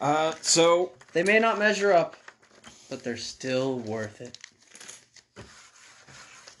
Uh, 0.00 0.32
so 0.42 0.92
They 1.12 1.22
may 1.24 1.38
not 1.40 1.58
measure 1.58 1.92
up, 1.92 2.16
but 2.88 3.02
they're 3.02 3.16
still 3.16 3.78
worth 3.80 4.20
it. 4.20 4.38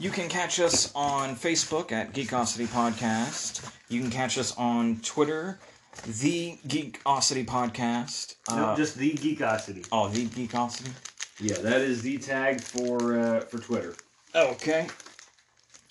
you 0.00 0.10
can 0.10 0.28
catch 0.28 0.58
us 0.60 0.90
on 0.94 1.36
Facebook 1.36 1.92
at 1.92 2.12
Geekosity 2.12 2.66
Podcast. 2.66 3.68
You 3.88 4.00
can 4.00 4.10
catch 4.10 4.38
us 4.38 4.56
on 4.56 4.96
Twitter, 5.02 5.58
the 6.04 6.58
Geekosity 6.66 7.46
Podcast. 7.46 8.34
no, 8.50 8.56
Uh, 8.66 8.76
just 8.76 8.96
the 8.96 9.12
Geekosity. 9.12 9.86
oh, 9.92 10.08
the 10.08 10.26
Geekosity. 10.26 10.90
Yeah, 11.40 11.56
that 11.58 11.80
is 11.80 12.02
the 12.02 12.18
tag 12.18 12.60
for 12.60 13.18
uh, 13.18 13.40
for 13.40 13.58
Twitter. 13.58 13.94
Okay. 14.34 14.86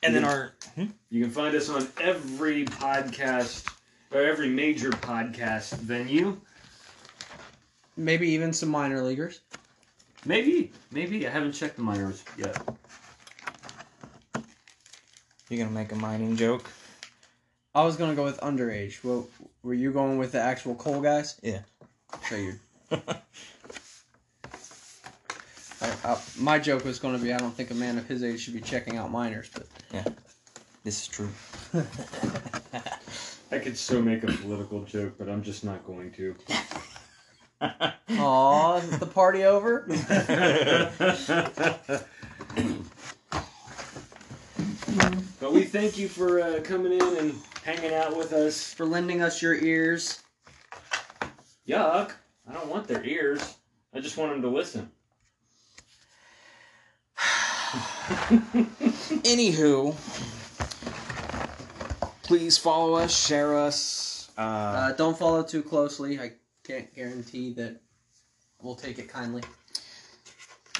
And 0.03 0.13
then 0.13 0.23
Yeah. 0.23 0.29
our 0.29 0.53
hmm? 0.75 0.85
You 1.09 1.23
can 1.23 1.31
find 1.31 1.55
us 1.55 1.69
on 1.69 1.87
every 1.99 2.65
podcast 2.65 3.67
or 4.11 4.21
every 4.21 4.49
major 4.49 4.89
podcast 4.89 5.73
venue. 5.77 6.39
Maybe 7.95 8.29
even 8.29 8.53
some 8.53 8.69
minor 8.69 9.01
leaguers. 9.01 9.39
Maybe, 10.25 10.71
maybe 10.91 11.25
I 11.25 11.31
haven't 11.31 11.53
checked 11.53 11.77
the 11.77 11.81
minors 11.83 12.23
yet. 12.37 12.57
you're 15.49 15.59
gonna 15.59 15.71
make 15.71 15.91
a 15.93 15.95
mining 15.95 16.35
joke. 16.35 16.69
I 17.73 17.83
was 17.83 17.95
gonna 17.95 18.15
go 18.15 18.23
with 18.25 18.39
underage. 18.41 19.03
Well, 19.03 19.27
were 19.63 19.73
you 19.73 19.91
going 19.91 20.17
with 20.17 20.33
the 20.33 20.39
actual 20.41 20.75
coal 20.75 20.99
guys? 21.01 21.39
Yeah. 21.41 21.59
Figured. 22.21 22.59
I, 22.91 22.99
I, 26.08 26.18
my 26.38 26.58
joke 26.58 26.86
was 26.86 26.99
going 26.99 27.18
to 27.18 27.24
be 27.24 27.34
I 27.34 27.38
don't 27.38 27.53
think 27.53 27.72
a 27.72 27.76
man 27.76 27.97
of 27.97 28.08
his 28.08 28.24
age 28.24 28.39
should 28.39 28.53
be 28.53 28.62
checking 28.62 28.95
out 28.95 29.12
minors, 29.12 29.49
but 29.53 29.68
This 30.86 31.01
is 31.01 31.08
true. 31.08 31.30
I 33.51 33.60
could 33.60 33.78
so 33.78 34.01
make 34.01 34.24
a 34.24 34.28
political 34.28 34.84
joke, 34.84 35.16
but 35.18 35.28
I'm 35.28 35.43
just 35.43 35.66
not 35.66 35.86
going 35.86 36.12
to. 36.14 36.36
aw, 38.20 38.78
is 38.78 38.99
the 38.99 39.05
party 39.05 39.43
over? 39.43 39.86
but 45.39 45.53
we 45.53 45.66
thank 45.66 45.97
you 45.97 46.08
for 46.08 46.39
uh, 46.39 46.62
coming 46.64 46.93
in 46.93 47.18
and 47.18 47.36
hanging 47.64 47.93
out 47.93 48.16
with 48.16 48.32
us. 48.32 48.74
For 48.74 48.86
lending 48.86 49.22
us 49.22 49.41
your 49.41 49.55
ears. 49.55 50.22
Yuck! 51.68 52.12
I 52.47 52.53
don't 52.53 52.70
want 52.70 52.88
their 52.88 53.03
ears. 53.03 53.55
I 53.93 53.99
just 53.99 54.16
want 54.16 54.32
them 54.32 54.41
to 54.41 54.49
listen. 54.49 54.89
Anywho, 59.24 59.93
please 62.24 62.58
follow 62.58 62.95
us, 62.95 63.28
share 63.28 63.58
us. 63.58 64.30
Uh, 64.38 64.41
Uh, 64.41 64.91
don't 64.93 65.18
follow 65.18 65.43
too 65.43 65.62
closely. 65.64 66.20
I 66.20 66.32
can't 66.64 66.93
guarantee 66.95 67.53
that 67.53 67.82
we'll 68.62 68.76
take 68.76 68.97
it 68.99 69.10
kindly. 69.10 69.43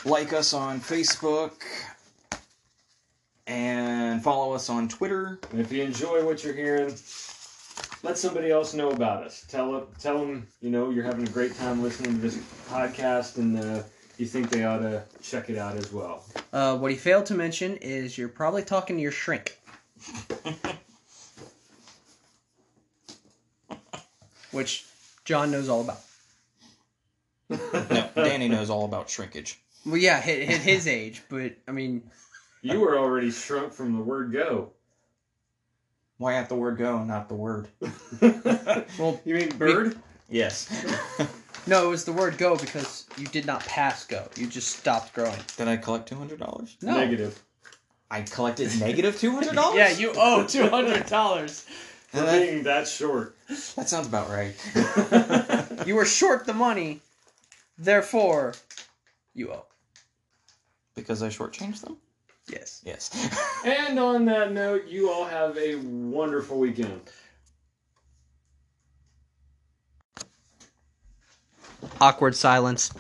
like 0.06 0.32
us 0.32 0.54
on 0.54 0.80
Facebook. 0.80 1.54
And 3.46 4.22
follow 4.24 4.54
us 4.54 4.70
on 4.70 4.88
Twitter. 4.90 5.40
And 5.52 5.60
if 5.62 5.72
you 5.72 5.82
enjoy 5.84 6.24
what 6.26 6.44
you're 6.44 6.54
hearing, 6.54 6.94
let 8.04 8.18
somebody 8.18 8.52
else 8.52 8.74
know 8.74 8.92
about 8.92 9.24
us. 9.24 9.46
Tell 9.48 9.72
them, 9.72 9.88
tell 10.00 10.20
them, 10.20 10.48
you 10.62 10.70
know, 10.70 10.90
you're 10.90 11.04
having 11.06 11.26
a 11.28 11.32
great 11.32 11.56
time 11.56 11.82
listening 11.82 12.14
to 12.16 12.18
this 12.22 12.38
podcast, 12.70 13.38
and 13.38 13.58
uh, 13.58 13.84
you 14.18 14.26
think 14.26 14.50
they 14.50 14.64
ought 14.66 14.80
to 14.80 15.04
check 15.22 15.50
it 15.50 15.58
out 15.58 15.76
as 15.76 15.92
well. 15.94 16.24
Uh, 16.52 16.78
what 16.78 16.92
he 16.92 16.98
failed 16.98 17.26
to 17.28 17.36
mention 17.36 17.78
is 17.78 18.18
you're 18.18 18.28
probably 18.30 18.64
talking 18.64 18.96
to 18.96 19.02
your 19.02 19.12
shrink. 19.12 19.58
Which 24.52 24.86
John 25.26 25.52
knows 25.52 25.70
all 25.70 25.82
about. 25.82 26.00
No, 27.50 28.10
Danny 28.16 28.48
knows 28.50 28.70
all 28.70 28.86
about 28.86 29.10
shrinkage. 29.10 29.60
Well, 29.86 29.98
yeah, 29.98 30.18
at, 30.18 30.28
at 30.28 30.62
his 30.62 30.88
age, 30.88 31.22
but 31.30 31.54
I 31.68 31.72
mean, 31.72 32.04
You 32.62 32.80
were 32.80 32.98
already 32.98 33.32
shrunk 33.32 33.72
from 33.74 33.96
the 33.96 34.04
word 34.04 34.32
go. 34.34 34.72
Why 36.18 36.34
at 36.34 36.50
the 36.50 36.56
word 36.56 36.78
go 36.78 36.98
and 36.98 37.08
not 37.08 37.30
the 37.30 37.36
word? 37.36 37.68
well, 39.00 39.20
You 39.24 39.36
mean 39.36 39.50
bird? 39.58 39.98
Yes. 40.30 40.70
no, 41.68 41.86
it 41.86 41.90
was 41.90 42.04
the 42.06 42.12
word 42.12 42.38
go 42.38 42.58
because 42.58 43.07
you 43.18 43.26
did 43.28 43.46
not 43.46 43.62
pass 43.66 44.06
go. 44.06 44.28
You 44.36 44.48
just 44.48 44.78
stopped 44.78 45.14
growing. 45.14 45.40
Did 45.58 45.68
I 45.68 45.78
collect 45.78 46.08
two 46.08 46.16
hundred 46.16 46.40
dollars? 46.40 46.78
No. 46.82 46.96
Negative. 46.96 47.42
I 48.10 48.22
collected 48.22 48.80
negative 48.80 49.20
two 49.20 49.32
hundred 49.32 49.56
dollars. 49.56 49.76
Yeah, 49.78 49.90
you 49.92 50.14
owe 50.16 50.44
two 50.48 50.68
hundred 50.70 51.06
dollars. 51.08 51.66
For 52.08 52.22
that, 52.22 52.40
being 52.42 52.64
that 52.64 52.88
short. 52.88 53.36
that 53.50 53.90
sounds 53.90 54.08
about 54.08 54.30
right. 54.30 54.56
You 55.86 55.96
were 55.96 56.06
short 56.06 56.46
the 56.46 56.54
money, 56.54 57.02
therefore, 57.78 58.54
you 59.34 59.52
owe. 59.52 59.66
because 60.96 61.22
I 61.22 61.28
shortchanged 61.28 61.82
them. 61.82 61.98
Yes. 62.50 62.82
Yes. 62.86 63.12
and 63.66 64.00
on 64.00 64.24
that 64.26 64.54
note, 64.54 64.88
you 64.88 65.10
all 65.12 65.26
have 65.26 65.58
a 65.58 65.76
wonderful 65.76 66.58
weekend. 66.60 67.02
Awkward 72.02 72.36
silence. 72.36 72.92